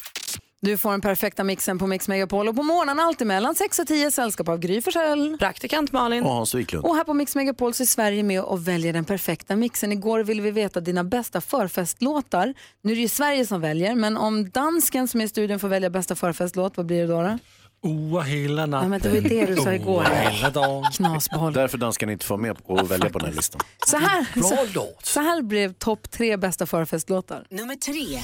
Du 0.65 0.77
får 0.77 0.91
den 0.91 1.01
perfekta 1.01 1.43
mixen 1.43 1.79
på 1.79 1.87
Mix 1.87 2.07
Megapol 2.07 2.47
och 2.47 2.55
på 2.55 2.63
morgonen 2.63 2.99
alltid 2.99 3.27
mellan 3.27 3.55
6 3.55 3.79
och 3.79 3.87
10 3.87 4.11
sällskap 4.11 4.49
av 4.49 4.59
Gry 4.59 4.81
Forssell. 4.81 5.37
Praktikant 5.39 5.91
Malin. 5.91 6.23
Och 6.23 6.31
Hans 6.31 6.55
Wiklund. 6.55 6.85
Och 6.85 6.95
här 6.95 7.03
på 7.03 7.13
Mix 7.13 7.35
Megapol 7.35 7.73
så 7.73 7.83
är 7.83 7.87
Sverige 7.87 8.23
med 8.23 8.41
och 8.41 8.67
väljer 8.67 8.93
den 8.93 9.05
perfekta 9.05 9.55
mixen. 9.55 9.91
Igår 9.91 10.19
ville 10.19 10.41
vi 10.41 10.51
veta 10.51 10.79
dina 10.79 11.03
bästa 11.03 11.41
förfestlåtar. 11.41 12.53
Nu 12.81 12.91
är 12.91 12.95
det 12.95 13.01
ju 13.01 13.07
Sverige 13.07 13.45
som 13.45 13.61
väljer, 13.61 13.95
men 13.95 14.17
om 14.17 14.49
dansken 14.49 15.07
som 15.07 15.21
är 15.21 15.25
i 15.25 15.27
studion 15.27 15.59
får 15.59 15.67
välja 15.67 15.89
bästa 15.89 16.15
förfestlåt, 16.15 16.77
vad 16.77 16.85
blir 16.85 17.01
det 17.01 17.07
då? 17.07 17.21
då? 17.21 17.37
Oa 17.81 18.21
hela 18.21 18.65
natten. 18.65 18.85
Ja, 18.85 18.89
men 18.89 19.01
det 19.01 19.09
var 19.09 19.15
ju 19.15 19.21
det 19.21 19.45
du 19.45 19.55
sa 19.55 19.73
igår. 19.73 20.01
Oa 20.01 20.29
hela 20.29 20.49
dagen. 20.49 20.83
Knasboll. 20.91 21.53
Därför 21.53 21.77
danskarna 21.77 22.11
inte 22.11 22.25
får 22.25 22.37
med 22.37 22.57
att 22.67 22.91
välja 22.91 23.09
på 23.09 23.19
den 23.19 23.29
här 23.29 23.35
listan. 23.35 23.61
Så 23.87 23.97
här, 23.97 24.25
så, 24.41 24.87
så 25.03 25.19
här 25.19 25.41
blev 25.41 25.73
topp 25.73 26.11
tre 26.11 26.37
bästa 26.37 26.65
förfestlåtar. 26.65 27.47
Nummer 27.49 27.75
tre. 27.75 28.19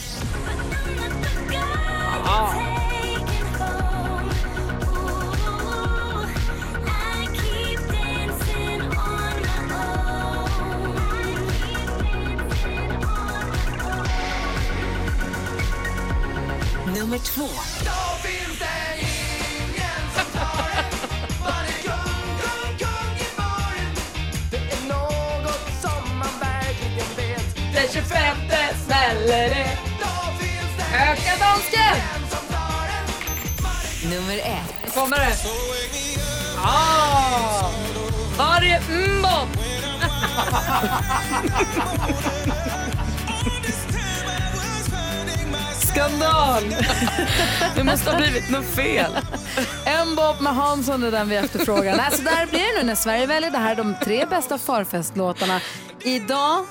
Nummer 2.32 2.70
Ah! 36.58 37.71
Var 38.38 38.62
är 38.62 38.82
mbop? 39.17 39.49
Skandal! 45.80 46.63
Det 47.75 47.84
måste 47.84 48.12
ha 48.12 48.17
blivit 48.17 48.49
något 48.49 48.65
fel. 48.65 49.12
Mbop 50.12 50.41
med 50.41 50.56
Hansson 50.56 51.04
är 51.04 51.12
den 51.12 51.30
vi 51.30 51.36
efterfrågar. 51.36 51.97
Nej, 51.97 52.12
så 52.12 52.21
där 52.21 52.45
blir 52.45 52.73
det 52.75 52.82
nu 52.82 52.88
när 52.88 52.95
Sverige 52.95 53.25
väljer 53.25 53.51
det 53.51 53.58
här 53.58 53.75
de 53.75 53.95
tre 54.04 54.25
bästa 54.25 54.58
förfestlåtarna. 54.58 55.62
Idag 55.99 56.65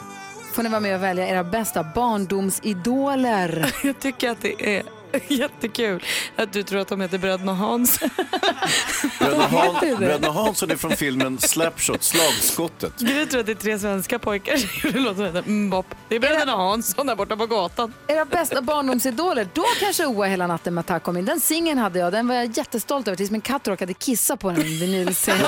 får 0.52 0.62
ni 0.62 0.68
vara 0.68 0.80
med 0.80 0.94
och 0.96 1.02
välja 1.02 1.28
era 1.28 1.44
bästa 1.44 1.82
barndomsidoler. 1.94 3.74
Jag 3.84 4.00
tycker 4.00 4.30
att 4.30 4.42
det 4.42 4.76
är 4.76 4.82
jättekul 5.28 6.02
att 6.36 6.52
du 6.52 6.62
tror 6.62 6.80
att 6.80 6.88
de 6.88 7.00
heter 7.00 7.18
Bröderna 7.18 7.54
Hans. 7.54 7.98
Bröderna, 9.18 9.46
Han, 9.46 9.74
det? 9.80 9.96
Bröderna 9.96 10.32
Hansson 10.32 10.70
är 10.70 10.76
från 10.76 10.96
filmen 10.96 11.38
Slapshot, 11.38 12.02
Slagskottet. 12.02 12.98
Gry 12.98 13.26
tror 13.26 13.40
att 13.40 13.46
det 13.46 13.52
är 13.52 13.56
tre 13.56 13.78
svenska 13.78 14.18
pojkar 14.18 14.56
som 14.56 14.90
gjorde 15.04 15.26
heter 15.26 15.50
Mbop. 15.50 15.86
Det 16.08 16.16
är 16.16 16.20
Bröderna 16.20 16.56
Hansson 16.56 17.06
där 17.06 17.16
borta 17.16 17.36
på 17.36 17.46
gatan. 17.46 17.92
Era 18.08 18.24
bästa 18.24 18.62
barndomsidoler, 18.62 19.48
då 19.54 19.64
kanske 19.80 20.06
Oa 20.06 20.26
hela 20.26 20.46
natten 20.46 20.74
med 20.74 20.80
attack 20.80 21.02
kom 21.02 21.16
in. 21.16 21.24
Den 21.24 21.40
singeln 21.40 21.78
hade 21.78 21.98
jag, 21.98 22.12
den 22.12 22.28
var 22.28 22.34
jag 22.34 22.56
jättestolt 22.56 23.08
över 23.08 23.16
tills 23.16 23.30
min 23.30 23.40
katt 23.40 23.68
råkade 23.68 23.94
kissa 23.94 24.36
på 24.36 24.50
den 24.50 24.56
Jag 24.60 24.64
vinylsingeln. 24.64 25.42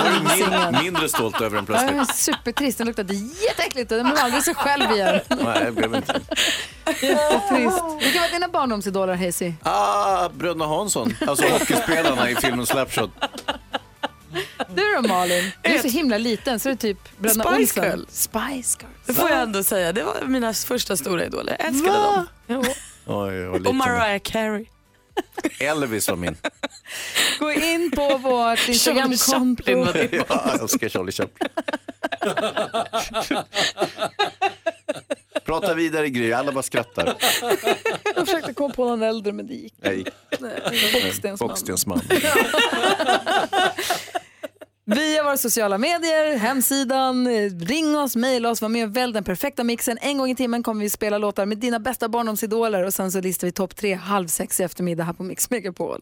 min, 0.72 0.82
mindre 0.82 1.08
stolt 1.08 1.40
över 1.40 1.56
den 1.56 1.66
Ja, 1.68 1.74
den 1.74 1.86
var 1.86 2.04
plötsligt. 2.04 2.16
supertrist, 2.36 2.78
den 2.78 2.86
luktade 2.86 3.14
jätteäckligt 3.14 3.92
och 3.92 3.98
den 3.98 4.06
blev 4.06 4.18
aldrig 4.18 4.42
sig 4.42 4.54
själv 4.54 4.90
igen. 4.90 5.20
Nej, 5.28 5.62
jag 5.64 5.74
blev 5.74 5.94
inte. 5.94 6.20
Jättetrist. 6.86 7.82
Vilka 8.00 8.20
var 8.20 8.32
dina 8.32 8.48
barndomsidoler, 8.48 9.14
Hazy? 9.14 9.51
Ah, 9.62 10.28
Bröderna 10.28 10.66
Hansson, 10.66 11.14
alltså 11.26 11.48
hockeyspelarna 11.48 12.30
i 12.30 12.36
filmen 12.36 12.66
Slapshot. 12.66 13.10
Du 14.74 14.82
då 15.02 15.08
Malin? 15.08 15.50
Du 15.62 15.70
är 15.70 15.78
så 15.78 15.88
himla 15.88 16.18
liten 16.18 16.60
så 16.60 16.68
det 16.68 16.74
är 16.74 16.76
typ 16.76 17.18
Bröderna 17.18 17.44
Spice 17.44 17.80
Olsen. 17.80 17.84
Girl. 17.84 18.04
Spice 18.08 18.78
Girl. 18.80 18.90
Det 19.06 19.14
får 19.14 19.30
jag 19.30 19.40
ändå 19.40 19.62
säga. 19.62 19.92
Det 19.92 20.02
var 20.04 20.22
mina 20.26 20.52
första 20.54 20.96
stora 20.96 21.24
idoler. 21.24 21.56
Jag 21.58 21.68
älskade 21.68 21.98
Va? 21.98 22.14
dem. 22.14 22.26
Jo. 22.46 22.62
Oj, 23.06 23.46
Och. 23.48 23.74
Mariah 23.74 24.18
Carey. 24.24 24.64
Elvis 25.60 26.08
var 26.08 26.16
min. 26.16 26.36
Gå 27.38 27.52
in 27.52 27.90
på 27.90 28.16
vårt 28.18 28.68
Instagramkonto. 28.68 29.56
Chaplin 29.56 29.84
var 29.86 29.92
din. 29.92 30.08
Ja, 30.28 30.42
jag 30.52 30.60
älskar 30.62 30.88
Charlie 30.88 31.12
Chaplin. 31.12 31.48
Prata 35.60 35.74
vidare 35.74 36.08
Gry, 36.08 36.32
alla 36.32 36.52
bara 36.52 36.62
skrattar. 36.62 37.06
Jag 38.14 38.26
försökte 38.26 38.54
komma 38.54 38.74
på 38.74 38.84
någon 38.84 39.02
äldre 39.02 39.32
men 39.32 39.46
det 39.46 39.54
gick 39.54 39.74
Nej. 39.82 40.04
Nej, 40.38 40.60
Bockstensman. 41.38 42.00
Via 44.84 45.22
våra 45.22 45.36
sociala 45.36 45.78
medier, 45.78 46.36
hemsidan, 46.36 47.26
eh, 47.26 47.50
ring 47.50 47.96
oss, 47.98 48.16
mejla 48.16 48.50
oss, 48.50 48.62
var 48.62 48.68
med 48.68 48.84
och 48.88 48.96
välj 48.96 49.12
den 49.12 49.24
perfekta 49.24 49.64
mixen. 49.64 49.98
En 50.00 50.18
gång 50.18 50.30
i 50.30 50.36
timmen 50.36 50.62
kommer 50.62 50.80
vi 50.80 50.90
spela 50.90 51.18
låtar 51.18 51.46
med 51.46 51.58
dina 51.58 51.78
bästa 51.78 52.08
barndomsidoler 52.08 52.82
och 52.82 52.94
sen 52.94 53.12
så 53.12 53.20
listar 53.20 53.46
vi 53.46 53.52
topp 53.52 53.76
tre 53.76 53.94
halv 53.94 54.28
sex 54.28 54.60
i 54.60 54.62
eftermiddag 54.62 55.04
här 55.04 55.12
på 55.12 55.22
Mix 55.22 55.50
Megapol. 55.50 56.00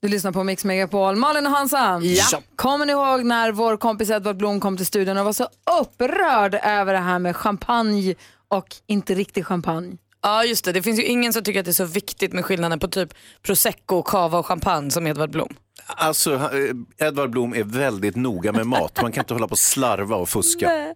Du 0.00 0.08
lyssnar 0.08 0.32
på 0.32 0.44
Mix 0.44 0.64
Megapol. 0.64 1.16
Malin 1.16 1.46
och 1.46 1.52
Hansa, 1.52 2.00
Ja. 2.02 2.40
kommer 2.56 2.86
ni 2.86 2.92
ihåg 2.92 3.24
när 3.24 3.52
vår 3.52 3.76
kompis 3.76 4.10
Edvard 4.10 4.36
Blom 4.36 4.60
kom 4.60 4.76
till 4.76 4.86
studion 4.86 5.18
och 5.18 5.24
var 5.24 5.32
så 5.32 5.48
upprörd 5.80 6.54
över 6.54 6.92
det 6.92 6.98
här 6.98 7.18
med 7.18 7.36
champagne 7.36 8.14
och 8.50 8.76
inte 8.86 9.14
riktig 9.14 9.46
champagne? 9.46 9.96
Ja 10.22 10.44
just 10.44 10.64
det, 10.64 10.72
det 10.72 10.82
finns 10.82 10.98
ju 10.98 11.04
ingen 11.04 11.32
som 11.32 11.42
tycker 11.42 11.60
att 11.60 11.66
det 11.66 11.70
är 11.70 11.72
så 11.72 11.84
viktigt 11.84 12.32
med 12.32 12.44
skillnaden 12.44 12.78
på 12.78 12.88
typ 12.88 13.14
prosecco, 13.42 14.02
cava 14.02 14.38
och 14.38 14.46
champagne 14.46 14.90
som 14.90 15.06
Edvard 15.06 15.30
Blom. 15.30 15.54
Alltså, 15.86 16.34
eh, 16.34 17.06
Edvard 17.06 17.30
Blom 17.30 17.54
är 17.54 17.64
väldigt 17.64 18.16
noga 18.16 18.52
med 18.52 18.66
mat. 18.66 19.02
Man 19.02 19.12
kan 19.12 19.22
inte 19.22 19.34
hålla 19.34 19.48
på 19.48 19.52
och 19.52 19.58
slarva 19.58 20.16
och 20.16 20.28
fuska. 20.28 20.68
Nej. 20.68 20.94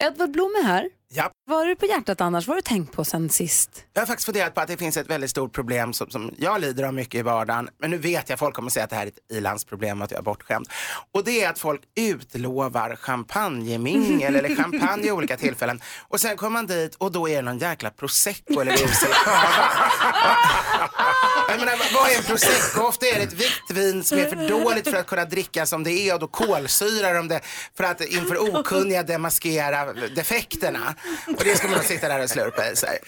Edvard 0.00 0.30
Blom 0.30 0.50
är 0.62 0.64
här. 0.64 0.88
Ja. 1.14 1.30
Vad 1.46 1.58
har 1.58 1.66
du 1.66 1.76
på 1.76 1.86
hjärtat 1.86 2.20
annars? 2.20 2.46
Vad 2.46 2.54
har 2.54 2.56
du 2.56 2.62
tänkt 2.62 2.92
på 2.92 3.04
sen 3.04 3.28
sist? 3.30 3.84
Jag 3.92 4.02
har 4.02 4.06
faktiskt 4.06 4.26
funderat 4.26 4.54
på 4.54 4.60
att 4.60 4.68
det 4.68 4.76
finns 4.76 4.96
ett 4.96 5.10
väldigt 5.10 5.30
stort 5.30 5.52
problem 5.52 5.92
som, 5.92 6.10
som 6.10 6.34
jag 6.38 6.60
lider 6.60 6.84
av 6.84 6.94
mycket 6.94 7.18
i 7.18 7.22
vardagen. 7.22 7.68
Men 7.80 7.90
nu 7.90 7.98
vet 7.98 8.28
jag 8.28 8.38
folk 8.38 8.54
kommer 8.54 8.70
säga 8.70 8.84
att 8.84 8.90
det 8.90 8.96
här 8.96 9.02
är 9.02 9.06
ett 9.08 9.18
ilandsproblem 9.32 10.00
och 10.00 10.04
att 10.04 10.10
jag 10.10 10.18
är 10.18 10.22
bortskämd. 10.22 10.66
Och 11.14 11.24
det 11.24 11.42
är 11.42 11.50
att 11.50 11.58
folk 11.58 11.80
utlovar 11.96 12.96
champagnemingel 12.96 14.36
eller 14.36 14.56
champagne 14.56 15.06
i 15.08 15.12
olika 15.12 15.36
tillfällen. 15.36 15.80
Och 16.08 16.20
sen 16.20 16.36
kommer 16.36 16.50
man 16.50 16.66
dit 16.66 16.94
och 16.94 17.12
då 17.12 17.28
är 17.28 17.36
det 17.36 17.42
någon 17.42 17.58
jäkla 17.58 17.90
prosecco 17.90 18.60
eller 18.60 18.72
rosé 18.72 19.06
cava. 19.24 19.48
Jag 21.48 21.58
menar, 21.60 21.94
vad 21.94 22.10
är 22.10 22.16
en 22.18 22.24
prosecco? 22.24 22.86
Ofta 22.86 23.06
är 23.06 23.14
det 23.14 23.22
ett 23.22 23.32
vitt 23.32 23.70
vin 23.70 24.04
som 24.04 24.18
är 24.18 24.28
för 24.28 24.48
dåligt 24.48 24.88
för 24.90 24.96
att 24.96 25.06
kunna 25.06 25.24
dricka 25.24 25.66
som 25.66 25.84
det 25.84 25.90
är 25.90 26.14
och 26.14 26.20
då 26.20 26.28
kolsyrar 26.28 27.14
de 27.14 27.28
det 27.28 27.40
för 27.76 27.84
att 27.84 28.00
inför 28.00 28.56
okunniga 28.56 29.02
demaskera 29.02 29.92
defekterna. 29.92 30.94
Och 31.38 31.44
det 31.44 31.56
ska 31.56 31.68
man 31.68 31.82
sitta 31.82 32.08
där 32.08 32.22
och 32.22 32.30
slurpa 32.30 32.70
i 32.70 32.76
sig. 32.76 32.98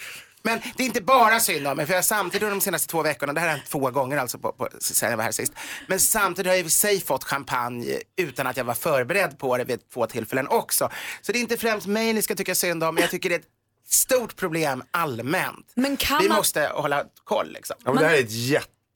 Men 0.43 0.61
det 0.77 0.83
är 0.83 0.87
inte 0.87 1.01
bara 1.01 1.39
synd 1.39 1.67
om 1.67 1.77
mig, 1.77 1.85
för 1.85 1.93
jag 1.93 1.97
har 1.97 2.03
samtidigt 2.03 2.43
under 2.43 2.55
de 2.55 2.61
senaste 2.61 2.87
två 2.87 3.01
veckorna, 3.03 3.33
det 3.33 3.39
här 3.39 3.47
har 3.47 3.55
hänt 3.55 3.69
två 3.69 3.91
gånger 3.91 4.17
alltså 4.17 4.37
på, 4.37 4.51
på, 4.51 4.67
sen 4.79 5.09
jag 5.09 5.17
var 5.17 5.23
här 5.23 5.31
sist, 5.31 5.53
men 5.87 5.99
samtidigt 5.99 6.49
har 6.49 6.57
jag 6.57 6.65
i 6.65 6.69
sig 6.69 7.01
fått 7.01 7.23
champagne 7.23 7.99
utan 8.17 8.47
att 8.47 8.57
jag 8.57 8.63
var 8.63 8.73
förberedd 8.73 9.37
på 9.39 9.57
det 9.57 9.63
vid 9.63 9.89
två 9.93 10.07
tillfällen 10.07 10.47
också. 10.47 10.89
Så 11.21 11.31
det 11.31 11.37
är 11.39 11.41
inte 11.41 11.57
främst 11.57 11.87
mig 11.87 12.13
ni 12.13 12.21
ska 12.21 12.35
tycka 12.35 12.55
synd 12.55 12.83
om, 12.83 12.95
men 12.95 13.01
jag 13.01 13.11
tycker 13.11 13.29
det 13.29 13.35
är 13.35 13.39
ett 13.39 13.45
stort 13.89 14.35
problem 14.35 14.83
allmänt. 14.91 15.71
Men 15.75 15.97
kan 15.97 16.21
Vi 16.21 16.27
man- 16.27 16.37
måste 16.37 16.71
hålla 16.73 17.05
koll 17.23 17.51
liksom. 17.53 17.75
Ja, 17.85 17.93
men 17.93 18.03
det 18.03 18.09
här 18.09 18.15
är 18.15 18.19
ett 18.19 18.31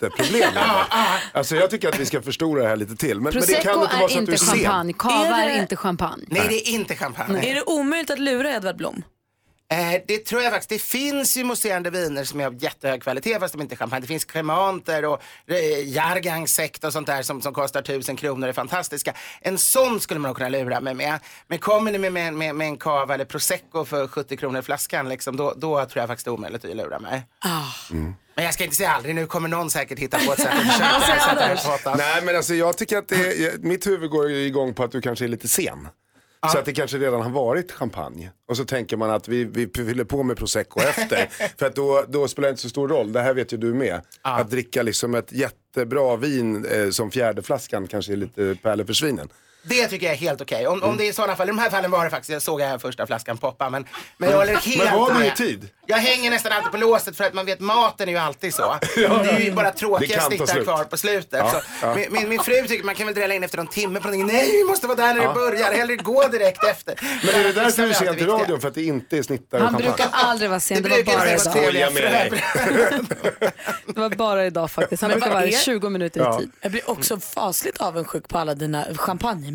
jätteproblem. 0.02 0.54
Alltså 1.34 1.56
jag 1.56 1.70
tycker 1.70 1.90
att 1.90 2.00
vi 2.00 2.06
ska 2.06 2.22
förstora 2.22 2.62
det 2.64 2.68
här 2.70 2.76
lite 2.76 2.96
till. 2.96 3.22
Men, 3.22 3.24
men 3.24 3.34
det 3.34 3.40
Prosecco 3.40 3.62
kan 3.64 3.84
inte 3.84 3.96
vara 3.96 4.04
är 4.04 4.08
så 4.08 4.20
att 4.20 4.26
du 4.26 4.32
inte 4.32 4.32
är 4.34 4.38
sen. 4.38 4.60
champagne, 4.60 4.94
cava 4.94 5.16
Är 5.38 5.50
är, 5.50 5.54
det- 5.54 5.60
inte 5.62 5.76
champagne. 5.76 6.26
Nej, 6.28 6.46
det 6.50 6.68
är 6.70 6.72
inte 6.72 6.96
champagne. 6.96 7.50
Är 7.52 7.56
det 7.56 7.64
omöjligt 7.66 8.10
att 8.10 8.20
lura 8.20 8.56
Edvard 8.56 8.78
Blom? 8.78 9.04
Eh, 9.72 10.02
det 10.08 10.18
tror 10.26 10.42
jag 10.42 10.52
faktiskt. 10.52 10.70
Det 10.70 10.82
finns 10.82 11.38
ju 11.38 11.44
mousserande 11.44 11.90
viner 11.90 12.24
som 12.24 12.40
är 12.40 12.46
av 12.46 12.64
jättehög 12.64 13.04
kvalitet 13.04 13.40
fast 13.40 13.54
de 13.54 13.62
inte 13.62 13.76
är 13.76 13.78
champagne. 13.78 14.02
Det 14.02 14.08
finns 14.08 14.26
kremanter 14.26 15.06
och 15.06 15.22
eh, 15.48 15.88
Jargang 15.90 16.48
sekt 16.48 16.84
och 16.84 16.94
sånt 16.94 17.08
där 17.08 17.22
som, 17.24 17.42
som 17.42 17.54
kostar 17.54 17.82
tusen 17.82 18.16
kronor 18.16 18.48
är 18.48 18.54
fantastiska. 18.54 19.14
En 19.42 19.58
sån 19.58 20.00
skulle 20.00 20.20
man 20.20 20.30
nog 20.30 20.38
kunna 20.38 20.50
lura 20.50 20.80
mig 20.82 20.94
med. 20.94 21.20
Men 21.48 21.60
kommer 21.60 21.92
ni 21.92 21.98
med, 21.98 22.14
med, 22.14 22.34
med, 22.34 22.56
med 22.56 22.68
en 22.68 22.78
cava 22.78 23.14
eller 23.14 23.26
prosecco 23.26 23.86
för 23.86 24.08
70 24.08 24.38
kronor 24.38 24.62
flaskan 24.62 25.10
liksom, 25.10 25.38
då, 25.38 25.54
då 25.58 25.86
tror 25.86 26.02
jag 26.02 26.08
faktiskt 26.08 26.26
det 26.26 26.30
är 26.30 26.34
omöjligt 26.34 26.66
att 26.66 26.76
lura 26.76 27.00
mig. 27.00 27.24
Men 28.36 28.46
jag 28.46 28.54
ska 28.54 28.64
inte 28.64 28.76
säga 28.76 28.92
aldrig, 28.92 29.16
nu 29.16 29.28
kommer 29.28 29.50
någon 29.50 29.70
säkert 29.70 30.00
hitta 30.00 30.18
på 30.18 30.34
ett 30.34 30.40
sätt 30.40 30.52
att 30.54 31.04
försöka 31.04 31.58
sätta. 31.58 31.96
Nej 31.96 32.22
men 32.24 32.36
alltså 32.36 32.54
jag 32.54 32.78
tycker 32.78 32.98
att 32.98 33.08
det, 33.08 33.64
mitt 33.64 33.88
huvud 33.88 34.10
går 34.10 34.32
igång 34.32 34.74
på 34.74 34.84
att 34.84 34.92
du 34.92 35.02
kanske 35.02 35.26
är 35.26 35.30
lite 35.30 35.48
sen. 35.48 35.88
Så 36.52 36.58
att 36.58 36.66
det 36.66 36.74
kanske 36.74 36.98
redan 36.98 37.22
har 37.22 37.30
varit 37.30 37.72
champagne. 37.72 38.32
Och 38.48 38.58
så 38.58 38.66
tänker 38.66 38.98
man 38.98 39.10
att 39.10 39.28
vi, 39.28 39.44
vi 39.44 39.68
fyller 39.76 40.04
på 40.04 40.24
med 40.24 40.38
prosecco 40.38 40.80
efter. 40.80 41.30
För 41.60 41.66
att 41.66 41.76
då, 41.76 42.06
då 42.10 42.28
spelar 42.28 42.48
det 42.48 42.52
inte 42.52 42.62
så 42.62 42.70
stor 42.70 42.88
roll, 42.88 43.14
det 43.14 43.22
här 43.22 43.34
vet 43.34 43.54
ju 43.54 43.58
du 43.58 43.74
med. 43.74 44.02
Att 44.22 44.50
dricka 44.50 44.84
liksom 44.84 45.16
ett 45.16 45.32
jättebra 45.32 46.16
vin 46.16 46.66
eh, 46.66 46.90
som 46.90 47.12
fjärde 47.12 47.42
flaskan 47.42 47.88
kanske 47.88 48.12
är 48.12 48.18
lite 48.18 48.58
pärlor 48.64 48.86
för 48.86 48.94
svinen. 48.94 49.30
Det 49.68 49.88
tycker 49.88 50.06
jag 50.06 50.14
är 50.14 50.20
helt 50.20 50.42
okej. 50.42 50.68
Om, 50.68 50.84
om 50.84 50.98
det 50.98 51.06
är 51.06 51.10
i 51.10 51.14
sådana 51.14 51.36
fall, 51.36 51.48
i 51.48 51.52
de 51.52 51.60
här 51.60 51.70
fallen 51.70 51.92
var 51.92 52.04
det 52.04 52.10
faktiskt, 52.10 52.30
jag 52.30 52.42
såg 52.42 52.62
jag 52.62 52.82
första 52.82 53.08
flaskan 53.08 53.38
poppa, 53.38 53.70
men, 53.70 53.86
men 54.18 54.30
jag 54.30 54.38
håller 54.38 54.56
helt 54.56 54.84
Men 54.84 55.00
var 55.00 55.14
du 55.14 55.26
i 55.26 55.32
tid? 55.32 55.70
Jag 55.88 55.98
hänger 55.98 56.30
nästan 56.32 56.52
alltid 56.52 56.72
på 56.72 56.78
låset 56.78 57.18
för 57.18 57.24
att 57.24 57.34
man 57.34 57.46
vet 57.46 57.60
maten 57.60 58.08
är 58.10 58.14
ju 58.14 58.18
alltid 58.18 58.54
så. 58.54 58.78
det 58.96 59.06
är 59.06 59.40
ju 59.40 59.52
bara 59.52 59.72
Det 59.72 59.78
tråkiga 59.78 60.22
snittar 60.22 60.64
kvar 60.64 60.84
på 60.84 60.98
slutet. 60.98 61.40
Ja, 61.40 61.52
så 61.52 61.58
ja. 61.82 61.96
Min, 61.96 62.14
min, 62.14 62.30
min 62.30 62.40
fru 62.40 62.68
tycker 62.68 62.84
man 62.86 62.96
kan 62.96 63.06
väl 63.06 63.16
drälla 63.16 63.34
in 63.34 63.44
efter 63.44 63.58
någon 63.58 63.68
timme 63.68 64.00
på 64.00 64.08
någonting. 64.08 64.36
Nej, 64.36 64.52
vi 64.52 64.64
måste 64.64 64.88
vara 64.88 64.98
där 64.98 65.14
när 65.14 65.22
Ja. 65.22 65.28
det 65.28 65.34
börjar. 65.34 65.74
Hellre 65.74 65.96
gå 65.96 66.28
direkt 66.28 66.64
efter. 66.64 66.96
Men 67.26 67.36
är 67.36 67.44
det 67.44 67.52
därför 67.54 67.82
du 67.82 67.88
är 67.88 67.90
är 67.90 67.94
sen 67.94 68.08
alltid 68.08 68.18
till 68.20 68.28
viktiga. 68.28 68.44
radion? 68.44 68.62
För 68.62 68.68
att 68.68 68.76
det 68.76 68.84
inte 68.84 69.18
är 69.18 69.24
snittar 69.24 69.60
Han 69.60 69.68
champagne? 69.68 69.88
brukar 69.90 70.10
aldrig 70.12 70.50
vara 70.50 70.60
sen, 70.60 70.84
det, 70.84 70.90
var 70.90 70.96
brukar 70.96 71.18
bara 71.18 71.32
inte 71.34 71.50
vara 71.50 71.70
idag. 71.70 73.02
Det 73.96 74.00
var 74.02 74.10
bara 74.10 74.46
idag 74.46 74.72
faktiskt. 74.72 75.02
Han 75.02 75.12
brukar 75.12 75.30
vara 75.30 75.46
är- 75.46 75.52
20 75.52 75.90
minuter 75.90 76.34
i 76.36 76.38
tid. 76.38 76.52
Jag 76.62 76.72
blir 76.72 76.90
också 76.90 77.20
fasligt 77.20 77.78
avundsjuk 77.78 78.28
på 78.28 78.38
alla 78.38 78.54
dina 78.56 78.86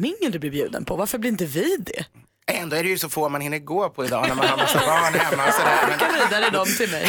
champagnemingel 0.00 0.32
du 0.32 0.38
blir 0.38 0.50
bjuden 0.50 0.84
på. 0.84 0.96
Varför 0.96 1.18
blir 1.18 1.30
inte 1.30 1.46
vi 1.46 1.76
det? 1.76 2.04
Ändå 2.46 2.76
är 2.76 2.82
det 2.82 2.88
ju 2.88 2.98
så 2.98 3.08
få 3.08 3.28
man 3.28 3.40
hinner 3.40 3.58
gå 3.58 3.90
på 3.90 4.04
idag 4.04 4.28
när 4.28 4.34
man 4.34 4.46
har 4.46 4.56
massa 4.56 4.78
barn 4.78 5.14
hemma 5.14 5.46
och 5.46 5.54
sådär. 5.54 5.78
Men... 5.88 5.98
Skicka 5.98 6.12
vidare 6.12 6.50
dem 6.50 6.66
till 6.78 6.90
mig. 6.90 7.06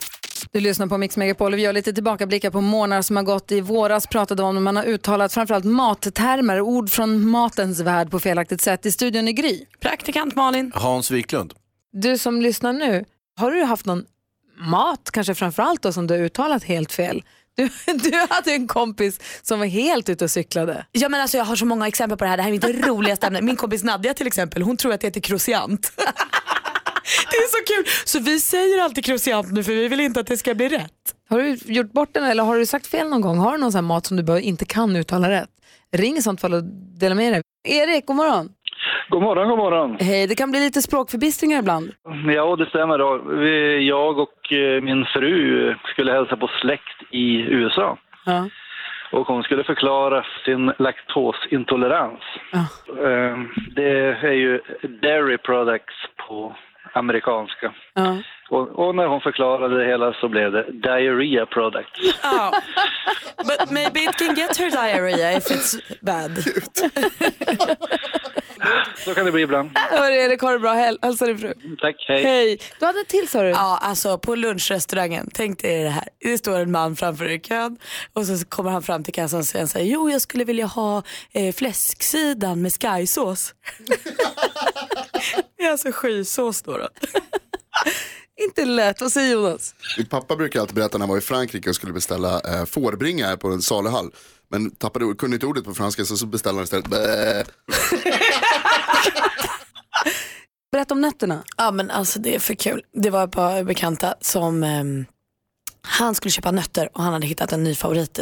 Du 0.52 0.60
lyssnar 0.60 0.86
på 0.86 0.98
Mix 0.98 1.16
Megapol 1.16 1.52
och 1.52 1.58
vi 1.58 1.62
gör 1.62 1.72
lite 1.72 1.92
tillbakablickar 1.92 2.50
på 2.50 2.60
månader 2.60 3.02
som 3.02 3.16
har 3.16 3.22
gått. 3.22 3.52
I 3.52 3.60
våras 3.60 4.06
pratade 4.06 4.42
om 4.42 4.54
när 4.54 4.62
man 4.62 4.76
har 4.76 4.84
uttalat 4.84 5.32
framförallt 5.32 5.64
mattermer, 5.64 6.60
ord 6.60 6.90
från 6.90 7.28
matens 7.28 7.80
värld 7.80 8.10
på 8.10 8.20
felaktigt 8.20 8.60
sätt. 8.60 8.86
I 8.86 8.92
studion 8.92 9.28
i 9.28 9.32
Gry. 9.32 9.66
Praktikant 9.80 10.34
Malin. 10.34 10.72
Hans 10.74 11.10
Wiklund. 11.10 11.54
Du 11.92 12.18
som 12.18 12.42
lyssnar 12.42 12.72
nu, 12.72 13.04
har 13.36 13.50
du 13.50 13.64
haft 13.64 13.86
någon 13.86 14.04
mat, 14.70 15.10
kanske 15.12 15.34
framförallt 15.34 15.82
då, 15.82 15.92
som 15.92 16.06
du 16.06 16.14
har 16.14 16.20
uttalat 16.20 16.64
helt 16.64 16.92
fel? 16.92 17.22
Du, 17.56 17.68
du 17.86 18.26
hade 18.30 18.52
en 18.52 18.66
kompis 18.66 19.20
som 19.42 19.58
var 19.58 19.66
helt 19.66 20.08
ute 20.08 20.24
och 20.24 20.30
cyklade. 20.30 20.86
Ja, 20.92 21.08
men 21.08 21.20
alltså, 21.20 21.36
jag 21.36 21.44
har 21.44 21.56
så 21.56 21.66
många 21.66 21.88
exempel 21.88 22.18
på 22.18 22.24
det 22.24 22.30
här. 22.30 22.36
Det 22.36 22.42
här 22.42 22.50
är 22.50 22.52
mitt 22.52 22.86
roligaste 22.86 23.26
ämne. 23.26 23.40
Min 23.42 23.56
kompis 23.56 23.84
Nadja 23.84 24.14
till 24.14 24.26
exempel, 24.26 24.62
hon 24.62 24.76
tror 24.76 24.92
att 24.92 25.00
det 25.00 25.06
heter 25.06 25.20
croissant. 25.20 25.92
det 27.30 27.36
är 27.36 27.48
så 27.48 27.74
kul. 27.74 27.92
Så 28.04 28.18
vi 28.18 28.40
säger 28.40 28.82
alltid 28.82 29.04
croissant 29.04 29.52
nu 29.52 29.64
för 29.64 29.72
vi 29.72 29.88
vill 29.88 30.00
inte 30.00 30.20
att 30.20 30.26
det 30.26 30.36
ska 30.36 30.54
bli 30.54 30.68
rätt. 30.68 30.90
Har 31.28 31.38
du 31.38 31.58
gjort 31.64 31.92
bort 31.92 32.14
den 32.14 32.24
eller 32.24 32.44
har 32.44 32.58
du 32.58 32.66
sagt 32.66 32.86
fel 32.86 33.08
någon 33.08 33.20
gång? 33.20 33.38
Har 33.38 33.52
du 33.52 33.58
någon 33.58 33.72
sån 33.72 33.84
mat 33.84 34.06
som 34.06 34.16
du 34.16 34.22
bara 34.22 34.40
inte 34.40 34.64
kan 34.64 34.96
uttala 34.96 35.30
rätt? 35.30 35.50
Ring 35.92 36.16
i 36.16 36.22
sånt 36.22 36.40
fall 36.40 36.54
och 36.54 36.64
dela 36.98 37.14
med 37.14 37.32
dig. 37.32 37.42
Erik, 37.68 38.06
god 38.06 38.16
morgon. 38.16 38.48
God 39.08 39.22
morgon, 39.22 39.48
god 39.48 39.58
morgon. 39.58 39.96
Hej, 40.00 40.26
det 40.26 40.34
kan 40.34 40.50
bli 40.50 40.60
lite 40.60 40.82
språkförbistringar 40.82 41.58
ibland. 41.58 41.92
Ja, 42.34 42.56
det 42.56 42.66
stämmer. 42.66 42.98
Då. 42.98 43.42
Jag 43.82 44.18
och 44.18 44.52
eh, 44.52 44.82
min 44.82 45.04
fru 45.04 45.74
skulle 45.84 46.12
hälsa 46.12 46.36
på 46.36 46.48
släkt 46.60 47.02
i 47.10 47.40
USA. 47.40 47.98
Ja. 48.26 48.48
Och 49.12 49.26
hon 49.26 49.42
skulle 49.42 49.64
förklara 49.64 50.24
sin 50.44 50.72
laktosintolerans. 50.78 52.20
Eh, 52.52 53.38
Det 53.76 54.16
är 54.22 54.32
ju 54.32 54.60
dairy 55.02 55.38
products 55.38 55.94
på 56.28 56.56
amerikanska. 56.92 57.72
Ja. 57.94 58.16
Och, 58.54 58.68
och 58.86 58.94
när 58.94 59.06
hon 59.06 59.20
förklarade 59.20 59.78
det 59.78 59.86
hela 59.86 60.12
så 60.12 60.28
blev 60.28 60.52
det 60.52 60.72
diarrhea 60.72 61.46
products. 61.46 62.00
Oh. 62.24 62.50
But 63.36 63.70
maybe 63.70 64.00
it 64.00 64.16
can 64.16 64.34
get 64.34 64.56
her 64.56 64.70
diarrhea 64.70 65.36
if 65.36 65.44
it's 65.50 65.80
bad. 66.00 66.32
Så 68.96 69.14
kan 69.14 69.26
det 69.26 69.32
bli 69.32 69.42
ibland. 69.42 69.70
Hörru 69.74 70.14
Erik, 70.14 70.40
ha 70.40 70.50
det 70.50 70.58
bra. 70.58 70.72
Häl- 70.74 70.98
Hälsa 71.02 71.26
din 71.26 71.38
fru. 71.38 71.54
Tack, 71.80 72.04
hej. 72.08 72.22
Hej. 72.24 72.58
Du 72.80 72.86
hade 72.86 72.98
en 72.98 73.04
till 73.04 73.28
sa 73.28 73.42
du? 73.42 73.48
Ja, 73.48 73.78
alltså 73.82 74.18
på 74.18 74.34
lunchrestaurangen. 74.34 75.30
Tänk 75.34 75.62
dig 75.62 75.82
det 75.82 75.88
här. 75.90 76.08
Det 76.20 76.38
står 76.38 76.58
en 76.58 76.70
man 76.70 76.96
framför 76.96 77.30
i 77.30 77.40
kön 77.40 77.78
och 78.12 78.26
så 78.26 78.46
kommer 78.46 78.70
han 78.70 78.82
fram 78.82 79.04
till 79.04 79.14
kassan 79.14 79.38
och 79.40 79.46
säger 79.46 79.66
så 79.66 79.78
här, 79.78 79.84
jo 79.84 80.10
jag 80.10 80.20
skulle 80.20 80.44
vilja 80.44 80.66
ha 80.66 81.02
eh, 81.32 81.54
fläsksidan 81.54 82.62
med 82.62 82.72
skysås. 82.72 83.54
det 85.56 85.64
är 85.64 85.70
alltså 85.70 85.92
skysås 85.92 86.62
då. 86.62 86.78
då. 86.78 86.88
Inte 88.40 88.64
lätt. 88.64 89.00
Vad 89.00 89.12
säger 89.12 89.32
Jonas? 89.32 89.74
Min 89.98 90.06
pappa 90.06 90.36
brukar 90.36 90.60
alltid 90.60 90.74
berätta 90.74 90.98
när 90.98 91.02
han 91.02 91.10
var 91.10 91.18
i 91.18 91.20
Frankrike 91.20 91.68
och 91.70 91.76
skulle 91.76 91.92
beställa 91.92 92.40
eh, 92.40 92.64
fårbringa 92.64 93.26
här 93.26 93.36
på 93.36 93.48
en 93.48 93.62
saluhall. 93.62 94.10
Men 94.48 94.70
tappade, 94.70 95.14
kunde 95.14 95.36
inte 95.36 95.46
ordet 95.46 95.64
på 95.64 95.74
franska 95.74 96.04
så, 96.04 96.16
så 96.16 96.26
beställde 96.26 96.58
han 96.58 96.64
istället. 96.64 96.88
Berätta 100.72 100.94
om 100.94 101.00
nötterna. 101.00 101.44
Ja 101.56 101.70
men 101.70 101.90
alltså 101.90 102.18
det 102.18 102.34
är 102.34 102.38
för 102.38 102.54
kul. 102.54 102.82
Det 102.92 103.10
var 103.10 103.24
ett 103.24 103.30
par 103.30 103.64
bekanta 103.64 104.14
som 104.20 104.62
ehm, 104.62 105.04
han 105.82 106.14
skulle 106.14 106.32
köpa 106.32 106.50
nötter 106.50 106.88
och 106.92 107.02
han 107.02 107.12
hade 107.12 107.26
hittat 107.26 107.52
en 107.52 107.64
ny 107.64 107.74
favoritnötsort 107.74 108.20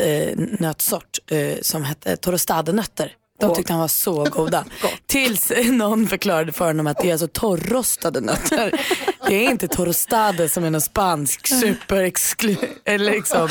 eh, 0.56 0.60
nötsort, 0.60 1.18
eh, 1.26 1.58
som 1.62 1.84
hette 1.84 2.16
torostadenötter. 2.16 3.12
De 3.49 3.57
tyckte 3.57 3.72
han 3.72 3.80
var 3.80 3.88
så 3.88 4.24
goda. 4.30 4.64
Tills 5.07 5.53
någon 5.66 6.07
förklarade 6.07 6.53
för 6.53 6.66
honom 6.66 6.86
att 6.86 6.99
det 6.99 7.09
är 7.09 7.12
alltså 7.12 7.28
torrrostade 7.28 8.20
nötter. 8.20 8.80
Det 9.28 9.47
är 9.47 9.51
inte 9.51 9.68
torrostade 9.68 10.49
som 10.49 10.64
är 10.64 10.70
någon 10.70 10.80
spansk 10.80 11.47
superexklu... 11.47 12.57
eller 12.84 13.12
liksom 13.12 13.49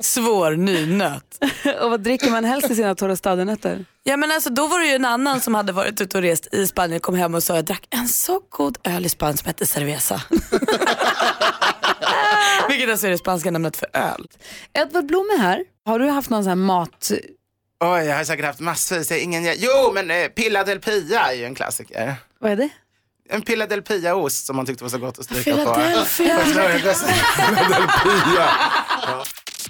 svår 0.00 0.52
ny 0.52 0.86
nöt. 0.86 1.38
och 1.82 1.90
vad 1.90 2.00
dricker 2.00 2.30
man 2.30 2.44
helst 2.44 2.70
i 2.70 2.74
sina 2.74 2.94
torrostadernötter? 2.94 3.84
Ja 4.02 4.16
men 4.16 4.30
alltså 4.30 4.50
då 4.50 4.66
var 4.66 4.80
det 4.80 4.86
ju 4.86 4.94
en 4.94 5.04
annan 5.04 5.40
som 5.40 5.54
hade 5.54 5.72
varit 5.72 6.00
ute 6.00 6.18
och 6.18 6.22
rest 6.22 6.54
i 6.54 6.66
Spanien 6.66 7.00
kom 7.00 7.14
hem 7.14 7.34
och 7.34 7.42
sa 7.42 7.54
jag 7.56 7.64
drack 7.64 7.86
en 7.90 8.08
så 8.08 8.40
god 8.48 8.78
öl 8.84 9.06
i 9.06 9.08
Spanien 9.08 9.36
som 9.38 9.46
hette 9.46 9.66
cerveza. 9.66 10.22
Vilket 12.68 12.90
alltså 12.90 13.06
är 13.06 13.10
det 13.10 13.18
spanska 13.18 13.50
namnet 13.50 13.76
för 13.76 13.88
öl. 13.92 14.26
Edvard 14.72 15.06
Blom 15.06 15.30
är 15.34 15.38
här. 15.38 15.64
Har 15.86 15.98
du 15.98 16.08
haft 16.08 16.30
någon 16.30 16.42
sån 16.42 16.48
här 16.48 16.56
mat... 16.56 17.10
Oj, 17.84 18.04
jag 18.04 18.16
har 18.16 18.24
säkert 18.24 18.44
haft 18.46 18.60
massvis. 18.60 19.12
Ingen... 19.12 19.44
Jo, 19.56 19.90
men 19.94 20.10
eh, 20.10 20.28
Pilla 20.28 20.64
del 20.64 20.80
Pia 20.80 21.20
är 21.20 21.32
ju 21.34 21.44
en 21.44 21.54
klassiker. 21.54 22.14
Vad 22.38 22.52
är 22.52 22.56
det? 22.56 22.68
En 23.28 23.42
Pilla 23.42 23.66
del 23.66 23.82
Pia-ost 23.82 24.46
som 24.46 24.56
man 24.56 24.66
tyckte 24.66 24.84
var 24.84 24.88
så 24.88 24.98
gott 24.98 25.18
att 25.18 25.24
stryka 25.24 25.56
på. 25.56 25.74
Philadelphia. 25.74 26.38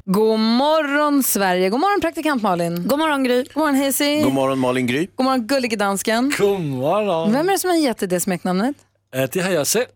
God 0.04 0.40
morgon 0.40 1.22
Sverige. 1.22 1.70
God 1.70 1.80
morgon 1.80 2.00
praktikant 2.00 2.42
Malin. 2.42 2.88
God 2.88 2.98
morgon 2.98 3.24
Gry. 3.24 3.42
God 3.42 3.56
morgon 3.56 3.76
Hazy. 3.76 4.22
God 4.22 4.32
morgon 4.32 4.58
Malin 4.58 4.86
Gry. 4.86 5.08
God 5.16 5.24
morgon 5.24 5.46
gullige 5.46 5.76
dansken. 5.76 6.32
God 6.38 6.60
morgon. 6.60 7.32
Vem 7.32 7.48
är 7.48 7.52
det 7.52 7.58
som 7.58 7.70
har 7.70 7.76
gett 7.76 7.98
dig 7.98 8.08
det 8.08 8.20
smeknamnet? 8.20 8.76
Ja, 9.12 9.26
det 9.32 9.40
har 9.40 9.50
jag 9.50 9.66
själv. 9.66 9.86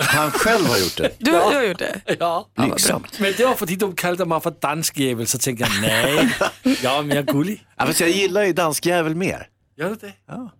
Han 0.00 0.30
själv 0.30 0.66
har 0.66 0.78
gjort 0.78 0.96
det. 0.96 1.10
Du, 1.18 1.30
du 1.30 1.36
har 1.36 1.62
gjort 1.62 1.78
det? 1.78 2.00
Ja. 2.20 2.48
Blygsamt. 2.56 3.18
Men 3.18 3.32
det 3.36 3.44
var 3.44 3.54
för 3.54 3.66
att 3.72 3.78
de 3.78 3.94
kallade 3.94 4.24
mig 4.24 4.40
för 4.40 4.50
danskjävel 4.60 5.26
så 5.26 5.38
tänkte 5.38 5.64
jag 5.64 5.80
nej, 5.82 6.30
jag 6.82 6.98
är 6.98 7.02
mer 7.02 7.22
gullig. 7.22 7.66
Ja, 7.78 7.86
fast 7.86 8.00
jag 8.00 8.10
gillar 8.10 8.42
ju 8.44 8.52
danskjävel 8.52 9.14
mer. 9.14 9.46
Gör 9.78 9.88
du 9.88 9.94
det? 9.94 10.12
Ja. 10.28 10.50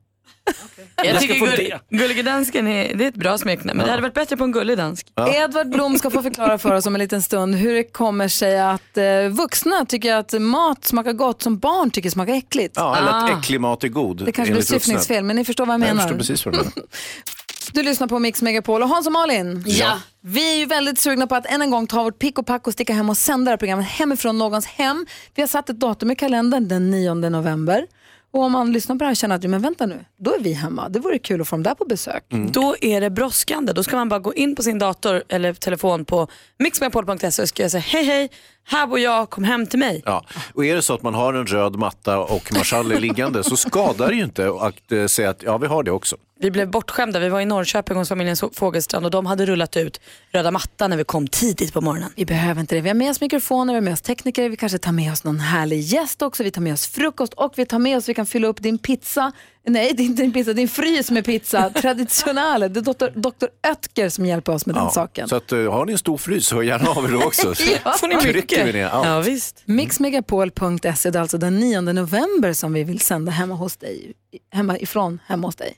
Jag, 0.97 1.07
Jag 1.07 1.17
ska 1.17 1.21
tycker 1.35 1.57
gull. 1.57 1.79
Gullige 1.91 2.23
dansken 2.23 2.67
är, 2.67 2.95
det 2.95 3.05
är 3.05 3.09
ett 3.09 3.15
bra 3.15 3.39
smeknamn 3.39 3.77
men 3.77 3.87
det 3.87 3.91
hade 3.91 4.03
varit 4.03 4.15
bättre 4.15 4.37
på 4.37 4.45
en 4.45 4.53
gullig 4.53 4.77
dansk. 4.79 5.07
Edvard 5.35 5.69
Blom 5.69 5.99
ska 5.99 6.11
få 6.11 6.23
förklara 6.23 6.59
för 6.59 6.75
oss 6.75 6.87
om 6.87 6.95
en 6.95 6.99
liten 6.99 7.23
stund 7.23 7.55
hur 7.55 7.75
det 7.75 7.85
kommer 7.85 8.29
sig 8.29 8.61
att 8.61 8.97
eh, 8.99 9.29
vuxna 9.31 9.85
tycker 9.89 10.15
att 10.15 10.33
mat 10.41 10.85
smakar 10.85 11.13
gott 11.13 11.43
som 11.43 11.59
barn 11.59 11.91
tycker 11.91 12.11
smakar 12.11 12.33
äckligt. 12.35 12.75
Ja, 12.77 12.97
eller 12.97 13.09
att 13.09 13.31
Ah. 13.31 13.39
äcklig 13.39 13.61
mat 13.61 13.85
är 13.85 13.89
god. 13.89 14.25
Det 14.25 14.33
kanske 14.33 14.53
blir 14.55 14.63
syftningsfel, 14.63 15.25
men 15.25 15.37
ni 15.37 15.45
förstår 15.45 15.67
vad 15.67 15.75
jag 15.75 15.81
Nej, 15.81 15.89
Jag 15.89 15.97
menar. 15.97 16.09
förstår 16.09 16.19
precis 16.19 16.47
vad 16.47 16.55
du 16.55 16.59
menar. 16.59 16.73
Du 17.73 17.83
lyssnar 17.83 18.07
på 18.07 18.19
Mix 18.19 18.43
Megapol 18.43 18.83
och 18.83 18.89
Hans 18.89 19.07
och 19.07 19.13
Malin. 19.13 19.65
Ja. 19.67 20.01
Vi 20.21 20.55
är 20.55 20.59
ju 20.59 20.67
väldigt 20.67 20.99
sugna 20.99 21.27
på 21.27 21.35
att 21.35 21.47
än 21.47 21.63
en 21.63 21.71
gång 21.71 21.87
ta 21.87 22.03
vårt 22.03 22.19
pick 22.19 22.39
och 22.39 22.47
pack 22.47 22.67
och 22.67 22.73
sticka 22.73 22.93
hem 22.93 23.11
och 23.11 23.17
sända 23.17 23.45
det 23.45 23.51
här 23.51 23.57
programmet 23.57 23.87
hemifrån 23.87 24.39
någons 24.39 24.67
hem. 24.67 25.07
Vi 25.35 25.43
har 25.43 25.47
satt 25.47 25.71
ett 25.71 25.81
datum 25.81 26.11
i 26.11 26.17
kalendern, 26.17 26.69
den 26.69 26.91
9 26.91 27.15
november. 27.15 27.87
Och 28.33 28.43
om 28.43 28.53
man 28.53 28.73
lyssnar 28.73 28.97
på 28.97 28.99
det 28.99 29.05
här 29.05 29.11
och 29.11 29.17
känner 29.17 29.37
att, 29.37 29.45
men 29.45 29.63
vänta 29.63 29.87
nu, 29.87 30.05
då 30.19 30.35
är 30.35 30.39
vi 30.39 30.53
hemma. 30.53 30.89
Det 30.89 30.99
vore 30.99 31.19
kul 31.19 31.41
att 31.41 31.49
få 31.49 31.57
dem 31.57 31.63
där 31.63 31.75
på 31.75 31.85
besök. 31.85 32.25
Då 32.53 32.77
är 32.81 33.01
det 33.01 33.11
brådskande. 33.11 33.73
Då 33.73 33.83
ska 33.83 33.97
man 33.97 34.09
bara 34.09 34.21
gå 34.21 34.35
in 34.35 34.57
på 34.57 34.63
sin 34.63 34.79
dator 34.79 35.23
eller 35.29 35.55
telefon 35.55 36.05
på 36.05 36.29
mixmegapol.se 36.59 37.43
och 37.43 37.49
skriva 37.49 37.69
här, 37.69 37.81
hej 37.81 38.05
hej, 38.05 38.31
här 38.65 38.87
bor 38.87 38.99
jag, 38.99 39.31
kom 39.31 39.45
hem 39.45 39.67
till 39.67 39.79
mig. 39.79 40.03
Ja. 40.05 40.25
Och 40.55 40.65
är 40.65 40.77
det 40.77 40.83
så 40.83 40.95
att 40.95 41.03
man 41.03 41.15
har 41.15 41.35
en 41.35 41.47
röd 41.47 41.77
matta 41.77 42.19
och 42.19 42.53
marschaller 42.53 43.01
liggande 43.01 43.45
så 43.45 43.57
skadar 43.57 44.09
det 44.09 44.15
ju 44.15 44.25
inte 44.25 44.53
att 44.61 44.93
eh, 44.93 45.07
säga 45.07 45.31
att 45.31 45.43
ja, 45.43 45.59
vi 45.59 45.67
har 45.67 45.83
det 45.83 45.91
också. 45.91 46.17
Vi 46.41 46.51
blev 46.51 46.71
bortskämda. 46.71 47.19
Vi 47.19 47.29
var 47.29 47.41
i 47.41 47.45
Norrköping 47.45 47.97
hos 47.97 48.09
familjen 48.09 48.37
Fågelstrand 48.55 49.05
och 49.05 49.11
de 49.11 49.27
hade 49.27 49.47
rullat 49.47 49.77
ut 49.77 50.01
röda 50.33 50.51
mattan 50.51 50.91
när 50.91 50.97
vi 50.97 51.05
kom 51.05 51.29
tidigt 51.29 51.73
på 51.73 51.81
morgonen. 51.81 52.11
Vi 52.17 52.27
behöver 52.27 52.61
inte 52.61 52.75
det. 52.75 52.81
Vi 52.81 52.89
har 52.89 52.95
med 52.95 53.11
oss 53.11 53.21
mikrofoner, 53.21 53.73
vi 53.73 53.77
har 53.77 53.85
med 53.85 53.93
oss 53.93 54.01
tekniker, 54.01 54.49
vi 54.49 54.57
kanske 54.57 54.79
tar 54.79 54.93
med 54.93 55.13
oss 55.13 55.25
någon 55.25 55.41
härlig 55.41 55.81
gäst 55.81 56.23
också. 56.23 56.45
Vi 56.45 56.51
tar 56.51 56.63
med 56.63 56.73
oss 56.73 56.87
frukost 56.87 57.35
och 57.35 57.53
vi 57.57 57.67
tar 57.67 57.79
med 57.79 57.97
oss, 57.97 58.09
vi 58.09 58.15
kan 58.15 58.27
fylla 58.27 58.49
upp 58.49 58.63
din 58.63 58.79
pizza. 58.79 59.33
Nej, 59.67 59.93
det 59.97 60.03
är 60.03 60.05
inte 60.05 60.23
din 60.23 60.33
pizza, 60.33 60.53
din 60.53 60.69
frys 60.69 61.11
med 61.11 61.25
pizza. 61.25 61.71
Traditionale. 61.75 62.69
Det 62.69 62.81
är 62.81 62.83
doktor, 62.83 63.11
doktor 63.15 63.49
Oetker 63.69 64.09
som 64.09 64.27
hjälper 64.27 64.53
oss 64.53 64.67
med 64.67 64.75
den 64.75 64.91
saken. 64.91 65.29
Så 65.29 65.37
att, 65.37 65.53
eh, 65.53 65.59
har 65.73 65.85
ni 65.87 65.93
en 65.93 65.99
stor 65.99 66.19
frys, 66.19 66.53
hör 66.53 66.63
gärna 66.63 66.91
av 66.91 67.05
er 67.05 67.09
då 67.09 67.23
också. 67.25 67.55
Så 67.55 67.63
Ja, 67.85 67.91
får 67.93 68.09
ni 68.09 68.17
trycker 68.17 68.65
vi 68.65 68.73
ner 68.73 68.87
allt. 68.87 69.27
visst. 69.27 69.63
Mixmegapol.se, 69.65 71.11
det 71.11 71.19
är 71.19 71.21
alltså 71.21 71.39
den 71.39 71.61
9 71.61 71.81
november 71.81 72.53
som 72.53 72.73
vi 72.73 72.85
vill 72.85 73.01
sända 73.01 73.33
hemma 73.33 73.55
hos 73.55 73.77
dig. 73.77 74.13
Hemma 74.53 74.79
ifrån, 74.79 75.19
hemma 75.27 75.49
hos 75.49 75.57
dig. 75.57 75.75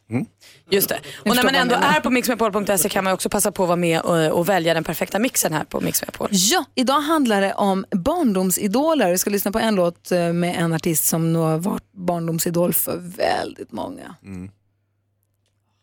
Just 0.70 0.88
det. 0.88 0.98
Och 1.30 1.36
när 1.36 1.42
man 1.44 1.54
ändå 1.54 1.74
är 1.74 2.00
på 2.00 2.10
mixmegapol.se 2.10 2.88
kan 2.88 3.04
man 3.04 3.12
också 3.12 3.28
passa 3.28 3.52
på 3.52 3.62
att 3.62 3.68
vara 3.68 3.76
med 3.76 4.00
och, 4.00 4.38
och 4.38 4.48
välja 4.48 4.74
den 4.74 4.84
perfekta 4.84 5.18
mixen 5.18 5.52
här 5.52 5.64
på 5.64 5.80
Mix 5.80 6.02
Megapol. 6.02 6.28
Ja, 6.30 6.64
idag 6.74 7.00
handlar 7.00 7.40
det 7.40 7.52
om 7.52 7.84
barndomsidoler. 7.90 9.10
Vi 9.10 9.18
ska 9.18 9.30
lyssna 9.30 9.52
på 9.52 9.58
en 9.58 9.74
låt 9.74 10.12
eh, 10.12 10.32
med 10.32 10.56
en 10.58 10.72
artist 10.72 11.04
som 11.06 11.32
nog 11.32 11.42
har 11.42 11.58
varit 11.58 11.92
barndomsidol 11.92 12.72
för 12.74 12.96
väldigt 13.16 13.72
många. 13.74 14.14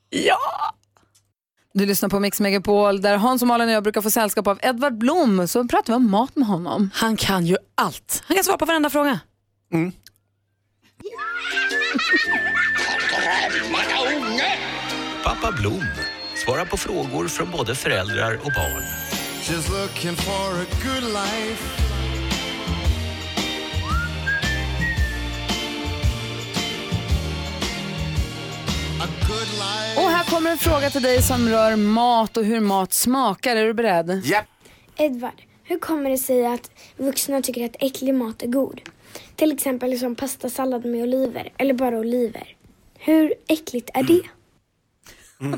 Ja! 0.10 0.76
Du 1.74 1.86
lyssnar 1.86 2.10
på 2.10 2.20
Mix 2.20 2.39
Megapol 2.39 3.02
där 3.02 3.18
Hans 3.18 3.42
och 3.42 3.48
Malin 3.48 3.68
och 3.68 3.74
jag 3.74 3.84
brukar 3.84 4.02
få 4.02 4.12
sällskap 4.12 4.48
av 4.48 4.60
Edvard 4.62 4.98
Blom. 4.98 5.48
Så 5.48 5.68
pratar 5.68 5.94
vi 5.94 5.98
om 5.98 6.12
mat 6.12 6.36
med 6.36 6.48
honom. 6.48 6.89
Han 6.94 7.18
kan 7.18 7.46
ju 7.46 7.58
allt. 7.76 8.24
Han 8.26 8.36
kan 8.36 8.44
svara 8.44 8.58
på 8.58 8.66
varenda 8.66 8.89
fråga. 8.89 9.20
Pappa 15.24 15.52
Blom 15.52 15.84
svarar 16.46 16.66
på 16.66 16.78
frågor 16.78 17.28
från 17.28 17.52
både 17.52 17.76
föräldrar 17.76 18.36
och 18.36 18.52
barn. 18.56 18.84
Just 19.50 19.70
looking 19.70 20.16
for 20.16 20.62
a 20.62 20.66
good 20.84 21.04
life. 21.04 21.91
Och 29.98 30.10
här 30.10 30.24
kommer 30.24 30.52
en 30.52 30.58
fråga 30.58 30.89
till 30.89 31.02
dig 31.02 31.22
som 31.22 31.50
rör 31.50 31.76
mat 31.76 32.38
och 32.38 32.46
hur 32.46 32.60
mat 32.60 32.94
smakar. 32.94 33.56
Är 33.56 33.66
du 33.66 33.74
beredd? 33.74 34.22
Ja. 34.26 34.44
Edvard, 34.98 35.42
hur 35.64 35.80
kommer 35.80 36.10
det 36.10 36.18
sig 36.18 36.46
att 36.46 36.72
vuxna 36.98 37.42
tycker 37.42 37.66
att 37.66 37.76
äcklig 37.80 38.16
mat 38.16 38.42
är 38.42 38.48
god? 38.48 38.82
Till 39.36 39.52
exempel 39.52 40.00
som 40.00 40.16
pastasallad 40.16 40.86
med 40.86 41.02
oliver 41.02 41.54
eller 41.58 41.74
bara 41.74 41.98
oliver. 41.98 42.48
Hur 42.98 43.34
äckligt 43.48 43.89
är 43.94 44.04
det? 44.04 44.22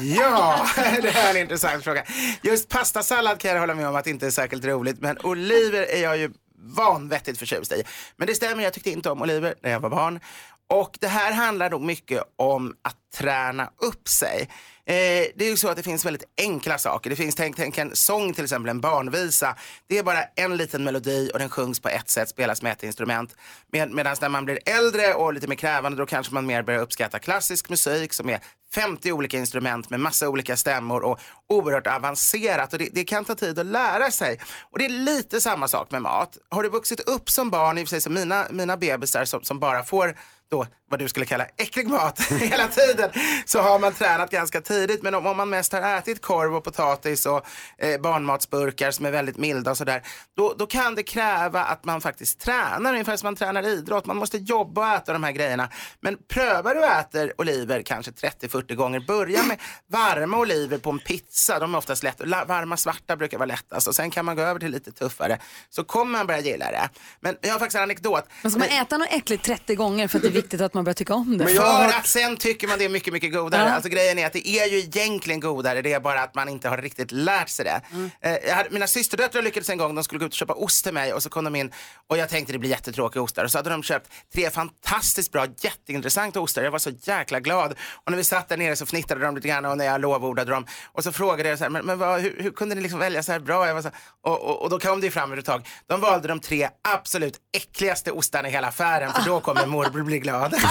Ja, 0.00 0.66
det 1.02 1.10
här 1.10 1.30
är 1.30 1.34
en 1.34 1.42
intressant 1.42 1.84
fråga. 1.84 2.04
Just 2.42 2.68
pastasallad 2.68 3.38
kan 3.38 3.50
jag 3.50 3.60
hålla 3.60 3.74
med 3.74 3.88
om 3.88 3.96
att 3.96 4.04
det 4.04 4.10
inte 4.10 4.26
är 4.26 4.30
särskilt 4.30 4.64
roligt, 4.64 5.00
men 5.00 5.18
oliver 5.22 5.82
är 5.82 6.02
jag 6.02 6.18
ju 6.18 6.30
vanvettigt 6.58 7.38
förtjust 7.38 7.72
i. 7.72 7.82
Men 8.16 8.26
det 8.26 8.34
stämmer, 8.34 8.62
jag 8.62 8.72
tyckte 8.72 8.90
inte 8.90 9.10
om 9.10 9.22
oliver 9.22 9.54
när 9.62 9.70
jag 9.70 9.80
var 9.80 9.90
barn. 9.90 10.20
Och 10.68 10.98
det 11.00 11.08
här 11.08 11.32
handlar 11.32 11.70
nog 11.70 11.82
mycket 11.82 12.22
om 12.36 12.74
att 12.82 12.96
träna 13.14 13.70
upp 13.76 14.08
sig. 14.08 14.48
Eh, 14.88 15.26
det 15.36 15.40
är 15.40 15.48
ju 15.48 15.56
så 15.56 15.68
att 15.68 15.76
det 15.76 15.82
finns 15.82 16.04
väldigt 16.04 16.24
enkla 16.36 16.78
saker. 16.78 17.10
Det 17.10 17.16
finns, 17.16 17.34
tänk, 17.34 17.56
tänk 17.56 17.78
en 17.78 17.96
sång 17.96 18.32
till 18.32 18.44
exempel, 18.44 18.70
en 18.70 18.80
barnvisa. 18.80 19.56
Det 19.86 19.98
är 19.98 20.02
bara 20.02 20.22
en 20.22 20.56
liten 20.56 20.84
melodi 20.84 21.30
och 21.32 21.38
den 21.38 21.48
sjungs 21.48 21.80
på 21.80 21.88
ett 21.88 22.10
sätt, 22.10 22.28
spelas 22.28 22.62
med 22.62 22.72
ett 22.72 22.82
instrument. 22.82 23.36
Med, 23.72 23.90
Medan 23.90 24.16
när 24.20 24.28
man 24.28 24.44
blir 24.44 24.58
äldre 24.66 25.14
och 25.14 25.34
lite 25.34 25.46
mer 25.48 25.56
krävande 25.56 25.98
då 25.98 26.06
kanske 26.06 26.34
man 26.34 26.46
mer 26.46 26.62
börjar 26.62 26.80
uppskatta 26.80 27.18
klassisk 27.18 27.68
musik 27.68 28.12
som 28.12 28.28
är 28.30 28.40
50 28.74 29.12
olika 29.12 29.38
instrument 29.38 29.90
med 29.90 30.00
massa 30.00 30.28
olika 30.28 30.56
stämmor 30.56 31.04
och 31.04 31.20
oerhört 31.48 31.86
avancerat. 31.86 32.72
Och 32.72 32.78
det, 32.78 32.88
det 32.92 33.04
kan 33.04 33.24
ta 33.24 33.34
tid 33.34 33.58
att 33.58 33.66
lära 33.66 34.10
sig. 34.10 34.40
Och 34.70 34.78
det 34.78 34.84
är 34.84 34.88
lite 34.88 35.40
samma 35.40 35.68
sak 35.68 35.90
med 35.90 36.02
mat. 36.02 36.38
Har 36.48 36.62
du 36.62 36.68
vuxit 36.68 37.00
upp 37.00 37.30
som 37.30 37.50
barn, 37.50 37.78
i 37.78 37.84
och 37.84 37.88
för 37.88 37.90
sig 37.90 38.00
som 38.00 38.14
mina, 38.14 38.46
mina 38.50 38.76
bebisar 38.76 39.24
som, 39.24 39.42
som 39.42 39.58
bara 39.58 39.84
får 39.84 40.14
då, 40.50 40.66
vad 40.90 41.00
du 41.00 41.08
skulle 41.08 41.26
kalla 41.26 41.46
äcklig 41.56 41.88
mat 41.88 42.20
hela 42.30 42.68
tiden 42.68 43.10
så 43.44 43.60
har 43.60 43.78
man 43.78 43.92
tränat 43.92 44.30
ganska 44.30 44.60
tidigt. 44.60 45.02
Men 45.02 45.14
om, 45.14 45.26
om 45.26 45.36
man 45.36 45.48
mest 45.48 45.72
har 45.72 45.96
ätit 45.98 46.22
korv 46.22 46.54
och 46.54 46.64
potatis 46.64 47.26
och 47.26 47.46
eh, 47.78 48.00
barnmatsburkar 48.00 48.90
som 48.90 49.06
är 49.06 49.10
väldigt 49.10 49.36
milda 49.36 49.70
och 49.70 49.76
sådär, 49.76 50.02
då, 50.36 50.54
då 50.58 50.66
kan 50.66 50.94
det 50.94 51.02
kräva 51.02 51.64
att 51.64 51.84
man 51.84 52.00
faktiskt 52.00 52.40
tränar 52.40 52.92
ungefär 52.92 53.16
som 53.16 53.26
man 53.26 53.36
tränar 53.36 53.66
idrott. 53.66 54.06
Man 54.06 54.16
måste 54.16 54.38
jobba 54.38 54.80
och 54.80 54.96
äta 54.96 55.12
de 55.12 55.24
här 55.24 55.32
grejerna. 55.32 55.68
Men 56.00 56.18
prövar 56.28 56.74
du 56.74 56.80
och 56.80 56.86
äter 56.86 57.32
oliver 57.38 57.82
kanske 57.82 58.12
30 58.12 58.48
30-40 58.56 58.74
gånger, 58.74 59.00
börja 59.00 59.42
med 59.42 59.58
varma 59.86 60.38
oliver 60.38 60.78
på 60.78 60.90
en 60.90 60.98
pizza. 60.98 61.58
De 61.58 61.74
är 61.74 61.78
oftast 61.78 62.02
lätt. 62.02 62.20
Varma 62.46 62.76
svarta 62.76 63.16
brukar 63.16 63.38
vara 63.38 63.46
lättast 63.46 63.88
och 63.88 63.94
sen 63.94 64.10
kan 64.10 64.24
man 64.24 64.36
gå 64.36 64.42
över 64.42 64.60
till 64.60 64.70
lite 64.70 64.92
tuffare. 64.92 65.38
Så 65.70 65.84
kommer 65.84 66.12
man 66.12 66.26
börja 66.26 66.40
gilla 66.40 66.70
det. 66.70 66.88
Men 67.20 67.36
jag 67.40 67.52
har 67.52 67.58
faktiskt 67.58 67.76
en 67.76 67.82
anekdot. 67.82 68.24
Men 68.42 68.50
ska 68.50 68.58
man 68.58 68.68
äta 68.68 68.98
något 68.98 69.08
äckligt 69.10 69.44
30 69.44 69.74
gånger 69.74 70.08
för 70.08 70.18
att 70.18 70.22
det 70.22 70.28
är 70.28 70.32
viktigt 70.32 70.60
att 70.60 70.74
man 70.74 70.84
börjar 70.84 70.94
tycka 70.94 71.14
om 71.14 71.38
det? 71.38 71.46
För 71.46 71.88
att 71.88 72.06
sen 72.06 72.36
tycker 72.36 72.68
man 72.68 72.78
det 72.78 72.84
är 72.84 72.88
mycket, 72.88 73.12
mycket 73.12 73.32
godare. 73.32 73.68
Ja. 73.68 73.74
Alltså 73.74 73.88
grejen 73.88 74.18
är 74.18 74.26
att 74.26 74.32
det 74.32 74.48
är 74.48 74.66
ju 74.66 74.78
egentligen 74.78 75.40
godare, 75.40 75.82
det 75.82 75.92
är 75.92 76.00
bara 76.00 76.22
att 76.22 76.34
man 76.34 76.48
inte 76.48 76.68
har 76.68 76.78
riktigt 76.78 77.12
lärt 77.12 77.48
sig 77.48 77.64
det. 77.64 77.80
Mm. 77.92 78.10
Eh, 78.20 78.36
jag 78.48 78.54
hade, 78.54 78.70
mina 78.70 78.86
systerdöttrar 78.86 79.42
lyckades 79.42 79.70
en 79.70 79.78
gång, 79.78 79.94
de 79.94 80.04
skulle 80.04 80.18
gå 80.18 80.26
ut 80.26 80.32
och 80.32 80.36
köpa 80.36 80.54
ost 80.54 80.84
till 80.84 80.94
mig 80.94 81.12
och 81.12 81.22
så 81.22 81.28
kom 81.28 81.44
de 81.44 81.56
in 81.56 81.72
och 82.06 82.18
jag 82.18 82.28
tänkte 82.28 82.52
det 82.52 82.58
blir 82.58 82.70
jättetråkiga 82.70 83.22
ostar 83.22 83.44
och 83.44 83.50
så 83.50 83.58
hade 83.58 83.70
de 83.70 83.82
köpt 83.82 84.10
tre 84.34 84.50
fantastiskt 84.50 85.32
bra, 85.32 85.46
jätteintressanta 85.60 86.40
ostar. 86.40 86.62
Jag 86.62 86.70
var 86.70 86.78
så 86.78 86.90
jäkla 87.02 87.40
glad 87.40 87.74
och 88.04 88.10
när 88.10 88.16
vi 88.16 88.24
satt 88.24 88.45
där 88.48 88.56
nere 88.56 88.76
så 88.76 88.86
fnittrade 88.86 89.24
de 89.24 89.34
lite 89.34 89.48
grann 89.48 89.64
och 89.64 89.78
när 89.78 89.84
jag 89.84 90.00
lovordade 90.00 90.50
dem 90.50 90.66
och 90.92 91.04
så 91.04 91.12
frågade 91.12 91.48
jag 91.48 91.58
så 91.58 91.64
här, 91.64 91.70
men, 91.70 91.86
men 91.86 91.98
vad, 91.98 92.20
hur, 92.20 92.36
hur 92.42 92.50
kunde 92.50 92.74
ni 92.74 92.80
liksom 92.80 93.00
välja 93.00 93.22
så 93.22 93.32
här 93.32 93.38
bra? 93.38 93.66
Jag 93.66 93.74
var 93.74 93.82
så 93.82 93.88
här, 93.88 93.98
och, 94.22 94.40
och, 94.40 94.62
och 94.62 94.70
då 94.70 94.78
kom 94.78 95.00
det 95.00 95.10
fram 95.10 95.32
ett 95.32 95.44
tag. 95.44 95.68
De 95.86 96.00
valde 96.00 96.28
de 96.28 96.40
tre 96.40 96.68
absolut 96.88 97.36
äckligaste 97.56 98.12
ostarna 98.12 98.48
i 98.48 98.50
hela 98.50 98.68
affären 98.68 99.12
för 99.12 99.22
då 99.22 99.40
kommer 99.40 99.66
morbror 99.66 100.02
bli 100.02 100.18
glad. 100.18 100.54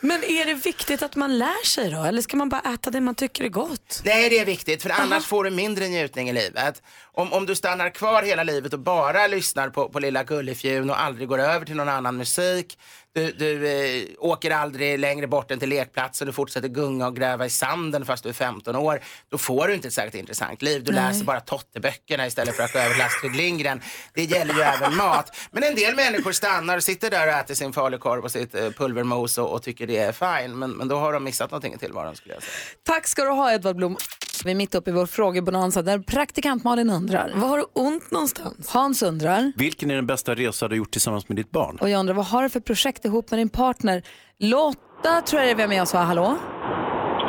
Men 0.00 0.24
är 0.24 0.44
det 0.44 0.54
viktigt 0.54 1.02
att 1.02 1.16
man 1.16 1.38
lär 1.38 1.66
sig 1.66 1.90
då? 1.90 2.02
Eller 2.02 2.22
ska 2.22 2.36
man 2.36 2.48
bara 2.48 2.60
äta 2.74 2.90
det 2.90 3.00
man 3.00 3.14
tycker 3.14 3.44
är 3.44 3.48
gott? 3.48 4.02
Nej, 4.04 4.30
det 4.30 4.38
är 4.38 4.44
viktigt 4.44 4.82
för 4.82 4.90
annars 4.90 5.26
får 5.26 5.44
du 5.44 5.50
mindre 5.50 5.88
njutning 5.88 6.28
i 6.28 6.32
livet. 6.32 6.82
Om, 7.12 7.32
om 7.32 7.46
du 7.46 7.54
stannar 7.54 7.90
kvar 7.90 8.22
hela 8.22 8.42
livet 8.42 8.72
och 8.72 8.78
bara 8.78 9.26
lyssnar 9.26 9.68
på, 9.68 9.88
på 9.88 9.98
Lilla 9.98 10.24
Gullifjun 10.24 10.90
och 10.90 11.00
aldrig 11.00 11.28
går 11.28 11.38
över 11.38 11.66
till 11.66 11.76
någon 11.76 11.88
annan 11.88 12.16
musik. 12.16 12.78
Du, 13.18 13.32
du 13.32 13.68
eh, 13.68 14.04
åker 14.18 14.50
aldrig 14.50 14.98
längre 14.98 15.26
bort 15.26 15.50
än 15.50 15.58
till 15.58 15.68
lekplatsen, 15.68 16.26
du 16.26 16.32
fortsätter 16.32 16.68
gunga 16.68 17.06
och 17.06 17.16
gräva 17.16 17.46
i 17.46 17.50
sanden 17.50 18.04
fast 18.04 18.22
du 18.22 18.28
är 18.28 18.32
15 18.32 18.76
år. 18.76 19.00
Då 19.30 19.38
får 19.38 19.68
du 19.68 19.74
inte 19.74 19.88
ett 19.88 19.94
särskilt 19.94 20.14
intressant 20.14 20.62
liv. 20.62 20.84
Du 20.84 20.92
Nej. 20.92 21.02
läser 21.02 21.24
bara 21.24 21.40
Totteböckerna 21.40 22.26
istället 22.26 22.56
för 22.56 22.62
att 22.62 22.72
gå 22.72 22.78
över 22.78 22.94
till 22.94 23.02
Astrid 23.02 23.36
Lindgren. 23.36 23.80
Det 24.14 24.24
gäller 24.24 24.54
ju 24.54 24.60
även 24.60 24.96
mat. 24.96 25.36
Men 25.50 25.62
en 25.62 25.74
del 25.74 25.96
människor 25.96 26.32
stannar 26.32 26.76
och 26.76 26.82
sitter 26.84 27.10
där 27.10 27.26
och 27.26 27.32
äter 27.32 27.54
sin 27.54 27.72
falukorv 27.72 28.24
och 28.24 28.30
sitt 28.30 28.54
eh, 28.54 28.70
pulvermos 28.70 29.38
och, 29.38 29.52
och 29.52 29.62
tycker 29.62 29.86
det 29.86 29.96
är 29.96 30.12
fine. 30.12 30.58
Men, 30.58 30.70
men 30.70 30.88
då 30.88 30.96
har 30.98 31.12
de 31.12 31.24
missat 31.24 31.50
någonting 31.50 31.74
i 31.74 31.78
tillvaron 31.78 32.16
skulle 32.16 32.34
jag 32.34 32.42
säga. 32.42 32.52
Tack 32.82 33.06
ska 33.06 33.24
du 33.24 33.30
ha 33.30 33.52
Edvard 33.52 33.76
Blom. 33.76 33.96
Vi 34.44 34.50
är 34.50 34.54
mitt 34.54 34.74
uppe 34.74 34.90
i 34.90 34.92
vår 34.92 35.06
frågebonanza 35.06 35.82
där 35.82 35.98
praktikant 35.98 36.64
Malin 36.64 36.90
undrar. 36.90 37.32
Var 37.34 37.48
har 37.48 37.58
du 37.58 37.64
ont 37.72 38.10
någonstans? 38.10 38.70
Hans 38.74 39.02
undrar. 39.02 39.52
Vilken 39.56 39.90
är 39.90 39.94
den 39.94 40.06
bästa 40.06 40.34
resa 40.34 40.68
du 40.68 40.74
har 40.74 40.78
gjort 40.78 40.90
tillsammans 40.90 41.28
med 41.28 41.36
ditt 41.36 41.50
barn? 41.50 41.78
Och 41.80 41.90
jag 41.90 41.98
undrar, 42.00 42.14
vad 42.14 42.26
har 42.26 42.42
du 42.42 42.48
för 42.48 42.60
projekt 42.60 43.04
ihop 43.04 43.30
med 43.30 43.40
din 43.40 43.48
partner? 43.48 44.02
Lotta 44.38 45.20
tror 45.26 45.42
jag 45.42 45.50
är 45.50 45.54
vi 45.54 45.62
har 45.62 45.68
med 45.68 45.82
oss 45.82 45.94
va? 45.94 46.00
Hallå? 46.00 46.36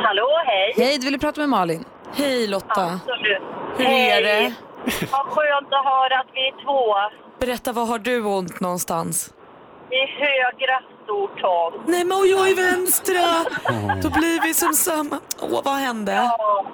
Hallå, 0.03 0.27
hej. 0.45 0.73
Hej, 0.77 0.97
du 0.97 1.05
ville 1.05 1.19
prata 1.19 1.41
med 1.41 1.49
Malin. 1.49 1.83
Hej 2.13 2.47
Lotta. 2.47 2.99
Absolut. 2.99 3.41
Hur 3.77 3.85
är 3.85 4.21
det? 4.21 4.53
Vad 5.11 5.25
skönt 5.25 5.67
att 5.71 5.85
höra 5.85 6.19
att 6.19 6.27
vi 6.33 6.39
är 6.47 6.63
två. 6.65 6.95
Berätta, 7.39 7.71
var 7.71 7.85
har 7.85 7.99
du 7.99 8.23
ont 8.25 8.59
någonstans? 8.59 9.33
I 9.91 10.01
högra 10.21 10.79
stortån. 11.03 11.83
Nej 11.87 12.03
men 12.05 12.17
och 12.17 12.27
jag 12.27 12.49
i 12.49 12.53
vänstra. 12.53 13.45
Då 14.03 14.09
blir 14.09 14.43
vi 14.43 14.53
som 14.53 14.73
samma. 14.73 15.19
Åh, 15.41 15.61
vad 15.65 15.73
hände? 15.73 16.11
Ja. 16.13 16.65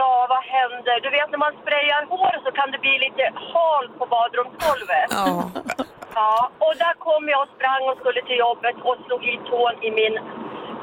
Ja, 0.00 0.12
vad 0.32 0.42
händer? 0.56 0.96
Du 1.04 1.08
vet 1.18 1.28
när 1.34 1.38
man 1.46 1.52
sprayar 1.62 2.02
hår 2.12 2.32
så 2.44 2.50
kan 2.58 2.68
det 2.72 2.78
bli 2.86 2.94
lite 3.06 3.24
halt 3.52 3.92
på 3.98 4.04
badrumsgolvet. 4.14 5.08
Ja. 5.20 5.50
Ja, 6.14 6.50
och 6.64 6.74
där 6.84 6.94
kom 7.06 7.22
jag 7.32 7.40
och 7.44 7.50
sprang 7.56 7.82
och 7.90 7.96
skulle 8.02 8.20
till 8.28 8.38
jobbet 8.46 8.76
och 8.88 8.96
slog 9.06 9.22
i 9.34 9.36
tån 9.50 9.74
i 9.88 9.90
min 10.00 10.14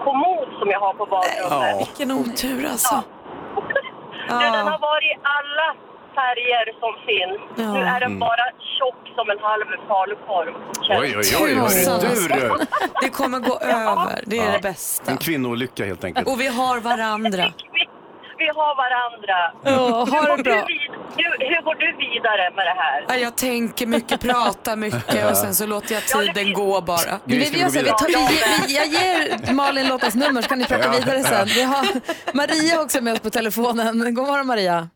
kommod 0.06 0.48
som 0.60 0.68
jag 0.74 0.80
har 0.86 0.94
på 1.02 1.06
badrummet. 1.16 1.78
Vilken 1.88 2.12
otur 2.22 2.62
alltså. 2.74 2.96
Du, 4.30 4.34
den 4.58 4.68
har 4.74 4.80
varit 4.92 5.12
i 5.16 5.18
alla 5.38 5.68
färger 6.16 6.66
som 6.82 6.92
finns. 7.08 7.40
Ja. 7.62 7.74
Nu 7.74 7.80
är 7.94 8.00
den 8.00 8.12
Mm. 8.16 8.20
bara 8.20 8.46
tjock 8.78 9.02
som 9.16 9.30
en 9.30 9.40
halv 9.40 9.66
falukorv. 9.88 10.54
Oj, 10.90 11.18
oj, 11.18 11.36
oj, 11.44 11.56
hörru 11.56 12.28
du 12.28 12.40
du. 12.40 12.66
Det 13.02 13.10
kommer 13.10 13.40
gå 13.40 13.60
över, 13.60 14.20
det 14.26 14.38
är 14.40 14.46
Ja. 14.46 14.52
det 14.52 14.62
bästa. 14.62 15.12
En 15.12 15.18
kvinnoolycka 15.18 15.86
helt 15.86 16.04
enkelt. 16.04 16.28
Och 16.28 16.40
vi 16.42 16.48
har 16.48 16.80
varandra. 16.80 17.44
Vi 18.38 18.48
har 18.48 18.74
varandra. 18.84 19.38
Ja, 19.64 19.72
ha 19.72 20.06
hur, 20.06 20.28
går 20.30 20.38
du 20.38 20.44
bra. 20.44 20.66
vid, 20.68 20.82
hur, 21.18 21.50
hur 21.50 21.62
går 21.62 21.76
du 21.76 21.90
vidare 22.06 22.52
med 22.56 22.66
det 22.66 22.76
här? 22.84 23.06
Ja, 23.10 23.16
Jag 23.16 23.36
tänker 23.38 23.88
mycket, 23.88 24.22
pratar 24.22 24.76
mycket 24.76 25.30
och 25.32 25.38
sen 25.38 25.54
så 25.54 25.66
låter 25.68 25.94
jag 25.94 26.04
tiden 26.04 26.54
gå 26.54 26.82
bara. 26.82 27.14
Vi, 27.26 27.38
vi 27.38 27.60
gör 27.60 27.70
så, 27.70 27.78
här, 27.80 27.84
vi 27.86 27.90
tar, 27.90 28.08
vi, 28.08 28.38
vi, 28.68 28.76
jag 28.76 28.88
ger 28.88 29.54
Malin 29.54 29.88
Lottas 29.88 30.16
nummer 30.16 30.42
så 30.42 30.50
kan 30.50 30.60
ni 30.60 30.66
prata 30.66 30.84
Ja. 30.86 30.92
vidare 31.00 31.20
sen. 31.24 31.48
Vi 31.48 31.64
har 31.64 31.86
Maria 32.36 32.82
också 32.84 33.04
med 33.04 33.14
oss 33.14 33.20
på 33.20 33.30
telefonen. 33.30 34.14
God 34.16 34.28
morgon 34.28 34.48
Maria. 34.48 34.88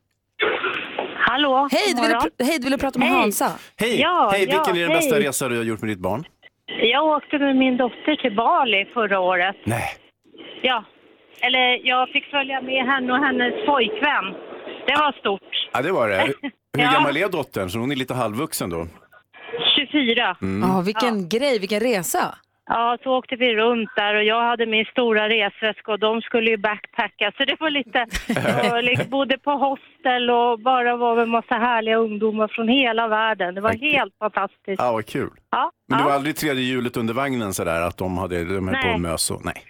Hallå, 1.28 1.68
Hej, 1.72 1.94
du 1.96 2.02
ville, 2.02 2.20
hej, 2.44 2.58
du 2.58 2.64
ville 2.64 2.78
prata 2.78 3.00
med 3.00 3.08
Hej. 3.08 3.18
Hansa. 3.18 3.52
Hej, 3.80 4.02
Ja, 4.02 4.30
hej 4.32 4.40
vilken 4.40 4.76
ja, 4.76 4.82
är 4.82 4.88
den 4.88 4.98
bästa 4.98 5.16
hej. 5.16 5.28
resa 5.28 5.48
du 5.50 5.58
har 5.58 5.64
gjort 5.64 5.82
med 5.82 5.90
ditt 5.90 6.00
barn? 6.00 6.24
Jag 6.82 7.06
åkte 7.06 7.38
med 7.40 7.56
min 7.56 7.78
dotter 7.78 8.16
till 8.22 8.36
Bali 8.36 8.86
förra 8.94 9.20
året. 9.20 9.56
Nej. 9.66 9.90
Ja, 10.62 10.84
eller 11.46 11.88
jag 11.88 12.10
fick 12.10 12.26
följa 12.26 12.62
med 12.62 12.86
henne 12.86 13.14
och 13.14 13.20
hennes 13.26 13.66
pojkvän. 13.66 14.26
Det 14.88 14.94
var 15.00 15.12
stort. 15.20 15.70
Ja, 15.74 15.82
det 15.82 15.92
var 15.92 16.10
det. 16.10 16.22
Hur 16.26 16.36
Ja. 16.84 16.92
gammal 16.92 17.18
är 17.18 17.30
dottern? 17.30 17.70
Så 17.70 17.80
hon 17.80 17.92
är 17.92 17.96
lite 17.96 18.14
halvvuxen 18.14 18.70
då? 18.70 18.88
24. 19.76 20.38
Mm. 20.42 20.70
Ja, 20.70 20.82
vilken 20.82 21.30
grej, 21.30 21.60
vilken 21.60 21.80
resa. 21.80 22.36
Ja, 22.66 22.98
så 23.04 23.18
åkte 23.18 23.36
vi 23.36 23.56
runt 23.56 23.90
där 23.96 24.16
och 24.16 24.24
jag 24.24 24.42
hade 24.44 24.66
min 24.66 24.86
stora 24.86 25.30
resväska 25.30 25.92
och 25.92 26.00
de 26.00 26.22
skulle 26.22 26.50
ju 26.50 26.58
backpacka. 26.58 27.32
Så 27.38 27.44
det 27.46 27.56
var 27.60 27.70
lite, 27.70 28.06
jag 28.68 28.84
liksom 28.84 29.10
bodde 29.10 29.38
på 29.38 29.52
hostel 29.52 30.30
och 30.30 30.60
bara 30.60 30.96
var 30.98 31.16
med 31.16 31.28
massa 31.30 31.56
härliga 31.56 31.96
ungdomar 31.98 32.48
från 32.48 32.68
hela 32.68 33.08
världen. 33.08 33.56
Det 33.56 33.62
var 33.62 33.74
helt 33.74 34.14
fantastiskt. 34.20 34.78
Ja, 34.82 34.92
vad 34.92 35.06
kul. 35.06 35.30
Ja, 35.52 35.72
Men 35.90 35.98
det 35.98 36.04
ja. 36.04 36.08
var 36.08 36.16
aldrig 36.16 36.36
tredje 36.36 36.64
hjulet 36.64 36.98
under 36.98 37.14
vagnen 37.14 37.54
sådär 37.54 37.82
att 37.82 37.98
de 37.98 38.18
hade 38.18 38.44
de 38.44 38.68
höll 38.68 38.76
på 38.78 38.88
Nej. 38.88 38.94
och 38.94 39.00
mös 39.02 39.32
och 39.32 39.46
nej. 39.46 39.64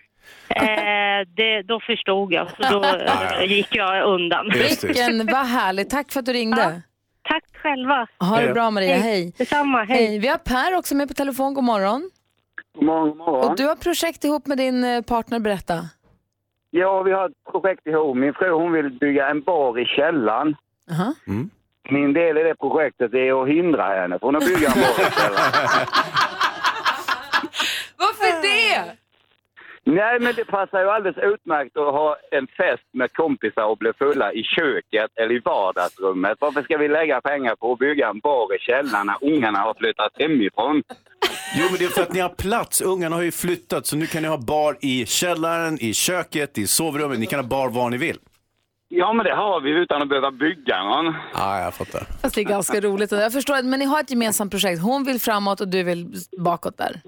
Eh, 0.56 1.28
det, 1.36 1.62
då 1.62 1.80
förstod 1.80 2.34
jag, 2.34 2.48
så 2.50 2.80
då 2.80 2.84
eh, 3.40 3.44
gick 3.44 3.76
jag 3.76 4.06
undan. 4.14 4.52
Just 4.56 4.82
det. 4.82 4.88
Vilken, 4.88 5.26
vad 5.26 5.46
härligt. 5.48 5.90
Tack 5.90 6.12
för 6.12 6.20
att 6.20 6.26
du 6.26 6.34
ringde. 6.34 6.82
Tack 7.24 7.44
själva. 7.54 8.08
Ha 8.20 8.36
det 8.36 8.42
Hej. 8.44 8.54
bra 8.54 8.72
Maria, 8.72 8.98
hej. 8.98 9.34
Detsamma, 9.38 9.84
hej. 9.84 10.20
Vi 10.20 10.28
har 10.28 10.38
Per 10.38 10.78
också 10.78 10.96
med 10.96 11.08
på 11.08 11.14
telefon, 11.14 11.54
god 11.54 11.64
morgon. 11.64 12.10
God 12.76 12.84
morgon, 12.84 13.08
god 13.10 13.18
morgon. 13.18 13.52
Och 13.52 13.58
du 13.58 13.68
har 13.68 13.76
projekt 13.76 14.24
ihop 14.24 14.48
med 14.48 14.58
din 14.58 14.84
eh, 14.84 15.02
partner, 15.02 15.40
berätta. 15.40 15.86
Ja, 16.70 17.02
vi 17.02 17.12
har 17.12 17.26
ett 17.30 17.52
projekt 17.52 17.88
ihop. 17.88 18.18
Min 18.18 18.34
fru 18.34 18.52
hon 18.52 18.72
vill 18.72 18.90
bygga 18.90 19.30
en 19.30 19.42
bar 19.42 19.80
i 19.80 19.86
källaren. 19.86 20.56
Aha. 20.92 21.14
Min 21.90 22.14
del 22.14 22.38
i 22.38 22.44
det 22.44 22.56
projektet 22.56 23.14
är 23.14 23.42
att 23.44 23.50
hindra 23.50 23.84
henne 23.84 24.20
från 24.20 24.36
att 24.36 24.46
bygga 24.46 24.68
en 24.68 24.82
bar 24.82 25.08
i 25.08 25.12
källaren. 25.12 25.52
Varför 27.98 28.42
det? 28.42 29.01
Nej, 29.86 30.20
men 30.20 30.34
det 30.36 30.46
passar 30.46 30.80
ju 30.82 30.90
alldeles 30.90 31.18
utmärkt 31.18 31.78
att 31.78 31.94
ha 31.94 32.18
en 32.32 32.48
fest 32.48 32.84
med 32.94 33.14
kompisar 33.14 33.64
och 33.66 33.78
bli 33.78 33.92
fulla 33.94 34.34
i 34.34 34.44
köket 34.44 35.12
eller 35.16 35.36
i 35.36 35.40
vardagsrummet. 35.40 36.38
Varför 36.40 36.62
ska 36.64 36.78
vi 36.78 36.88
lägga 36.88 37.22
pengar 37.22 37.56
på 37.56 37.74
att 37.74 37.80
bygga 37.80 38.10
en 38.10 38.20
bar 38.20 38.56
i 38.56 38.60
källaren 38.60 39.08
när 39.08 39.18
ungarna 39.34 39.60
har 39.60 39.74
flyttat 39.74 40.12
hemifrån? 40.20 40.84
Jo, 41.58 41.66
men 41.70 41.80
det 41.80 41.86
är 41.86 41.90
för 41.90 42.02
att 42.02 42.14
ni 42.14 42.20
har 42.20 42.30
plats. 42.30 42.82
Ungarna 42.82 43.16
har 43.16 43.24
ju 43.24 43.32
flyttat 43.32 43.86
så 43.88 43.96
nu 43.96 44.06
kan 44.06 44.22
ni 44.22 44.28
ha 44.28 44.38
bar 44.38 44.78
i 44.82 45.06
källaren, 45.06 45.78
i 45.82 45.94
köket, 45.94 46.58
i 46.58 46.68
sovrummet. 46.68 47.20
Ni 47.20 47.26
kan 47.26 47.40
ha 47.40 47.48
bar 47.48 47.70
var 47.70 47.90
ni 47.90 47.98
vill. 47.98 48.18
Ja, 48.94 49.14
men 49.14 49.26
det 49.26 49.36
har 49.36 49.62
vi 49.62 49.70
utan 49.70 50.02
att 50.02 50.10
behöva 50.10 50.32
bygga 50.32 50.84
någon. 50.84 51.16
Ja, 51.34 51.60
jag 51.62 51.74
fattar. 51.74 52.04
Fast 52.22 52.36
det 52.36 52.42
är 52.42 52.46
ganska 52.46 52.80
roligt. 52.82 53.12
Jag 53.12 53.34
förstår, 53.34 53.56
att- 53.56 53.66
men 53.66 53.80
ni 53.80 53.86
har 53.86 54.00
ett 54.00 54.10
gemensamt 54.10 54.52
projekt. 54.52 54.82
Hon 54.82 55.04
vill 55.04 55.20
framåt 55.22 55.62
och 55.62 55.68
du 55.68 55.84
vill 55.84 56.14
bakåt 56.38 56.78
där. 56.78 57.02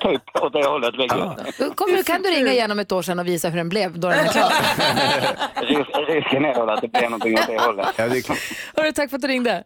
Typ 0.00 0.22
åt 0.42 0.52
det 0.52 0.64
hållet. 0.66 0.94
Ah. 1.12 1.34
Då 1.58 1.70
kommer, 1.74 2.02
kan 2.02 2.22
du 2.22 2.28
ringa 2.30 2.52
igen 2.52 2.70
om 2.70 2.78
ett 2.78 2.92
år 2.92 3.02
sedan 3.02 3.18
och 3.18 3.26
visa 3.26 3.48
hur 3.48 3.56
den 3.56 3.68
blev 3.68 3.98
då 3.98 4.08
den 4.08 4.18
är 4.18 4.32
klar? 4.32 4.50
Ris- 5.62 6.06
Risken 6.14 6.44
är 6.44 6.54
väl 6.54 6.68
att 6.68 6.80
det 6.80 6.88
blir 6.88 7.02
någonting 7.02 7.34
åt 7.34 7.46
det 7.46 7.58
hållet. 7.60 7.86
Ja, 7.96 8.08
det 8.08 8.16
är 8.16 8.22
klart. 8.22 8.38
Hörru, 8.76 8.92
tack 8.92 9.10
för 9.10 9.16
att 9.16 9.22
du 9.22 9.28
ringde. 9.28 9.64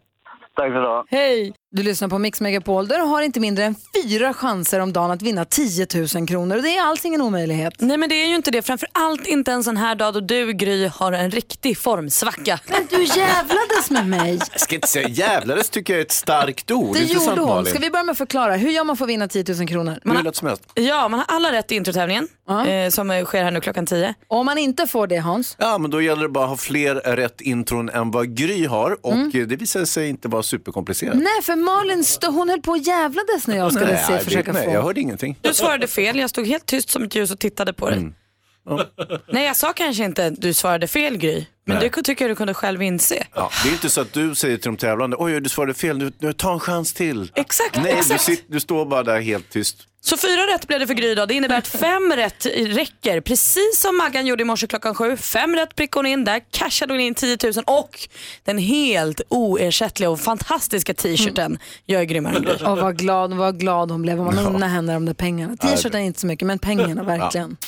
Tack 0.55 0.71
för 0.71 0.81
det. 0.81 1.03
Hej! 1.17 1.53
Du 1.75 1.83
lyssnar 1.83 2.07
på 2.07 2.17
Mix 2.19 2.41
Megapol 2.41 2.87
där 2.87 2.97
du 2.97 3.03
har 3.03 3.21
inte 3.21 3.39
mindre 3.39 3.65
än 3.65 3.75
fyra 4.03 4.33
chanser 4.33 4.79
om 4.79 4.93
dagen 4.93 5.11
att 5.11 5.21
vinna 5.21 5.45
10 5.45 5.87
000 6.15 6.27
kronor. 6.27 6.55
Och 6.57 6.63
det 6.63 6.77
är 6.77 6.81
alls 6.83 7.05
ingen 7.05 7.21
omöjlighet. 7.21 7.73
Nej 7.77 7.97
men 7.97 8.09
det 8.09 8.15
är 8.15 8.27
ju 8.27 8.35
inte 8.35 8.51
det. 8.51 8.61
Framför 8.61 8.89
allt 8.91 9.27
inte 9.27 9.51
en 9.51 9.63
sån 9.63 9.77
här 9.77 9.95
dag 9.95 10.13
då 10.13 10.19
du 10.19 10.53
Gry 10.53 10.87
har 10.87 11.11
en 11.11 11.31
riktig 11.31 11.77
formsvacka. 11.77 12.59
Men 12.67 12.87
du 12.89 13.03
jävlades 13.03 13.89
med 13.89 14.07
mig. 14.07 14.39
Jag 14.51 14.61
ska 14.61 14.75
inte 14.75 14.87
säga 14.87 15.07
jävlades 15.07 15.69
tycker 15.69 15.93
jag 15.93 15.99
är 15.99 16.05
ett 16.05 16.11
starkt 16.11 16.71
ord. 16.71 16.95
Det 16.95 17.01
Intressant, 17.01 17.25
gjorde 17.27 17.41
hon. 17.41 17.49
Malin. 17.55 17.71
Ska 17.73 17.79
vi 17.79 17.89
börja 17.89 18.03
med 18.03 18.11
att 18.11 18.17
förklara. 18.17 18.55
Hur 18.55 18.69
gör 18.69 18.83
man 18.83 18.97
för 18.97 19.05
att 19.05 19.09
vinna 19.09 19.27
10 19.27 19.45
000 19.57 19.67
kronor? 19.67 19.99
Hur 20.03 20.23
lätt 20.23 20.35
som 20.35 20.47
helst. 20.47 20.63
Ja, 20.73 21.07
man 21.07 21.19
har 21.19 21.35
alla 21.35 21.51
rätt 21.51 21.71
i 21.71 21.75
introtävlingen 21.75 22.27
eh, 22.67 22.89
som 22.89 23.11
eh, 23.11 23.25
sker 23.25 23.43
här 23.43 23.51
nu 23.51 23.61
klockan 23.61 23.85
10. 23.85 24.13
Och 24.27 24.37
om 24.37 24.45
man 24.45 24.57
inte 24.57 24.87
får 24.87 25.07
det 25.07 25.17
Hans? 25.17 25.55
Ja, 25.59 25.77
men 25.77 25.91
då 25.91 26.01
gäller 26.01 26.21
det 26.23 26.29
bara 26.29 26.43
att 26.43 26.49
ha 26.49 26.57
fler 26.57 26.95
rätt 26.95 27.41
intron 27.41 27.89
än 27.89 28.11
vad 28.11 28.35
Gry 28.37 28.65
har 28.65 28.97
och 29.05 29.13
Mm. 29.13 29.31
eh, 29.33 29.47
det 29.47 29.55
visar 29.55 29.85
sig 29.85 30.09
inte 30.09 30.27
vara 30.27 30.43
superkomplicerat. 30.43 31.15
Nej, 31.15 31.41
för 31.43 31.62
Malin 31.63 32.03
stå, 32.03 32.31
hon 32.31 32.49
höll 32.49 32.61
på 32.61 32.71
och 32.71 32.77
jävlades 32.77 33.47
när 33.47 33.57
jag 33.57 33.73
skulle 33.73 33.93
Nej, 33.93 34.03
se, 34.07 34.19
försöka 34.19 34.53
nej, 34.53 34.65
få. 34.65 34.71
Jag 34.71 34.81
hörde 34.81 35.01
ingenting. 35.01 35.39
Du 35.41 35.53
svarade 35.53 35.87
fel, 35.87 36.19
jag 36.19 36.29
stod 36.29 36.47
helt 36.47 36.65
tyst 36.65 36.89
som 36.89 37.03
ett 37.03 37.15
ljus 37.15 37.31
och 37.31 37.39
tittade 37.39 37.73
på 37.73 37.89
dig. 37.89 37.97
Mm. 37.97 38.13
Nej 39.27 39.45
jag 39.45 39.55
sa 39.55 39.73
kanske 39.73 40.03
inte 40.05 40.25
att 40.25 40.41
du 40.41 40.53
svarade 40.53 40.87
fel 40.87 41.17
Gry. 41.17 41.45
Men 41.65 41.77
Nej. 41.77 41.89
det 41.95 42.01
tycker 42.03 42.25
jag 42.25 42.31
du 42.31 42.35
kunde 42.35 42.53
själv 42.53 42.81
inse. 42.81 43.27
Ja, 43.35 43.49
det 43.63 43.69
är 43.69 43.73
inte 43.73 43.89
så 43.89 44.01
att 44.01 44.13
du 44.13 44.35
säger 44.35 44.57
till 44.57 44.71
de 44.71 44.77
tävlande, 44.77 45.17
oj 45.19 45.41
du 45.41 45.49
svarade 45.49 45.73
fel, 45.73 45.97
nu, 45.97 46.11
nu 46.19 46.33
ta 46.33 46.53
en 46.53 46.59
chans 46.59 46.93
till. 46.93 47.31
Exakt, 47.35 47.79
Nej, 47.83 47.91
exakt. 47.91 48.25
Du, 48.25 48.35
sitter, 48.35 48.53
du 48.53 48.59
står 48.59 48.85
bara 48.85 49.03
där 49.03 49.21
helt 49.21 49.49
tyst. 49.49 49.77
Så 50.01 50.17
fyra 50.17 50.41
rätt 50.53 50.67
blev 50.67 50.79
det 50.79 50.87
för 50.87 50.93
Gry 50.93 51.11
idag. 51.11 51.27
Det 51.27 51.33
innebär 51.33 51.57
att 51.57 51.67
fem 51.67 52.13
rätt 52.15 52.45
räcker. 52.55 53.21
Precis 53.21 53.79
som 53.79 53.97
Maggan 53.97 54.25
gjorde 54.25 54.41
i 54.41 54.45
morse 54.45 54.67
klockan 54.67 54.95
sju. 54.95 55.17
Fem 55.17 55.55
rätt 55.55 55.75
prickade 55.75 55.99
hon 55.99 56.05
in 56.05 56.25
där. 56.25 56.41
Cashade 56.51 56.93
hon 56.93 56.99
in 57.01 57.15
10 57.15 57.37
000 57.43 57.53
och 57.67 57.99
den 58.43 58.57
helt 58.57 59.21
oersättliga 59.29 60.09
och 60.09 60.19
fantastiska 60.19 60.93
t-shirten. 60.93 61.57
Jag 61.85 62.01
är 62.01 62.05
grymmare 62.05 62.35
än 62.35 62.41
Gry. 62.41 62.53
Och 62.65 62.77
vad 62.77 62.97
glad, 62.97 63.33
vad 63.33 63.59
glad 63.59 63.91
hon 63.91 64.01
blev 64.01 64.17
man 64.17 64.39
unnar 64.39 64.67
henne 64.67 64.93
de 64.93 65.05
där 65.05 65.13
pengarna. 65.13 65.55
T-shirten 65.57 66.01
är 66.01 66.05
inte 66.05 66.19
så 66.19 66.27
mycket, 66.27 66.47
men 66.47 66.59
pengarna 66.59 67.03
verkligen. 67.03 67.57
Ja, 67.61 67.67